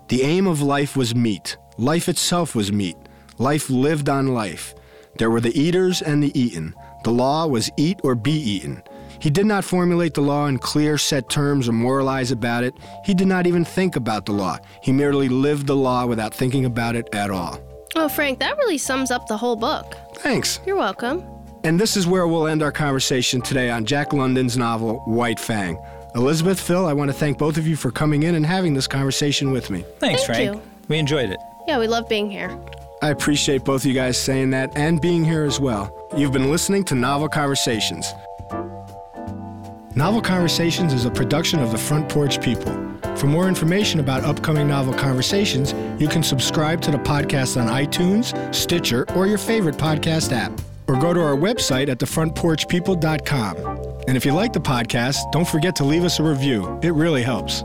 The 0.08 0.22
aim 0.22 0.48
of 0.48 0.62
life 0.62 0.96
was 0.96 1.14
meat. 1.14 1.58
Life 1.78 2.08
itself 2.08 2.56
was 2.56 2.72
meat. 2.72 2.96
Life 3.40 3.70
lived 3.70 4.08
on 4.08 4.34
life. 4.34 4.74
There 5.18 5.30
were 5.30 5.42
the 5.42 5.54
eaters 5.60 6.02
and 6.02 6.24
the 6.24 6.32
eaten. 6.40 6.74
The 7.04 7.12
law 7.12 7.46
was 7.46 7.70
eat 7.76 8.00
or 8.06 8.16
be 8.16 8.32
eaten. 8.32 8.82
He 9.20 9.30
did 9.30 9.46
not 9.46 9.66
formulate 9.66 10.14
the 10.14 10.22
law 10.22 10.48
in 10.48 10.58
clear, 10.60 10.98
set 10.98 11.30
terms 11.30 11.68
or 11.68 11.74
moralize 11.74 12.32
about 12.32 12.64
it. 12.64 12.74
He 13.04 13.14
did 13.14 13.28
not 13.28 13.48
even 13.48 13.66
think 13.66 13.98
about 13.98 14.26
the 14.26 14.32
law. 14.32 14.60
He 14.82 14.94
merely 14.94 15.28
lived 15.28 15.68
the 15.68 15.76
law 15.76 16.06
without 16.06 16.34
thinking 16.34 16.64
about 16.64 16.96
it 16.96 17.14
at 17.14 17.32
all. 17.32 17.60
Oh, 17.98 18.08
Frank, 18.08 18.40
that 18.40 18.56
really 18.56 18.78
sums 18.78 19.12
up 19.12 19.28
the 19.28 19.36
whole 19.36 19.58
book. 19.58 19.98
Thanks. 20.16 20.62
You're 20.66 20.78
welcome. 20.78 21.22
And 21.64 21.80
this 21.80 21.98
is 21.98 22.08
where 22.08 22.28
we'll 22.28 22.48
end 22.48 22.64
our 22.64 22.72
conversation 22.72 23.42
today 23.42 23.70
on 23.70 23.86
Jack 23.86 24.14
London's 24.14 24.58
novel, 24.58 25.00
White 25.06 25.40
Fang. 25.40 25.78
Elizabeth, 26.16 26.60
Phil, 26.60 26.86
I 26.86 26.94
want 26.94 27.10
to 27.12 27.14
thank 27.14 27.38
both 27.38 27.58
of 27.58 27.68
you 27.68 27.76
for 27.76 27.92
coming 27.92 28.24
in 28.24 28.36
and 28.36 28.46
having 28.46 28.74
this 28.74 28.88
conversation 28.88 29.52
with 29.52 29.70
me. 29.70 29.84
Thanks, 30.00 30.26
Thank 30.26 30.38
Frank. 30.38 30.56
you. 30.56 30.62
We 30.88 30.98
enjoyed 30.98 31.30
it. 31.30 31.40
Yeah, 31.68 31.78
we 31.78 31.88
love 31.88 32.08
being 32.10 32.32
here. 32.32 32.58
I 33.02 33.10
appreciate 33.10 33.64
both 33.64 33.82
of 33.82 33.86
you 33.86 33.94
guys 33.94 34.18
saying 34.18 34.50
that 34.52 34.76
and 34.76 35.00
being 35.00 35.24
here 35.24 35.44
as 35.44 35.60
well. 35.60 35.94
You've 36.18 36.32
been 36.32 36.50
listening 36.50 36.84
to 36.86 36.96
Novel 36.96 37.30
Conversations. 37.30 38.12
Novel 39.96 40.22
Conversations 40.22 40.94
is 40.94 41.06
a 41.06 41.12
production 41.12 41.60
of 41.60 41.72
the 41.72 41.78
Front 41.78 42.10
Porch 42.10 42.42
People. 42.42 42.74
For 43.16 43.28
more 43.28 43.48
information 43.48 44.00
about 44.00 44.24
upcoming 44.24 44.68
Novel 44.68 44.94
Conversations, 44.94 45.74
you 46.02 46.08
can 46.08 46.24
subscribe 46.24 46.82
to 46.82 46.92
the 46.92 46.98
podcast 46.98 47.62
on 47.62 47.68
iTunes, 47.68 48.34
Stitcher, 48.56 49.06
or 49.16 49.28
your 49.28 49.38
favorite 49.38 49.76
podcast 49.76 50.32
app. 50.32 50.54
Or 50.90 51.00
go 51.00 51.14
to 51.14 51.22
our 51.22 51.36
website 51.36 51.88
at 51.88 52.00
thefrontporchpeople.com. 52.00 53.58
And 54.08 54.18
if 54.18 54.26
you 54.26 54.34
like 54.34 54.54
the 54.54 54.60
podcast, 54.60 55.32
don't 55.32 55.48
forget 55.48 55.76
to 55.76 55.84
leave 55.84 56.04
us 56.04 56.20
a 56.20 56.24
review. 56.24 56.80
It 56.82 56.96
really 56.96 57.22
helps. 57.22 57.64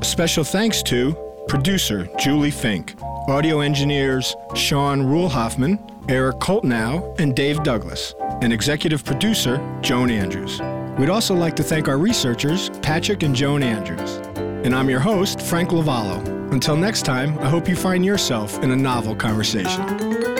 A 0.00 0.04
special 0.04 0.44
thanks 0.44 0.80
to 0.84 1.16
producer 1.48 2.08
Julie 2.16 2.52
Fink, 2.52 2.94
audio 3.28 3.58
engineers 3.58 4.36
Sean 4.54 5.02
Ruhlhoffman, 5.02 5.80
Eric 6.08 6.36
Coltnow, 6.36 7.18
and 7.18 7.34
Dave 7.34 7.60
Douglas, 7.64 8.14
and 8.40 8.52
executive 8.52 9.04
producer 9.04 9.58
Joan 9.80 10.08
Andrews. 10.08 10.60
We'd 10.96 11.10
also 11.10 11.34
like 11.34 11.56
to 11.56 11.64
thank 11.64 11.88
our 11.88 11.98
researchers, 11.98 12.70
Patrick 12.82 13.24
and 13.24 13.34
Joan 13.34 13.64
Andrews. 13.64 14.20
And 14.64 14.74
I'm 14.74 14.88
your 14.88 15.00
host, 15.00 15.40
Frank 15.40 15.70
Lavallo. 15.70 16.24
Until 16.52 16.76
next 16.76 17.02
time, 17.02 17.36
I 17.40 17.48
hope 17.48 17.68
you 17.68 17.74
find 17.74 18.04
yourself 18.04 18.62
in 18.62 18.70
a 18.70 18.76
novel 18.76 19.16
conversation. 19.16 20.39